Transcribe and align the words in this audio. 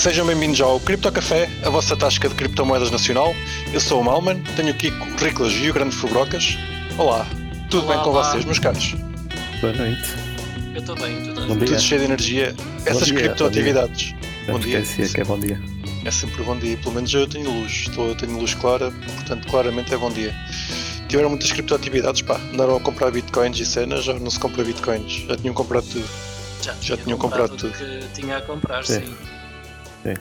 Sejam 0.00 0.26
bem-vindos 0.26 0.58
ao 0.62 0.80
Cripto 0.80 1.12
Café, 1.12 1.46
a 1.62 1.68
vossa 1.68 1.94
tasca 1.94 2.26
de 2.26 2.34
criptomoedas 2.34 2.90
nacional. 2.90 3.34
Eu 3.70 3.80
sou 3.80 4.00
o 4.00 4.04
Malman, 4.04 4.42
tenho 4.56 4.70
aqui 4.70 4.88
o 4.88 5.22
Riclas 5.22 5.52
e 5.52 5.68
o 5.68 5.74
Grande 5.74 5.94
Fubrocas. 5.94 6.56
Olá, 6.96 7.26
tudo 7.70 7.84
Olá, 7.84 7.94
bem 7.96 8.04
com 8.04 8.08
olá. 8.10 8.30
vocês, 8.30 8.46
meus 8.46 8.58
caros? 8.58 8.94
Boa 9.60 9.74
noite. 9.74 10.02
Eu 10.74 10.80
estou 10.80 10.96
bem, 10.96 11.22
tudo 11.22 11.40
Bom 11.42 11.48
bem. 11.48 11.58
dia. 11.58 11.66
Tudo 11.66 11.80
cheio 11.82 12.00
de 12.00 12.06
energia. 12.06 12.54
Essas 12.86 13.08
dia, 13.08 13.14
criptoatividades. 13.18 14.14
Bom 14.46 14.58
dia. 14.58 14.78
esquecia 14.78 15.14
que 15.14 15.20
é 15.20 15.24
bom 15.24 15.38
dia. 15.38 15.60
É 16.06 16.10
sempre 16.10 16.42
bom 16.44 16.58
dia, 16.58 16.78
pelo 16.78 16.94
menos 16.94 17.12
eu 17.12 17.26
tenho 17.26 17.50
luz. 17.50 17.72
Estou, 17.72 18.14
tenho 18.14 18.38
luz 18.38 18.54
clara, 18.54 18.90
portanto, 18.90 19.48
claramente 19.48 19.92
é 19.92 19.98
bom 19.98 20.10
dia. 20.10 20.34
Tiveram 21.08 21.28
muitas 21.28 21.52
criptoatividades, 21.52 22.22
pá. 22.22 22.40
Andaram 22.54 22.76
a 22.76 22.80
comprar 22.80 23.10
bitcoins 23.10 23.58
e 23.58 23.66
cenas, 23.66 24.04
já 24.04 24.14
não 24.14 24.30
se 24.30 24.40
compra 24.40 24.64
bitcoins. 24.64 25.26
Já 25.28 25.36
tinham 25.36 25.52
comprado 25.52 25.84
tudo. 25.84 26.08
Já, 26.62 26.74
Já 26.80 26.96
tinham 26.96 27.18
comprado 27.18 27.54
tudo 27.54 27.72
que 27.76 28.00
tinha 28.14 28.38
a 28.38 28.40
comprar, 28.40 28.84
Sim. 28.86 29.00
sim. 29.00 29.39
Sim. 30.02 30.14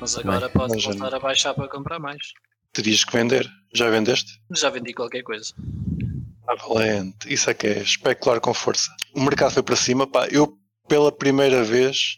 Mas 0.00 0.16
agora 0.16 0.40
Bem, 0.46 0.50
pode 0.50 0.74
mas 0.74 0.82
já 0.82 0.90
voltar 0.92 1.14
a 1.16 1.20
baixar 1.20 1.54
para 1.54 1.68
comprar 1.68 1.98
mais. 1.98 2.22
Terias 2.72 3.04
que 3.04 3.12
vender. 3.12 3.48
Já 3.74 3.90
vendeste? 3.90 4.30
Já 4.54 4.70
vendi 4.70 4.92
qualquer 4.92 5.22
coisa. 5.22 5.52
Ah, 6.48 6.54
valente. 6.54 7.32
Isso 7.32 7.50
é 7.50 7.54
que 7.54 7.66
é 7.66 7.78
especular 7.82 8.40
com 8.40 8.54
força. 8.54 8.90
O 9.14 9.20
mercado 9.20 9.52
foi 9.52 9.62
para 9.62 9.76
cima, 9.76 10.06
pá. 10.06 10.26
Eu, 10.30 10.56
pela 10.88 11.10
primeira 11.12 11.62
vez, 11.64 12.16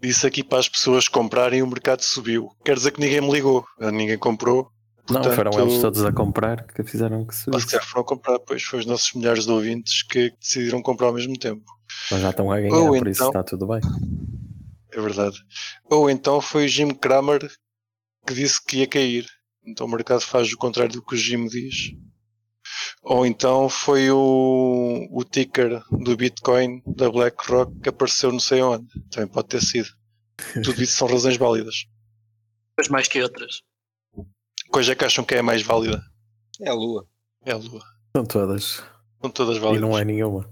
disse 0.00 0.26
aqui 0.26 0.42
para 0.42 0.58
as 0.58 0.68
pessoas 0.68 1.06
comprarem 1.06 1.60
e 1.60 1.62
o 1.62 1.66
mercado 1.66 2.00
subiu. 2.02 2.48
Quer 2.64 2.76
dizer 2.76 2.92
que 2.92 3.00
ninguém 3.00 3.20
me 3.20 3.30
ligou. 3.30 3.64
Ninguém 3.78 4.18
comprou. 4.18 4.70
Não, 5.10 5.22
Portanto, 5.22 5.34
foram 5.36 5.68
eles 5.68 5.80
todos 5.80 6.04
a 6.04 6.12
comprar 6.12 6.66
que 6.66 6.82
fizeram 6.82 7.20
que 7.24 7.28
Mas 7.28 7.36
subisse. 7.36 7.64
se 7.66 7.70
calhar 7.72 7.86
foram 7.86 8.04
comprar, 8.04 8.38
pois 8.40 8.62
foi 8.62 8.80
os 8.80 8.86
nossos 8.86 9.12
milhares 9.14 9.44
de 9.46 9.50
ouvintes 9.52 10.02
que 10.02 10.32
decidiram 10.40 10.82
comprar 10.82 11.06
ao 11.06 11.14
mesmo 11.14 11.38
tempo. 11.38 11.64
Mas 12.10 12.20
já 12.20 12.30
estão 12.30 12.50
a 12.52 12.60
ganhar, 12.60 12.74
Ou 12.76 12.98
por 12.98 13.08
isso 13.08 13.18
então- 13.22 13.28
está 13.28 13.42
tudo 13.42 13.66
bem. 13.68 13.80
É 14.98 15.00
verdade. 15.00 15.36
Ou 15.88 16.10
então 16.10 16.40
foi 16.40 16.64
o 16.64 16.68
Jim 16.68 16.90
Cramer 16.90 17.48
que 18.26 18.34
disse 18.34 18.60
que 18.64 18.78
ia 18.78 18.86
cair. 18.86 19.26
Então 19.64 19.86
o 19.86 19.90
mercado 19.90 20.20
faz 20.22 20.52
o 20.52 20.56
contrário 20.56 20.92
do 20.94 21.02
que 21.04 21.14
o 21.14 21.18
Jim 21.18 21.46
diz. 21.46 21.92
Ou 23.02 23.24
então 23.24 23.68
foi 23.68 24.10
o, 24.10 25.06
o 25.10 25.24
ticker 25.24 25.80
do 25.90 26.16
Bitcoin 26.16 26.82
da 26.86 27.08
BlackRock 27.10 27.80
que 27.80 27.88
apareceu 27.88 28.32
não 28.32 28.40
sei 28.40 28.60
onde. 28.60 28.86
Também 29.10 29.28
pode 29.28 29.48
ter 29.48 29.62
sido. 29.62 29.88
Tudo 30.64 30.82
isso 30.82 30.96
são 30.96 31.06
razões 31.08 31.36
válidas. 31.36 31.86
Umas 32.76 32.88
mais 32.88 33.08
que 33.08 33.22
outras. 33.22 33.62
Coisa 34.70 34.94
que 34.96 35.04
acham 35.04 35.24
que 35.24 35.34
é 35.34 35.38
a 35.38 35.42
mais 35.42 35.62
válida. 35.62 36.02
É 36.60 36.68
a 36.70 36.74
lua. 36.74 37.06
É 37.44 37.52
a 37.52 37.56
Lua. 37.56 37.82
São 38.16 38.24
todas. 38.26 38.82
São 39.22 39.30
todas 39.30 39.56
E 39.56 39.60
válidas. 39.60 39.80
não 39.88 39.96
é 39.96 40.04
nenhuma. 40.04 40.50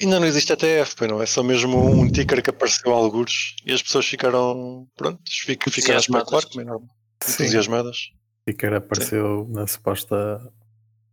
Ainda 0.00 0.20
não 0.20 0.26
existe 0.26 0.52
ETF, 0.52 0.94
pois 0.96 1.10
não. 1.10 1.22
É 1.22 1.26
só 1.26 1.42
mesmo 1.42 1.78
um 1.78 2.10
ticker 2.10 2.42
que 2.42 2.50
apareceu 2.50 2.92
a 2.92 2.96
algures 2.96 3.54
e 3.64 3.72
as 3.72 3.82
pessoas 3.82 4.06
ficaram, 4.06 4.86
pronto, 4.96 5.20
ficaram, 5.28 5.72
ficaram 5.72 5.96
a 5.96 6.00
especular, 6.00 6.42
Entusiasmadas. 6.42 6.44
como 6.46 6.60
é 6.60 6.64
normal. 6.64 6.88
Sim. 7.22 7.42
Entusiasmadas. 7.44 7.96
Ticker 8.48 8.72
apareceu 8.74 9.46
na 9.50 9.66
suposta 9.66 10.40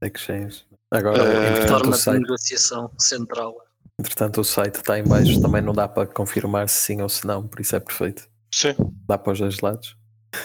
exchange. 0.02 0.64
Agora, 0.92 1.24
Eh, 1.24 1.50
entretanto, 1.50 1.68
Forma 1.70 1.88
o 1.90 1.92
de 1.92 1.98
site, 2.02 2.22
negociação 2.22 2.92
central. 3.00 3.56
entretanto, 4.00 4.42
o 4.42 4.44
site 4.44 4.76
está 4.76 4.98
em 5.00 5.04
baixo. 5.04 5.42
Também 5.42 5.62
não 5.62 5.74
dá 5.74 5.88
para 5.88 6.08
confirmar 6.08 6.68
se 6.70 6.80
sim 6.96 7.02
ou 7.02 7.10
se 7.10 7.26
não. 7.28 7.48
Por 7.48 7.60
isso 7.60 7.76
é 7.76 7.80
perfeito. 7.80 8.28
Sim. 8.54 8.76
Dá 9.08 9.18
para 9.18 9.34
os 9.34 9.40
dois 9.40 9.60
lados. 9.60 9.96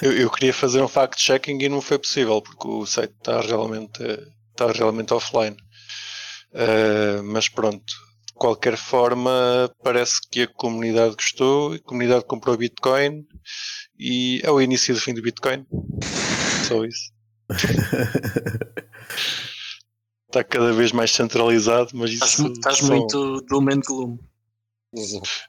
Eu, 0.00 0.12
eu 0.12 0.30
queria 0.30 0.52
fazer 0.54 0.80
um 0.82 0.88
fact-checking 0.88 1.58
e 1.62 1.68
não 1.68 1.80
foi 1.80 1.98
possível, 1.98 2.40
porque 2.40 2.66
o 2.68 2.86
site 2.86 3.12
está 3.18 3.40
realmente, 3.40 4.02
está 4.50 4.70
realmente 4.72 5.12
offline. 5.14 5.56
Eh, 6.54 7.20
mas 7.22 7.48
pronto, 7.48 7.84
de 8.26 8.32
qualquer 8.34 8.76
forma, 8.76 9.70
parece 9.82 10.20
que 10.30 10.42
a 10.42 10.46
comunidade 10.48 11.14
gostou, 11.14 11.72
a 11.74 11.78
comunidade 11.80 12.24
comprou 12.24 12.56
Bitcoin 12.56 13.26
e 13.98 14.40
é 14.44 14.50
o 14.50 14.60
início 14.60 14.94
do 14.94 15.00
fim 15.00 15.14
do 15.14 15.22
Bitcoin. 15.22 15.64
Só 16.68 16.84
isso. 16.84 17.12
Está 20.28 20.42
cada 20.42 20.72
vez 20.72 20.92
mais 20.92 21.10
centralizado, 21.12 21.90
mas 21.92 22.10
isso 22.10 22.24
Estás, 22.24 22.50
estás 22.52 22.78
são- 22.78 22.88
muito 22.88 23.40
doom 23.42 23.68
and 23.70 23.80
gloom. 23.86 24.18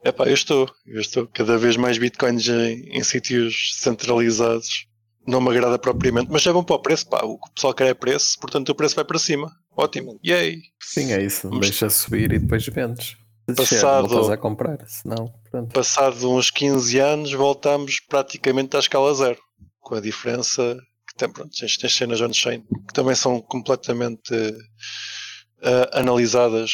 Epá, 0.03 0.25
eu 0.27 0.33
estou, 0.33 0.69
eu 0.85 1.01
estou 1.01 1.27
cada 1.27 1.57
vez 1.57 1.75
mais 1.75 1.97
bitcoins 1.97 2.47
em, 2.47 2.97
em 2.97 3.03
sítios 3.03 3.75
centralizados. 3.77 4.87
Não 5.25 5.39
me 5.41 5.49
agrada 5.49 5.79
propriamente, 5.79 6.29
mas 6.29 6.45
é 6.45 6.51
bom 6.51 6.63
para 6.63 6.75
o 6.75 6.81
preço, 6.81 7.07
pá. 7.09 7.21
O 7.23 7.37
pessoal 7.53 7.73
quer 7.73 7.87
é 7.87 7.93
preço, 7.93 8.37
portanto 8.39 8.69
o 8.69 8.75
preço 8.75 8.95
vai 8.95 9.05
para 9.05 9.19
cima. 9.19 9.49
Ótimo, 9.75 10.19
yay! 10.25 10.61
Sim, 10.81 11.11
é 11.13 11.21
isso. 11.23 11.49
Vamos- 11.49 11.67
Deixa 11.67 11.89
subir 11.89 12.31
e 12.31 12.39
depois 12.39 12.65
vendes. 12.67 13.15
Passado- 13.55 14.31
a 14.31 14.37
comprar. 14.37 14.77
Se 14.87 15.05
não, 15.07 15.33
pronto. 15.51 15.73
Passado 15.73 16.31
uns 16.31 16.49
15 16.49 16.97
anos, 16.99 17.33
voltamos 17.33 17.99
praticamente 18.07 18.75
à 18.77 18.79
escala 18.79 19.13
zero, 19.13 19.37
com 19.81 19.95
a 19.95 19.99
diferença 19.99 20.77
que 21.07 21.15
tem, 21.17 21.29
pronto, 21.29 21.51
tens, 21.57 21.75
tens 21.77 21.93
cenas 21.93 22.21
on-chain 22.21 22.61
que 22.61 22.93
também 22.93 23.15
são 23.15 23.41
completamente 23.41 24.33
eh, 25.61 25.89
analisadas 25.93 26.71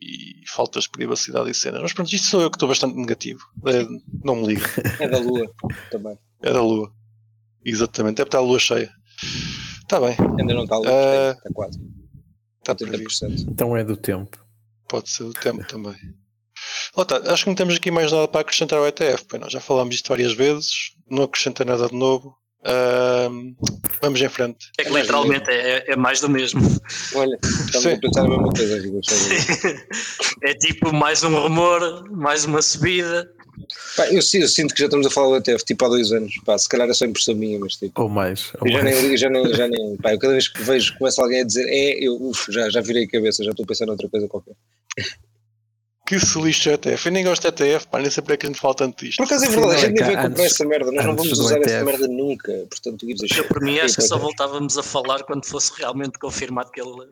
e 0.00 0.42
faltas 0.54 0.84
de 0.84 0.90
privacidade 0.90 1.50
e 1.50 1.54
cenas. 1.54 1.80
Mas 1.80 1.92
pronto, 1.94 2.12
isto 2.12 2.26
sou 2.26 2.42
eu 2.42 2.50
que 2.50 2.56
estou 2.56 2.68
bastante 2.68 2.94
negativo. 2.96 3.40
Eh, 3.66 3.86
não 4.22 4.36
me 4.36 4.48
ligo. 4.48 4.62
É 5.00 5.08
da 5.08 5.18
lua 5.18 5.50
também. 5.90 6.18
É 6.42 6.52
da 6.52 6.60
lua. 6.62 6.92
Exatamente, 7.64 8.16
deve 8.16 8.28
estar 8.28 8.38
a 8.38 8.42
lua 8.42 8.58
cheia. 8.58 8.90
Está 9.80 9.98
bem, 10.00 10.14
Ainda 10.38 10.52
não 10.52 10.64
está 10.64 10.74
a 10.74 10.78
lua, 10.78 10.90
Eh, 10.90 11.30
está 11.30 11.50
quase. 11.54 11.80
Está 12.72 12.74
previsto. 12.74 13.26
80%. 13.26 13.46
Então 13.48 13.76
é 13.76 13.84
do 13.84 13.96
tempo. 13.96 14.38
Pode 14.88 15.10
ser 15.10 15.24
o 15.24 15.32
tempo 15.32 15.64
também. 15.66 15.96
Está, 16.96 17.32
acho 17.32 17.44
que 17.44 17.50
não 17.50 17.56
temos 17.56 17.76
aqui 17.76 17.90
mais 17.90 18.10
nada 18.12 18.26
para 18.28 18.40
acrescentar 18.40 18.78
ao 18.78 18.86
ETF. 18.86 19.24
Pois 19.28 19.40
não, 19.40 19.50
já 19.50 19.60
falámos 19.60 19.94
disto 19.94 20.08
várias 20.08 20.32
vezes, 20.32 20.92
não 21.10 21.24
acrescenta 21.24 21.64
nada 21.64 21.88
de 21.88 21.94
novo. 21.94 22.36
Ahm, 22.64 23.54
vamos 24.02 24.20
em 24.20 24.28
frente. 24.28 24.70
É 24.78 24.82
que 24.82 24.88
É 24.88 24.92
do 24.92 24.98
literalmente 24.98 25.50
é, 25.50 25.92
é 25.92 25.96
mais 25.96 26.20
do 26.20 26.28
mesmo. 26.28 26.60
Olha, 27.14 27.38
estamos 27.42 27.86
a 27.86 27.96
pensar 27.96 28.24
a 28.24 28.28
mesma 28.28 28.52
coisa. 28.52 29.86
É 30.42 30.54
tipo 30.54 30.92
mais 30.92 31.22
um 31.22 31.34
rumor, 31.34 32.10
mais 32.10 32.44
uma 32.44 32.60
subida. 32.62 33.28
Pá, 33.96 34.06
eu, 34.08 34.16
eu 34.16 34.48
sinto 34.48 34.74
que 34.74 34.80
já 34.80 34.86
estamos 34.86 35.06
a 35.06 35.10
falar 35.10 35.28
do 35.28 35.36
ETF 35.36 35.64
tipo 35.64 35.84
há 35.84 35.88
dois 35.88 36.12
anos. 36.12 36.34
Pá, 36.44 36.56
se 36.58 36.68
calhar 36.68 36.88
é 36.88 36.94
só 36.94 37.04
impressão 37.04 37.34
minha, 37.34 37.58
mas 37.58 37.76
tipo. 37.76 38.02
Ou 38.02 38.08
mais. 38.08 38.52
Ou 38.60 38.66
Eu 38.66 38.72
já 38.72 38.82
mais. 38.82 39.02
nem, 39.02 39.16
já 39.16 39.30
nem, 39.30 39.54
já 39.54 39.68
nem 39.68 39.96
pá, 39.96 40.12
eu 40.12 40.18
cada 40.18 40.32
vez 40.32 40.48
que 40.48 40.62
vejo, 40.62 40.96
começa 40.98 41.22
alguém 41.22 41.40
a 41.40 41.44
dizer 41.44 41.66
é, 41.68 42.04
eu 42.04 42.20
uf, 42.20 42.52
já, 42.52 42.68
já 42.70 42.80
virei 42.80 43.04
a 43.04 43.08
cabeça, 43.08 43.44
já 43.44 43.50
estou 43.50 43.64
a 43.64 43.66
pensar 43.66 43.86
noutra 43.86 44.08
coisa 44.08 44.28
qualquer. 44.28 44.54
Que 46.06 46.20
se 46.20 46.40
lixe 46.40 46.68
o 46.68 46.72
ETF. 46.72 47.06
Eu 47.06 47.12
nem 47.12 47.24
gosto 47.24 47.42
de 47.42 47.48
ETF, 47.48 47.88
pá, 47.88 47.98
nem 47.98 48.10
sei 48.10 48.22
para 48.22 48.34
é 48.34 48.36
que 48.36 48.46
a 48.46 48.48
gente 48.48 48.60
fala 48.60 48.74
tanto 48.74 49.04
disto. 49.04 49.16
Por 49.16 49.24
acaso 49.24 49.44
é 49.44 49.48
verdade, 49.48 49.66
não, 49.66 49.72
a 49.72 49.78
gente 49.78 50.02
é 50.02 50.06
nem 50.06 50.14
vai 50.14 50.28
comprar 50.28 50.44
essa 50.44 50.64
merda, 50.64 50.92
nós 50.92 51.04
não 51.04 51.16
vamos 51.16 51.38
usar 51.38 51.60
essa 51.60 51.84
merda 51.84 52.06
nunca. 52.06 52.52
Portanto, 52.70 53.06
a 53.06 53.38
Eu 53.38 53.44
por 53.48 53.60
mim 53.60 53.78
acho 53.80 53.96
que 53.96 54.02
só 54.02 54.16
voltávamos 54.16 54.78
a 54.78 54.82
falar 54.84 55.24
quando 55.24 55.44
fosse 55.44 55.72
realmente 55.76 56.18
confirmado 56.18 56.70
que 56.70 56.80
ele. 56.80 57.08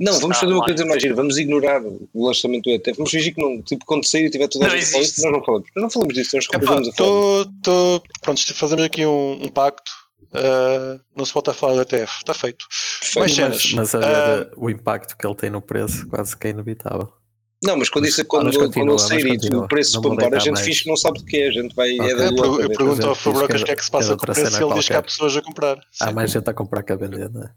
Não, 0.00 0.18
vamos 0.18 0.38
fazer 0.38 0.52
uma 0.52 0.64
coisa 0.64 0.84
mais 0.86 1.02
gira, 1.02 1.14
vamos 1.14 1.36
ignorar 1.36 1.82
o 1.84 2.26
lançamento 2.26 2.64
do 2.64 2.70
ETF, 2.70 2.96
vamos 2.96 3.10
fingir 3.10 3.34
que 3.34 3.40
não, 3.42 3.60
tipo, 3.62 3.84
quando 3.84 4.04
sair 4.06 4.24
e 4.26 4.30
tiver 4.30 4.48
tudo 4.48 4.64
a 4.64 4.68
Não 4.68 4.76
gente 4.76 4.90
falar 4.90 5.04
isto, 5.04 5.22
nós 5.22 5.32
não 5.32 5.44
falamos. 5.44 5.68
Nós 5.76 5.82
não 5.82 5.90
falamos 5.90 6.14
disso, 6.14 6.36
nós 6.36 6.44
Epá, 6.46 6.54
continuamos 6.58 6.88
a 6.88 6.92
falar. 6.92 7.46
tô, 7.62 8.02
pronto, 8.22 8.54
fazemos 8.54 8.84
aqui 8.84 9.04
um, 9.04 9.44
um 9.44 9.48
pacto. 9.48 9.90
ah, 10.32 10.98
não 11.14 11.24
se 11.24 11.34
volta 11.34 11.50
a 11.50 11.54
falar 11.54 11.74
do 11.74 11.82
ETF. 11.82 12.12
Está 12.18 12.32
feito. 12.32 12.64
Cenas. 13.02 13.28
mas, 13.36 13.72
mas 13.74 13.94
a 13.94 13.98
ver 13.98 14.06
Ah, 14.06 14.50
o 14.56 14.70
impacto 14.70 15.16
que 15.18 15.26
ele 15.26 15.34
tem 15.34 15.50
no 15.50 15.60
preço 15.60 16.06
quase 16.08 16.36
que 16.36 16.46
é 16.46 16.50
inevitável. 16.50 17.12
Não, 17.62 17.76
mas 17.76 17.90
quando 17.90 18.06
isso 18.06 18.24
quando, 18.24 18.44
mas 18.46 18.56
quando 18.56 18.72
continua, 18.72 18.94
ele 18.94 18.98
sair 19.00 19.28
mas 19.28 19.44
e 19.44 19.54
o 19.54 19.68
preço 19.68 20.00
pambar, 20.00 20.32
a 20.32 20.38
gente 20.38 20.52
mais. 20.54 20.64
finge 20.64 20.82
que 20.84 20.88
não 20.88 20.96
sabe 20.96 21.18
do 21.18 21.26
que 21.26 21.36
é, 21.42 21.48
a 21.48 21.50
gente 21.52 21.74
vai 21.74 21.92
Ok. 22.00 22.10
é 22.10 22.14
da 22.16 22.24
eu, 22.24 22.30
lua. 22.30 22.62
eu 22.62 22.68
pergunto 22.70 23.06
ao 23.06 23.14
Fabrocas 23.14 23.60
o 23.60 23.64
que 23.66 23.70
é 23.70 23.76
que 23.76 23.84
se 23.84 23.90
passa 23.90 24.08
com 24.08 24.14
o 24.14 24.18
preço 24.18 24.40
cena 24.50 24.58
e 24.58 24.64
ele 24.66 24.74
diz 24.76 24.86
que 24.88 24.94
há 24.94 25.02
pessoas 25.02 25.36
a 25.36 25.42
comprar. 25.42 25.78
Há 26.00 26.08
Sim, 26.08 26.14
mais 26.14 26.30
gente 26.30 26.48
a 26.48 26.54
comprar 26.54 26.82
que 26.82 26.92
a 26.92 26.96
vender, 26.96 27.28
não 27.30 27.42
é? 27.42 27.50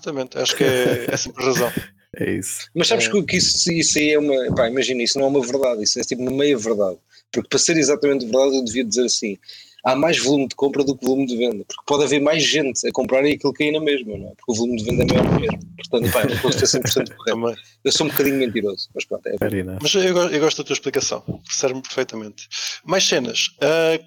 Exatamente, 0.00 0.38
acho 0.38 0.56
que 0.56 0.64
é, 0.64 1.06
é 1.12 1.16
sempre 1.16 1.44
razão. 1.44 1.70
É 2.16 2.30
isso. 2.38 2.66
Mas 2.74 2.88
sabes 2.88 3.06
É. 3.06 3.22
que- 3.22 3.36
isso, 3.36 3.70
isso 3.70 3.98
aí 3.98 4.12
é 4.12 4.18
uma. 4.18 4.54
Pá, 4.56 4.66
imagina, 4.68 5.02
isso 5.02 5.18
não 5.18 5.26
é 5.26 5.28
uma 5.28 5.42
verdade, 5.44 5.82
isso 5.84 6.00
é 6.00 6.02
tipo 6.02 6.22
uma 6.22 6.30
meia 6.30 6.56
verdade. 6.56 6.96
Porque 7.30 7.46
para 7.50 7.58
ser 7.58 7.76
exatamente 7.76 8.24
verdade, 8.24 8.56
eu 8.56 8.64
devia 8.64 8.82
dizer 8.82 9.04
assim: 9.04 9.36
há 9.84 9.94
mais 9.94 10.18
volume 10.18 10.48
de 10.48 10.54
compra 10.56 10.82
do 10.82 10.96
que 10.96 11.04
volume 11.04 11.26
de 11.26 11.36
venda. 11.36 11.64
Porque 11.68 11.82
pode 11.86 12.04
haver 12.04 12.18
mais 12.20 12.42
gente 12.42 12.84
a 12.88 12.92
comprar 12.92 13.24
e 13.26 13.32
aquilo 13.34 13.52
cair 13.52 13.72
na 13.72 13.80
mesma, 13.80 14.16
não 14.16 14.26
é? 14.30 14.34
Porque 14.36 14.50
o 14.52 14.54
volume 14.54 14.78
de 14.78 14.84
venda 14.84 15.02
é 15.02 15.06
maior 15.06 15.24
na 15.32 15.38
mesma. 15.38 15.58
Portanto, 15.76 16.10
pá, 16.12 16.24
não 16.24 16.48
a 16.50 16.52
ser 16.52 16.78
100% 16.80 17.14
correto. 17.14 17.60
Eu 17.84 17.92
sou 17.92 18.06
um 18.06 18.10
bocadinho 18.10 18.36
mentiroso, 18.36 18.88
mas 18.94 19.04
pronto, 19.04 19.26
é. 19.26 19.36
Mas 19.80 19.94
eu, 19.94 20.02
eu 20.16 20.40
gosto 20.40 20.56
da 20.58 20.64
tua 20.64 20.74
explicação, 20.74 21.22
serve-me 21.50 21.82
perfeitamente. 21.82 22.48
Mais 22.86 23.04
cenas. 23.06 23.48
Uh, 23.62 24.02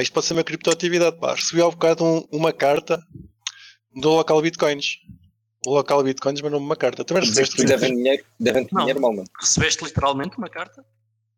isto 0.00 0.12
pode 0.14 0.26
ser 0.26 0.32
uma 0.32 0.42
criptoatividade. 0.42 1.18
Pá. 1.20 1.34
Recebi 1.34 1.60
há 1.60 1.66
bocado 1.66 2.02
um- 2.04 2.26
uma 2.32 2.52
carta 2.54 3.00
do 3.94 4.10
local 4.10 4.40
Bitcoins. 4.42 4.98
O 5.66 5.74
local 5.74 6.02
Bitcoins 6.02 6.40
mandou-me 6.40 6.66
uma 6.66 6.76
carta. 6.76 7.04
Também 7.04 7.22
recebeste 7.22 7.56
que 7.56 7.64
devem 7.64 7.94
dinheiro, 7.94 8.24
devem 8.38 8.66
Não. 8.72 8.80
dinheiro 8.80 9.00
mal, 9.00 9.12
mano. 9.12 9.28
Recebeste 9.40 9.84
literalmente 9.84 10.36
uma 10.36 10.48
carta? 10.48 10.84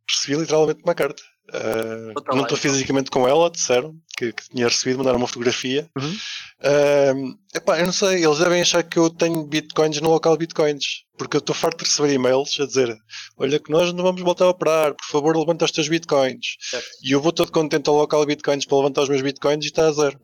recebi 0.09 0.39
literalmente 0.39 0.81
uma 0.83 0.95
carta. 0.95 1.23
Uh, 1.51 2.15
não 2.15 2.43
estou 2.43 2.43
então. 2.45 2.57
fisicamente 2.57 3.11
com 3.11 3.29
ela, 3.29 3.51
disseram 3.51 3.95
que, 4.17 4.33
que 4.33 4.49
tinha 4.49 4.67
recebido, 4.67 4.99
mandaram 4.99 5.19
uma 5.19 5.27
fotografia. 5.27 5.89
Uhum. 5.97 6.17
Uh, 6.61 7.39
epá, 7.55 7.79
eu 7.79 7.85
não 7.85 7.93
sei, 7.93 8.25
eles 8.25 8.39
devem 8.39 8.63
achar 8.63 8.83
que 8.83 8.99
eu 8.99 9.11
tenho 9.11 9.45
bitcoins 9.45 10.01
no 10.01 10.09
local 10.09 10.37
bitcoins, 10.39 11.05
porque 11.19 11.37
eu 11.37 11.41
estou 11.41 11.55
farto 11.55 11.85
de 11.85 11.91
receber 11.91 12.15
e-mails 12.15 12.59
a 12.61 12.67
dizer: 12.67 12.97
Olha, 13.37 13.59
que 13.59 13.71
nós 13.71 13.93
não 13.93 14.03
vamos 14.03 14.23
voltar 14.23 14.47
a 14.47 14.51
operar, 14.51 14.95
por 14.95 15.07
favor, 15.07 15.37
levanta 15.37 15.67
os 15.67 15.71
teus 15.71 15.89
bitcoins. 15.89 16.57
Certo. 16.61 16.87
E 17.03 17.13
eu 17.13 17.21
vou 17.21 17.33
todo 17.33 17.53
contente 17.53 17.89
ao 17.89 17.97
local 17.97 18.25
bitcoins 18.25 18.65
para 18.65 18.79
levantar 18.79 19.03
os 19.03 19.09
meus 19.11 19.23
bitcoins 19.23 19.65
e 19.65 19.69
está 19.69 19.87
a 19.87 19.93
zero. 19.93 20.19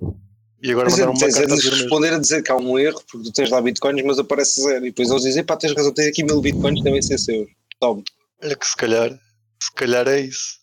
E 0.62 0.70
agora 0.72 0.90
Mas 0.90 0.98
é, 0.98 1.06
mandaram 1.06 1.18
uma 1.18 1.26
é 1.26 1.32
carta 1.32 1.52
a 1.52 1.56
dizer 1.56 1.70
mesmo. 1.70 1.82
responder 1.82 2.12
a 2.14 2.18
dizer 2.18 2.42
que 2.42 2.52
há 2.52 2.56
um 2.56 2.78
erro, 2.78 3.02
porque 3.10 3.28
tu 3.28 3.32
tens 3.32 3.50
lá 3.50 3.60
bitcoins, 3.62 4.02
mas 4.04 4.18
aparece 4.18 4.60
zero. 4.62 4.86
E 4.86 4.90
depois 4.90 5.10
eles 5.10 5.22
dizem, 5.22 5.44
pá, 5.44 5.56
tens 5.56 5.72
razão, 5.74 5.92
tens 5.92 6.08
aqui 6.08 6.22
mil 6.22 6.40
bitcoins, 6.40 6.82
devem 6.82 7.00
ser 7.02 7.18
seus. 7.18 7.48
Toma. 7.80 8.02
Olha 8.42 8.56
que 8.56 8.66
se 8.66 8.76
calhar, 8.76 9.10
se 9.62 9.72
calhar 9.74 10.06
é 10.08 10.20
isso. 10.20 10.58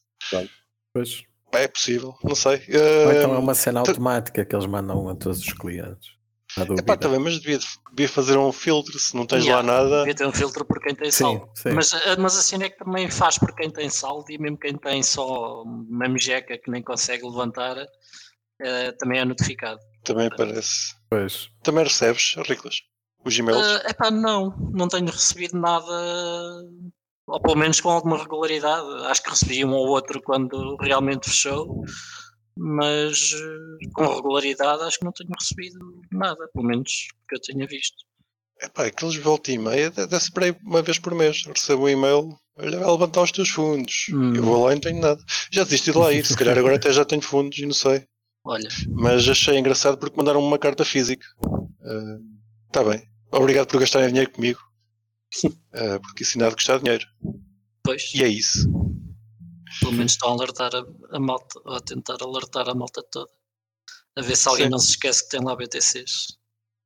Pois. 0.93 1.23
Pá, 1.51 1.59
é 1.59 1.67
possível, 1.67 2.13
não 2.23 2.35
sei. 2.35 2.55
Ou 3.05 3.11
então 3.11 3.33
é 3.33 3.37
Uh, 3.37 3.39
uma 3.39 3.55
cena 3.55 3.79
automática 3.79 4.45
que 4.45 4.55
eles 4.55 4.65
mandam 4.65 5.07
a 5.09 5.15
todos 5.15 5.39
os 5.39 5.53
clientes. 5.53 6.15
Epá, 6.77 6.95
bem, 6.95 7.19
mas 7.19 7.39
devia, 7.39 7.59
devia 7.91 8.09
fazer 8.09 8.35
um 8.37 8.51
filtro, 8.51 8.97
se 8.97 9.15
não 9.15 9.25
tens 9.27 9.43
Yeah, 9.45 9.61
lá 9.61 9.79
nada. 9.83 9.97
Devia 9.99 10.15
ter 10.15 10.25
um 10.25 10.31
filtro 10.31 10.65
por 10.65 10.79
quem 10.81 10.95
tem 10.95 11.11
sim, 11.11 11.23
saldo. 11.23 11.49
sim. 11.55 11.69
Mas, 11.71 11.93
eh, 11.93 12.15
mas 12.17 12.35
a 12.37 12.41
cena 12.41 12.65
é 12.65 12.69
que 12.69 12.77
também 12.79 13.09
faz 13.11 13.37
por 13.37 13.53
quem 13.55 13.69
tem 13.69 13.89
saldo 13.89 14.25
e 14.31 14.37
mesmo 14.39 14.57
quem 14.57 14.75
tem 14.75 15.03
só 15.03 15.61
uma 15.63 16.07
mejeca 16.09 16.57
que 16.57 16.71
nem 16.71 16.81
consegue 16.81 17.23
levantar, 17.25 17.77
eh, 18.61 18.91
também 18.93 19.19
é 19.19 19.25
notificado. 19.25 19.79
Também 20.07 20.29
parece. 20.29 20.95
Pois. 21.09 21.49
Também 21.61 21.83
recebes, 21.83 22.35
Riclas? 22.47 22.77
Os 23.25 23.37
e-mails? 23.37 23.67
É 23.83 23.91
epá, 23.91 24.09
não, 24.09 24.55
não 24.73 24.87
tenho 24.87 25.07
recebido 25.07 25.59
nada, 25.59 25.85
ou 27.27 27.41
pelo 27.41 27.57
menos 27.57 27.81
com 27.81 27.89
alguma 27.89 28.17
regularidade. 28.17 28.87
Acho 29.07 29.21
que 29.21 29.29
recebi 29.29 29.65
um 29.65 29.73
ou 29.73 29.89
outro 29.89 30.21
quando 30.21 30.77
realmente 30.77 31.29
fechou, 31.29 31.83
mas 32.57 33.33
eh, 33.33 33.89
com 33.93 34.15
regularidade 34.15 34.83
acho 34.83 34.97
que 34.97 35.05
não 35.05 35.11
tenho 35.11 35.29
recebido 35.37 35.77
nada, 36.09 36.47
pelo 36.53 36.65
menos 36.65 37.09
que 37.27 37.35
eu 37.35 37.41
tenha 37.41 37.67
visto. 37.67 37.97
Epá, 38.61 38.85
aqueles 38.85 39.17
volta 39.17 39.51
e 39.51 39.57
meia, 39.57 39.91
ser 39.91 40.31
por 40.31 40.43
aí 40.43 40.55
uma 40.63 40.81
vez 40.81 40.97
por 40.97 41.13
mês. 41.13 41.43
Recebo 41.45 41.83
um 41.83 41.89
e-mail, 41.89 42.29
olha, 42.57 42.79
vai 42.79 42.89
levantar 42.89 43.23
os 43.23 43.31
teus 43.31 43.49
fundos. 43.49 44.05
Hum. 44.09 44.33
Eu 44.33 44.43
vou 44.43 44.63
lá 44.63 44.71
e 44.71 44.75
não 44.75 44.81
tenho 44.81 45.01
nada. 45.01 45.21
Já 45.51 45.65
desisti 45.65 45.91
de 45.91 45.97
lá 45.97 46.13
ir, 46.13 46.25
se 46.25 46.37
calhar 46.37 46.57
agora 46.57 46.77
até 46.77 46.93
já 46.93 47.03
tenho 47.03 47.21
fundos 47.21 47.57
e 47.57 47.65
não 47.65 47.73
sei. 47.73 48.07
Olha, 48.47 48.69
Mas 48.89 49.27
achei 49.27 49.57
engraçado 49.57 49.97
porque 49.97 50.15
mandaram 50.17 50.39
uma 50.41 50.57
carta 50.57 50.85
física. 50.85 51.25
Está 52.67 52.83
bem. 52.83 53.01
Obrigado 53.31 53.67
por 53.67 53.79
gastarem 53.79 54.09
dinheiro 54.09 54.31
comigo. 54.31 54.59
Ah, 55.73 55.99
porque 55.99 56.23
ensinado 56.23 56.53
a 56.53 56.55
gastar 56.55 56.79
dinheiro. 56.79 57.05
pois, 57.83 58.11
E 58.15 58.23
é 58.23 58.27
isso. 58.27 58.67
pelo 59.81 59.91
menos 59.91 60.13
estão 60.13 60.29
a 60.29 60.31
alertar 60.31 60.71
a, 60.73 60.83
a 61.15 61.19
malta, 61.19 61.59
ou 61.65 61.75
a 61.75 61.79
tentar 61.81 62.17
alertar 62.21 62.67
a 62.67 62.73
malta 62.73 63.03
toda. 63.11 63.29
A 64.15 64.21
ver 64.23 64.35
se 64.35 64.47
alguém 64.47 64.65
Sim. 64.65 64.71
não 64.71 64.79
se 64.79 64.91
esquece 64.91 65.23
que 65.23 65.29
tem 65.37 65.45
lá 65.45 65.55
BTCs. 65.55 66.37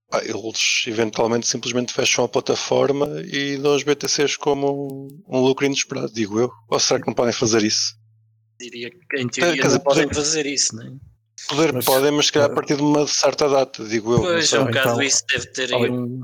Pá, 0.10 0.22
eles 0.26 0.84
eventualmente 0.88 1.48
simplesmente 1.48 1.94
fecham 1.94 2.26
a 2.26 2.28
plataforma 2.28 3.08
e 3.32 3.58
dão 3.60 3.76
os 3.76 3.84
BTCs 3.84 4.36
como 4.36 5.08
um 5.30 5.40
lucro 5.40 5.66
inesperado, 5.66 6.12
digo 6.12 6.38
eu. 6.38 6.52
Ou 6.68 6.80
será 6.80 7.00
que 7.00 7.08
não 7.08 7.14
podem 7.14 7.32
fazer 7.32 7.64
isso? 7.64 7.96
Diria 8.60 8.90
que 8.90 9.18
em 9.22 9.30
teoria 9.30 9.56
quer 9.62 9.68
dizer, 9.68 9.78
não 9.78 9.84
podem 9.86 10.14
fazer 10.14 10.46
isso, 10.48 10.76
não 10.76 10.84
é? 10.84 11.11
Poder 11.50 11.74
Mas- 11.74 11.86
podem, 11.86 12.12
mas 12.12 12.26
se 12.28 12.32
calhar 12.32 12.50
a 12.50 12.54
partir 12.54 12.76
de 12.78 12.82
uma 12.84 13.06
certa 13.08 13.50
data, 13.50 13.84
digo 13.86 14.14
eu. 14.14 14.20
Pois, 14.22 14.54
é 14.54 14.60
um 14.60 14.66
bocado 14.66 14.90
então- 14.92 15.02
isso, 15.02 15.24
deve 15.32 15.46
ter 15.48 15.74
aí 15.74 15.90
um. 15.90 16.22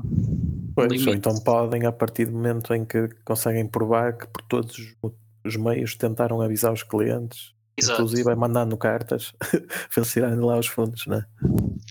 Pois, 0.74 0.90
limite. 0.92 1.08
ou 1.08 1.14
então 1.14 1.34
podem, 1.40 1.86
a 1.86 1.92
partir 1.92 2.26
do 2.26 2.32
momento 2.32 2.72
em 2.72 2.84
que 2.84 3.08
conseguem 3.24 3.66
provar 3.66 4.16
que 4.16 4.26
por 4.28 4.42
todos 4.42 4.78
os, 4.78 5.12
os 5.44 5.56
meios 5.56 5.96
tentaram 5.96 6.40
avisar 6.40 6.72
os 6.72 6.82
clientes, 6.84 7.52
Exato, 7.76 8.00
inclusive 8.02 8.34
mandando 8.36 8.76
cartas 8.76 9.32
de 10.36 10.40
lá 10.40 10.56
os 10.58 10.66
fundos, 10.68 11.04
né? 11.06 11.24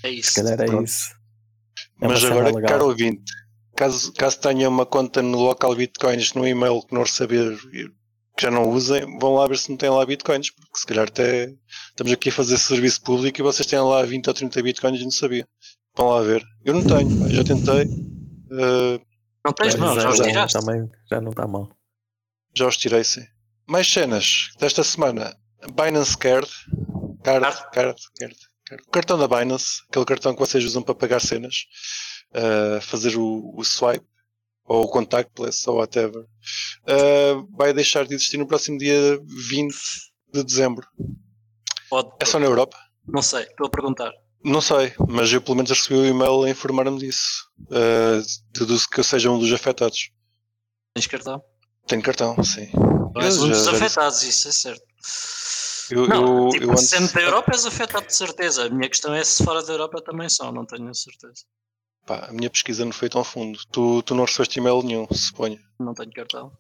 é 0.04 0.10
isso. 0.10 0.30
Se 0.32 0.36
calhar 0.42 0.60
é 0.62 0.66
Pronto. 0.66 0.86
isso. 0.86 1.12
É 2.02 2.08
Mas 2.08 2.24
agora, 2.24 2.46
legal. 2.46 2.62
caro 2.72 2.86
ouvinte, 2.88 3.32
caso, 3.76 4.14
caso 4.14 4.40
tenha 4.40 4.70
uma 4.70 4.86
conta 4.86 5.22
no 5.22 5.38
local 5.40 5.76
Bitcoins 5.76 6.34
no 6.34 6.48
e-mail 6.48 6.82
que 6.82 6.94
não 6.94 7.02
receber, 7.04 7.58
que 8.38 8.44
já 8.44 8.51
não 8.51 8.69
usem, 8.69 9.18
vão 9.19 9.34
lá 9.34 9.48
ver 9.48 9.57
se 9.57 9.69
não 9.69 9.78
têm 9.78 9.89
lá 9.89 10.06
Bitcoins, 10.06 10.51
porque 10.51 10.78
se 10.78 10.86
calhar 10.86 11.07
até 11.07 11.54
estamos 11.89 12.13
aqui 12.13 12.30
a 12.30 12.31
fazer 12.31 12.57
serviço 12.57 13.01
público 13.01 13.39
e 13.39 13.44
vocês 13.44 13.66
têm 13.66 13.80
lá 13.80 14.04
20 14.04 14.28
ou 14.28 14.34
30 14.34 14.62
Bitcoins 14.62 15.01
e 15.01 15.04
não 15.04 15.12
sabia. 15.12 15.48
Vão 15.95 16.10
lá 16.10 16.22
ver. 16.22 16.44
Eu 16.63 16.74
não 16.75 16.84
tenho, 16.84 17.30
já 17.34 17.44
tentei, 17.44 17.81
eh, 18.51 19.00
Não 19.44 19.54
tens, 19.54 19.74
Já- 19.74 19.80
não, 19.80 20.00
já 20.00 20.10
os 20.10 20.18
já- 20.18 20.24
tiraste. 20.25 20.60
Também 20.60 20.89
já 21.10 21.19
não 21.22 21.31
está 21.31 21.48
mal. 21.48 21.69
já 22.54 22.68
os 22.68 22.78
tirei 22.78 23.04
sim. 23.04 23.25
Mais 23.68 23.92
cenas 23.92 24.50
desta 24.60 24.83
semana. 24.83 25.36
Binance 25.75 26.16
Card, 26.18 26.48
Card, 27.24 27.42
Card? 27.42 27.72
Card, 27.74 28.01
Card, 28.19 28.36
Card. 28.66 28.83
O 28.88 28.92
cartão 28.92 29.18
da 29.18 29.28
Binance, 29.28 29.81
aquele 29.90 30.06
cartão 30.06 30.33
que 30.33 30.40
vocês 30.40 30.63
usam 30.63 30.83
para 30.83 30.94
pagar 30.94 31.19
cenas, 31.22 31.66
eh, 32.33 32.80
fazer 32.81 33.16
o, 33.18 33.54
o 33.57 33.63
swipe 33.63 34.06
ou 34.68 34.88
contactless 34.90 35.68
ou 35.69 35.78
whatever, 35.78 36.25
eh, 36.86 37.36
vai 37.58 37.74
deixar 37.74 38.06
de 38.06 38.14
existir 38.16 38.38
no 38.38 38.46
próximo 38.48 38.78
dia 38.78 39.19
20 39.25 39.74
de 40.34 40.44
dezembro. 40.44 40.88
Pode, 41.90 42.10
É 42.19 42.25
só 42.25 42.38
na 42.38 42.46
Europa? 42.46 42.78
não 43.08 43.22
sei, 43.22 43.44
estou 43.44 43.68
a 43.68 43.69
perguntar. 43.69 44.12
Não 44.44 44.62
sei, 44.62 44.94
mas 45.10 45.31
eu 45.34 45.42
pelo 45.42 45.56
menos 45.56 45.72
recebi 45.72 45.96
o 45.96 46.06
e-mail 46.06 46.44
a 46.44 46.50
informar-me 46.50 47.00
disso. 47.00 47.50
Uh, 47.69 48.22
deduzo 48.54 48.88
que 48.90 49.00
eu 49.00 49.04
seja 49.04 49.31
um 49.31 49.40
dos 49.40 49.52
afetados. 49.52 50.12
Tens 50.94 51.08
cartão? 51.08 51.42
Tenho 51.88 52.02
cartão, 52.04 52.36
sim. 52.44 52.69
És 53.22 53.42
um 53.42 53.50
dos 53.50 53.68
afetados, 53.68 54.22
isso 54.24 54.48
é 54.48 54.52
certo. 54.52 54.84
Eu, 55.90 56.06
não, 56.08 56.46
eu, 56.46 56.50
tipo, 56.50 56.66
eu 56.66 56.72
antes- 56.72 56.90
sendo 56.90 57.12
da 57.14 57.22
Europa 57.22 57.52
és 57.54 57.66
afetado 57.66 58.06
de 58.08 58.16
certeza. 58.16 58.66
A 58.66 58.69
minha 58.69 58.90
questão 58.90 59.14
é 59.14 59.24
se 59.24 59.44
fora 59.44 59.64
da 59.64 59.72
Europa 59.74 60.02
também 60.04 60.28
são, 60.30 60.52
não 60.52 60.66
tenho 60.66 60.90
a 60.90 60.94
certeza. 60.94 61.44
Pá, 62.07 62.25
a 62.30 62.33
minha 62.33 62.50
pesquisa 62.50 62.83
não 62.86 62.92
foi 62.92 63.09
tão 63.09 63.24
fundo. 63.24 63.59
Tu, 63.71 64.01
tu 64.04 64.15
não 64.15 64.24
recebeste 64.25 64.57
e-mail 64.59 64.81
nenhum, 64.81 65.06
suponho. 65.12 65.59
Não 65.80 65.94
tenho 65.94 66.12
cartão, 66.12 66.51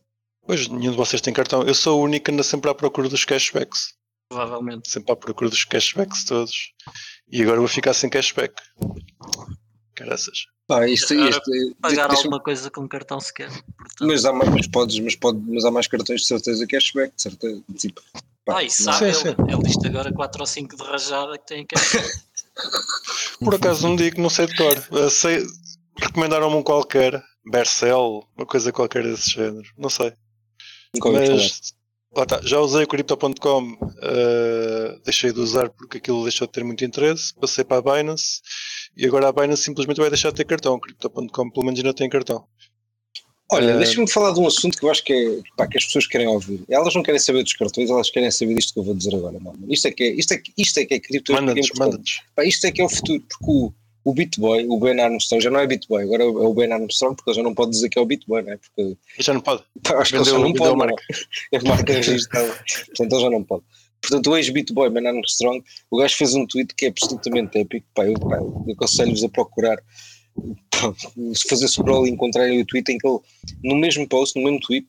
Pois, 0.45 0.67
nenhum 0.67 0.91
de 0.91 0.97
vocês 0.97 1.21
tem 1.21 1.33
cartão. 1.33 1.63
Eu 1.63 1.73
sou 1.73 1.99
o 1.99 2.03
único 2.03 2.25
que 2.25 2.31
anda 2.31 2.43
sempre 2.43 2.69
à 2.69 2.75
procura 2.75 3.09
dos 3.09 3.25
cashbacks. 3.25 3.95
provavelmente. 4.29 4.89
Sempre 4.89 5.11
à 5.11 5.15
procura 5.15 5.49
dos 5.49 5.65
cashbacks 5.65 6.23
todos. 6.23 6.71
E 7.29 7.41
agora 7.41 7.59
vou 7.59 7.67
ficar 7.67 7.93
sem 7.93 8.09
cashback. 8.09 8.53
Caraças. 9.95 10.45
Pá, 10.67 10.87
isto, 10.87 11.13
Agora, 11.13 11.29
isto, 11.29 11.75
Pagar 11.81 12.11
alguma 12.11 12.39
coisa 12.41 12.69
com 12.69 12.87
cartão 12.87 13.19
sequer. 13.19 13.49
Portanto, 13.49 14.07
mas, 14.07 14.25
há 14.25 14.33
mais, 14.33 14.49
mas, 14.49 14.67
podes, 14.67 14.99
mas, 14.99 15.15
pode, 15.15 15.39
mas 15.39 15.63
há 15.65 15.71
mais 15.71 15.87
cartões 15.87 16.21
de 16.21 16.27
certeza 16.27 16.67
cashback, 16.67 17.15
de 17.15 17.21
certeza. 17.21 17.63
Tipo, 17.77 18.01
pá, 18.45 18.59
ah, 18.59 18.63
e 18.63 18.69
sabe, 18.69 18.97
Sim, 18.97 19.05
ele, 19.05 19.13
sim. 19.35 19.35
ele 19.49 19.63
diz 19.63 19.85
agora 19.85 20.13
4 20.13 20.41
ou 20.41 20.45
5 20.45 20.75
de 20.77 20.83
rajada 20.83 21.37
que 21.37 21.45
tem 21.47 21.65
cashback. 21.65 22.07
Por 23.39 23.55
acaso 23.55 23.87
não 23.87 23.95
digo, 23.95 24.21
não 24.21 24.29
sei 24.29 24.47
de 24.47 24.55
cor. 24.55 25.09
Sei- 25.11 25.45
Recomendaram-me 25.99 26.55
um 26.55 26.63
qualquer. 26.63 27.21
Bercel, 27.49 28.23
uma 28.37 28.45
coisa 28.45 28.71
qualquer 28.73 29.03
desse 29.03 29.31
género. 29.31 29.67
Não 29.77 29.89
sei. 29.89 30.11
Mas 31.29 31.73
lá 32.15 32.23
está, 32.23 32.41
já 32.43 32.59
usei 32.59 32.83
o 32.83 32.87
Crypto.com, 32.87 33.73
uh, 33.73 34.99
deixei 35.05 35.31
de 35.31 35.39
usar 35.39 35.69
porque 35.69 35.97
aquilo 35.97 36.23
deixou 36.23 36.45
de 36.47 36.53
ter 36.53 36.63
muito 36.63 36.83
interesse, 36.83 37.33
passei 37.35 37.63
para 37.63 37.77
a 37.77 37.81
Binance 37.81 38.41
e 38.97 39.05
agora 39.05 39.27
a 39.29 39.31
Binance 39.31 39.63
simplesmente 39.63 39.99
vai 40.01 40.09
deixar 40.09 40.29
de 40.31 40.35
ter 40.35 40.45
cartão. 40.45 40.73
O 40.75 40.79
Crypto.com 40.79 41.49
pelo 41.51 41.65
menos 41.65 41.79
ainda 41.79 41.93
tem 41.93 42.09
cartão. 42.09 42.45
Olha, 43.49 43.71
Eh, 43.71 43.77
deixa-me 43.77 44.09
falar 44.09 44.33
de 44.33 44.39
um 44.39 44.47
assunto 44.47 44.77
que 44.77 44.83
eu 44.83 44.91
acho 44.91 45.03
que, 45.03 45.13
é, 45.13 45.39
pá, 45.55 45.65
que 45.67 45.77
as 45.77 45.85
pessoas 45.85 46.05
querem 46.05 46.27
ouvir. 46.27 46.61
Elas 46.69 46.93
não 46.93 47.01
querem 47.01 47.19
saber 47.19 47.43
dos 47.43 47.53
cartões, 47.53 47.89
elas 47.89 48.09
querem 48.09 48.29
saber 48.29 48.55
disto 48.55 48.73
que 48.73 48.79
eu 48.79 48.83
vou 48.83 48.93
dizer 48.93 49.15
agora, 49.15 49.39
mano. 49.39 49.57
Isto 49.69 49.87
é 49.87 49.91
que 49.91 50.03
é, 50.03 50.07
isto 50.09 50.33
é, 50.33 50.37
que- 50.37 50.51
isto 50.57 50.77
é, 50.79 50.85
que 50.85 50.93
é 50.95 50.99
cripto. 50.99 51.31
é 51.31 51.35
é 51.37 51.41
Manda-nos, 51.41 52.21
isto 52.43 52.65
é 52.67 52.71
que 52.71 52.81
é 52.81 52.83
o 52.85 52.89
futuro, 52.89 53.21
porque 53.21 53.45
o, 53.47 53.71
o 54.03 54.13
BitBoy, 54.13 54.65
o 54.67 54.77
Ben 54.79 54.99
Armstrong, 54.99 55.41
já 55.41 55.49
não 55.49 55.59
é 55.61 55.67
BitBoy, 55.67 56.03
agora 56.03 56.23
é 56.23 56.25
o 56.27 56.53
Ben 56.53 56.71
Armstrong, 56.73 57.15
porque 57.15 57.29
ele 57.29 57.37
já 57.37 57.43
não 57.43 57.53
pode 57.55 57.71
dizer 57.71 57.87
que 57.89 57.97
é 57.97 58.01
o 58.01 58.05
BitBoy, 58.05 58.41
não 58.41 58.51
é? 58.53 58.57
Porque 58.57 58.97
Já 59.19 59.33
não 59.33 59.39
pode. 59.41 59.63
pá, 59.81 59.97
acho 60.01 60.11
que 60.11 60.17
ele 60.17 60.25
já 60.25 60.31
Vendeu, 60.31 60.39
não 60.39 60.53
vendeu 60.53 60.63
pode, 60.63 60.73
a 60.73 60.75
não 60.77 60.83
é? 60.85 60.87
marca. 60.91 61.05
é 61.53 61.59
marca 61.69 61.93
registrada, 61.93 62.47
portanto 62.87 63.11
ele 63.13 63.21
já 63.21 63.29
não 63.29 63.43
pode. 63.43 63.63
Portanto, 64.01 64.29
o 64.29 64.37
ex-Bitboy 64.37 64.89
Ben 64.89 65.07
Armstrong, 65.07 65.63
o 65.89 65.97
gajo 65.97 66.15
fez 66.17 66.35
um 66.35 66.45
tweet 66.45 66.75
que 66.75 66.85
é 66.85 66.89
absolutamente 66.89 67.57
épico, 67.57 67.87
pá, 67.95 68.05
eu, 68.05 68.13
pá, 68.13 68.37
eu 68.37 68.65
aconselho-vos 68.73 69.23
a 69.23 69.29
procurar, 69.29 69.77
se 71.33 71.47
fazer 71.47 71.67
scroll 71.67 72.07
e 72.07 72.11
encontrarem 72.11 72.61
o 72.61 72.65
tweet 72.65 72.91
em 72.91 72.97
que 72.97 73.07
ele, 73.07 73.19
no 73.63 73.75
mesmo 73.75 74.07
post, 74.07 74.37
no 74.37 74.45
mesmo 74.45 74.59
tweet, 74.61 74.87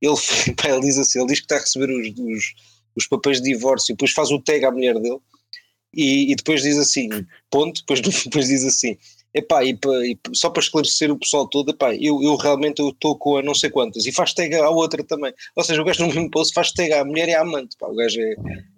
ele, 0.00 0.14
pá, 0.56 0.70
ele 0.70 0.80
diz 0.80 0.98
assim, 0.98 1.18
ele 1.18 1.28
diz 1.28 1.40
que 1.40 1.44
está 1.44 1.56
a 1.56 1.60
receber 1.60 1.90
os, 1.90 2.18
os, 2.18 2.54
os 2.96 3.06
papéis 3.06 3.40
de 3.40 3.52
divórcio, 3.52 3.94
depois 3.94 4.12
faz 4.12 4.30
o 4.30 4.40
tag 4.40 4.64
à 4.64 4.70
mulher 4.70 4.94
dele, 4.94 5.18
e, 5.94 6.32
e 6.32 6.34
depois 6.34 6.62
diz 6.62 6.78
assim, 6.78 7.08
ponto, 7.50 7.80
depois, 7.80 8.00
depois 8.24 8.46
diz 8.48 8.64
assim, 8.64 8.96
epá, 9.34 9.64
e, 9.64 9.78
e 10.04 10.18
só 10.34 10.50
para 10.50 10.62
esclarecer 10.62 11.10
o 11.10 11.18
pessoal 11.18 11.46
todo, 11.48 11.70
epá, 11.70 11.94
eu, 11.94 12.22
eu 12.22 12.36
realmente 12.36 12.82
estou 12.82 13.16
com 13.16 13.36
a 13.36 13.42
não 13.42 13.54
sei 13.54 13.70
quantas, 13.70 14.06
e 14.06 14.12
faz 14.12 14.32
tag 14.32 14.54
à 14.54 14.70
outra 14.70 15.02
também, 15.04 15.32
ou 15.54 15.64
seja, 15.64 15.80
o 15.80 15.84
gajo 15.84 16.06
no 16.06 16.08
mesmo 16.12 16.30
post 16.30 16.54
faz 16.54 16.72
tag 16.72 16.92
à 16.92 17.04
mulher 17.04 17.28
e 17.28 17.34
à 17.34 17.42
amante, 17.42 17.76
pá, 17.78 17.86
o 17.86 17.94
gajo 17.94 18.20
é 18.20 18.34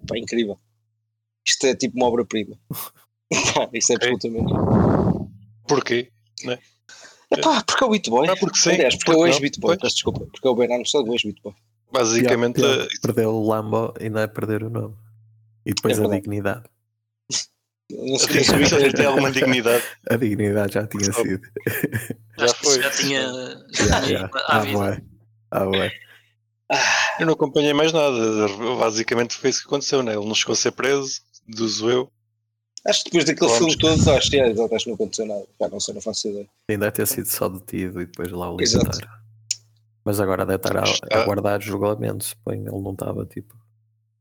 pá, 0.06 0.18
incrível. 0.18 0.58
Isto 1.46 1.66
é 1.66 1.74
tipo 1.74 1.96
uma 1.96 2.06
obra-prima. 2.06 2.58
Isto 3.72 3.92
é 3.92 3.94
absolutamente. 3.94 4.52
Porquê? 5.68 6.10
Epá, 7.30 7.62
porque 7.62 7.84
é 7.84 7.86
o 7.86 7.90
Bitboy. 7.90 8.28
Ah, 8.28 8.36
porque 8.38 8.58
sim, 8.58 8.70
Aliás, 8.70 8.94
porque 8.96 9.10
é 9.10 9.14
porque 9.14 9.20
o 9.22 9.26
não, 9.26 9.32
ex-Bitboy, 9.32 9.76
peço 9.78 9.94
desculpa, 9.96 10.20
porque 10.32 10.46
é 10.48 10.50
o 10.50 10.54
Ben 10.54 10.72
Armstrong, 10.72 11.10
o 11.10 11.12
ex-Bitboy. 11.14 11.54
Basicamente, 11.92 12.54
Pior- 12.56 12.76
pior 12.76 12.88
que 12.88 13.00
perder 13.00 13.26
o 13.26 13.46
Lambo 13.46 13.94
e 14.00 14.08
não 14.08 14.20
é 14.20 14.26
perder 14.26 14.62
o 14.64 14.70
nome. 14.70 14.94
E 15.66 15.74
depois 15.74 15.94
É 15.94 15.96
a 15.98 16.00
verdade. 16.00 16.22
dignidade. 16.22 16.64
Não 17.90 18.18
sei, 18.18 18.42
que 18.44 18.74
ele 18.74 18.92
tem 18.92 19.06
alguma 19.06 19.30
dignidade. 19.30 19.82
A 20.10 20.16
dignidade 20.16 20.74
já 20.74 20.86
tinha 20.86 21.10
Só- 21.12 21.22
sido. 21.22 21.40
Já 22.38 22.48
foi. 22.54 22.82
já 22.82 22.90
tinha. 22.90 23.26
Já, 23.70 24.02
já. 24.02 24.30
Ah, 24.46 24.60
bué. 24.64 25.02
Ah, 25.50 25.64
bué. 25.64 25.90
Eu 27.18 27.26
não 27.26 27.32
acompanhei 27.32 27.72
mais 27.72 27.92
nada. 27.92 28.14
Basicamente 28.78 29.34
foi 29.36 29.48
isso 29.50 29.60
que 29.62 29.66
aconteceu, 29.66 30.02
né? 30.02 30.14
Ele 30.14 30.26
não 30.26 30.34
chegou 30.34 30.52
a 30.52 30.56
ser 30.56 30.72
preso, 30.72 31.22
deduzo 31.46 31.90
eu. 31.90 32.12
Acho 32.88 33.04
que 33.04 33.10
depois 33.10 33.24
daquele 33.26 33.50
Vamos. 33.50 33.74
filme 33.74 33.78
todo, 33.78 34.10
acho 34.16 34.30
que 34.30 34.40
é, 34.40 34.48
exato, 34.50 34.74
acho 34.74 34.84
que 34.84 34.90
não 34.90 34.94
aconteceu 34.94 35.26
nada. 35.26 35.46
Já 35.60 35.68
não 35.68 35.80
sei, 35.80 35.94
não 35.94 36.00
faço 36.00 36.28
ideia. 36.28 36.46
Sim, 36.70 36.78
deve 36.78 36.90
ter 36.92 37.06
sido 37.06 37.26
só 37.26 37.48
detido 37.48 38.00
e 38.00 38.06
depois 38.06 38.30
lá 38.32 38.50
o 38.52 38.60
Exato. 38.60 38.84
libertaram. 38.86 39.18
Mas 40.04 40.20
agora 40.20 40.46
deve 40.46 40.56
estar 40.56 40.76
a, 40.78 41.20
a 41.20 41.24
guardar 41.24 41.60
julgamento, 41.62 42.24
suponho. 42.24 42.62
Ele 42.62 42.82
não 42.82 42.92
estava 42.92 43.26
tipo. 43.26 43.54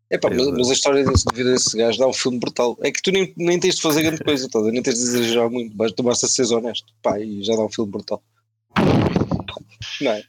Epá, 0.09 0.29
mas, 0.29 0.39
Exato. 0.39 0.57
mas 0.57 0.69
a 0.69 0.73
história 0.73 1.05
desse, 1.05 1.25
de 1.25 1.35
vida 1.35 1.51
desse 1.53 1.77
gajo 1.77 1.97
dá 1.99 2.07
um 2.07 2.13
filme 2.13 2.39
brutal. 2.39 2.77
É 2.81 2.91
que 2.91 3.01
tu 3.01 3.11
nem, 3.11 3.33
nem 3.37 3.59
tens 3.59 3.75
de 3.75 3.81
fazer 3.81 4.01
grande 4.03 4.23
coisa, 4.23 4.49
tá? 4.49 4.59
nem 4.61 4.81
tens 4.81 4.95
de 4.95 5.01
exagerar 5.03 5.49
muito, 5.49 5.75
basta, 5.75 6.03
basta 6.03 6.27
seres 6.27 6.51
honesto. 6.51 6.93
Pá, 7.01 7.19
e 7.19 7.43
já 7.43 7.55
dá 7.55 7.61
um 7.63 7.69
filme 7.69 7.91
brutal. 7.91 8.21
Não 10.01 10.11
é? 10.11 10.23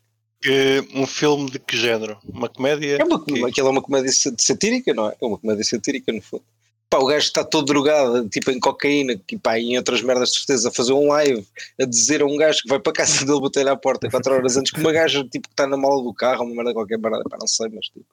Um 0.95 1.07
filme 1.07 1.51
de 1.51 1.59
que 1.59 1.77
género? 1.77 2.17
Uma 2.33 2.49
comédia? 2.49 2.99
É 3.01 3.05
uma, 3.05 3.25
Que- 3.25 3.45
aquilo 3.45 3.69
é 3.69 3.71
uma 3.71 3.83
comédia 3.83 4.13
sa- 4.13 4.33
satírica, 4.39 4.95
não 4.95 5.09
é? 5.11 5.17
É 5.21 5.27
uma 5.27 5.39
comédia 5.39 5.65
satírica, 5.65 6.13
no 6.13 6.23
fundo. 6.23 6.45
Pá, 6.91 6.99
o 6.99 7.07
gajo 7.07 7.27
está 7.27 7.45
todo 7.45 7.67
drogado, 7.67 8.27
tipo 8.31 8.51
em 8.51 8.59
cocaína, 8.59 9.21
e 9.31 9.39
pá, 9.39 9.59
em 9.59 9.77
outras 9.77 10.01
merdas 10.01 10.31
de 10.31 10.39
certeza, 10.39 10.69
a 10.69 10.73
fazer 10.73 10.95
um 10.95 11.09
live, 11.09 11.47
a 11.79 11.85
dizer 11.85 12.23
a 12.23 12.27
um 12.27 12.37
gajo 12.37 12.63
que 12.63 12.69
vai 12.69 12.81
para 12.81 12.93
a 12.93 12.97
casa 12.97 13.25
dele 13.27 13.41
bater 13.41 13.69
à 13.69 13.77
porta 13.77 14.11
4 14.11 14.35
horas 14.35 14.57
antes 14.57 14.73
que 14.73 14.81
uma 14.81 14.93
gaja 14.93 15.23
tipo, 15.25 15.49
que 15.49 15.53
está 15.53 15.67
na 15.67 15.77
mala 15.77 16.03
do 16.03 16.15
carro, 16.15 16.45
uma 16.45 16.55
merda 16.55 16.73
qualquer 16.73 16.99
merda, 16.99 17.23
pá, 17.29 17.37
não 17.39 17.47
sei, 17.47 17.69
mas 17.69 17.87
tipo, 17.87 18.07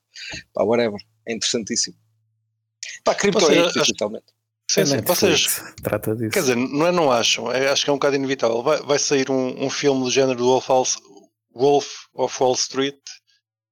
pá, 0.53 0.63
whatever. 0.63 0.99
É 1.25 1.33
interessantíssimo. 1.33 1.95
Pá, 3.03 3.15
cripto 3.15 3.49
é 3.49 3.71
totalmente. 3.85 4.35
Sim, 4.69 4.85
sim. 4.85 5.01
Vocês, 5.01 5.63
Trata 5.81 6.15
disso. 6.15 6.31
quer 6.31 6.39
dizer, 6.39 6.55
não 6.55 6.87
é 6.87 6.91
não 6.91 7.11
acham, 7.11 7.51
é, 7.51 7.69
acho 7.69 7.83
que 7.83 7.89
é 7.89 7.93
um 7.93 7.97
bocado 7.97 8.15
inevitável. 8.15 8.63
Vai, 8.63 8.81
vai 8.81 8.99
sair 8.99 9.29
um, 9.29 9.63
um 9.63 9.69
filme 9.69 10.03
do 10.03 10.11
género 10.11 10.37
do 10.37 10.45
Wolf, 10.45 10.97
Wolf 11.53 11.87
of 12.13 12.43
Wall 12.43 12.53
Street 12.55 12.99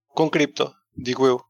com 0.07 0.29
cripto, 0.29 0.71
digo 0.95 1.25
eu. 1.25 1.43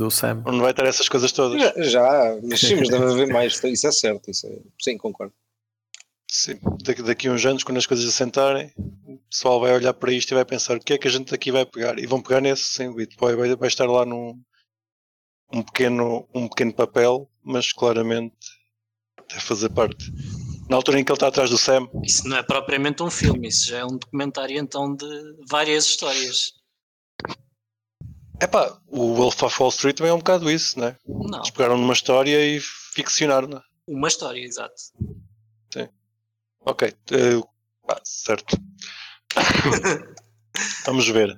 Do 0.00 0.10
Sam. 0.10 0.42
Não 0.46 0.60
vai 0.60 0.72
ter 0.72 0.86
essas 0.86 1.10
coisas 1.10 1.30
todas. 1.30 1.60
Já, 1.60 1.74
já, 1.82 2.38
mas 2.42 2.58
sim, 2.58 2.74
mas 2.76 2.88
deve 2.88 3.04
haver 3.04 3.26
mais, 3.26 3.62
isso 3.62 3.86
é 3.86 3.92
certo, 3.92 4.30
isso 4.30 4.46
é, 4.46 4.58
sim, 4.80 4.96
concordo. 4.96 5.34
Sim, 6.26 6.58
daqui, 6.82 7.02
daqui 7.02 7.28
a 7.28 7.32
uns 7.32 7.44
anos, 7.44 7.62
quando 7.62 7.76
as 7.76 7.84
coisas 7.84 8.08
assentarem, 8.08 8.72
o 8.78 9.18
pessoal 9.30 9.60
vai 9.60 9.74
olhar 9.74 9.92
para 9.92 10.10
isto 10.10 10.30
e 10.30 10.34
vai 10.34 10.44
pensar 10.46 10.78
o 10.78 10.80
que 10.80 10.94
é 10.94 10.98
que 10.98 11.06
a 11.06 11.10
gente 11.10 11.30
daqui 11.30 11.52
vai 11.52 11.66
pegar. 11.66 11.98
E 11.98 12.06
vão 12.06 12.22
pegar 12.22 12.40
nesse, 12.40 12.62
sim, 12.62 12.88
o 12.88 12.94
Bitcoin 12.94 13.36
vai, 13.36 13.54
vai 13.54 13.68
estar 13.68 13.84
lá 13.84 14.06
num 14.06 14.40
um 15.52 15.62
pequeno, 15.62 16.26
um 16.34 16.48
pequeno 16.48 16.72
papel, 16.72 17.30
mas 17.44 17.70
claramente 17.70 18.34
deve 19.28 19.42
fazer 19.42 19.68
parte. 19.68 20.10
Na 20.70 20.76
altura 20.76 20.98
em 20.98 21.04
que 21.04 21.12
ele 21.12 21.16
está 21.16 21.28
atrás 21.28 21.50
do 21.50 21.58
Sam, 21.58 21.90
Isso 22.02 22.26
não 22.26 22.38
é 22.38 22.42
propriamente 22.42 23.02
um 23.02 23.10
filme, 23.10 23.48
isso 23.48 23.68
já 23.68 23.80
é 23.80 23.84
um 23.84 23.98
documentário 23.98 24.56
então 24.56 24.94
de 24.94 25.06
várias 25.46 25.84
histórias. 25.84 26.54
Epá, 28.40 28.78
o 28.88 29.14
Wolf 29.14 29.42
of 29.42 29.56
Wall 29.60 29.70
Street 29.70 29.96
também 29.96 30.10
é 30.10 30.14
um 30.14 30.18
bocado 30.18 30.50
isso, 30.50 30.78
né? 30.78 30.96
Não, 31.06 31.38
Eles 31.38 31.50
pegaram 31.50 31.76
numa 31.76 31.92
história 31.92 32.44
e 32.44 32.60
ficcionaram-na. 32.94 33.62
uma 33.86 34.08
história, 34.08 34.40
exato. 34.40 34.74
Ok, 36.62 36.88
eh, 37.12 37.40
pá, 37.86 37.98
certo. 38.04 38.54
Vamos 40.84 41.08
ver. 41.08 41.34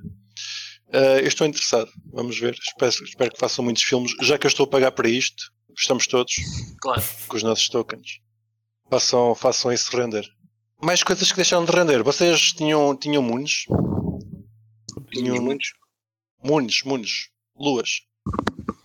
Eh, 0.92 1.21
eu 1.21 1.28
estou 1.28 1.47
interessado. 1.47 1.88
Vamos 2.12 2.38
ver. 2.40 2.54
Espero, 2.54 3.04
espero 3.04 3.30
que 3.32 3.38
façam 3.38 3.64
muitos 3.64 3.85
filmes. 3.85 4.12
Já 4.21 4.37
que 4.37 4.47
eu 4.47 4.49
estou 4.49 4.64
a 4.64 4.68
pagar 4.68 4.90
para 4.90 5.09
isto, 5.09 5.44
estamos 5.78 6.09
todos 6.09 6.35
Claro. 6.80 7.00
com 7.28 7.37
os 7.37 7.42
nossos 7.44 7.68
tokens. 7.68 8.18
Façam, 8.90 9.32
façam 9.37 9.73
isso 9.73 9.97
render. 9.97 10.26
Mais 10.82 11.04
coisas 11.04 11.30
que 11.30 11.37
deixaram 11.37 11.64
de 11.64 11.71
render. 11.71 12.02
Vocês 12.02 12.52
tinham, 12.52 12.97
tinham 12.97 13.23
moons? 13.23 13.64
Tinha 15.12 15.40
muitos. 15.40 15.68
Moons, 16.45 16.83
moons. 16.85 17.29
Luas. 17.57 18.01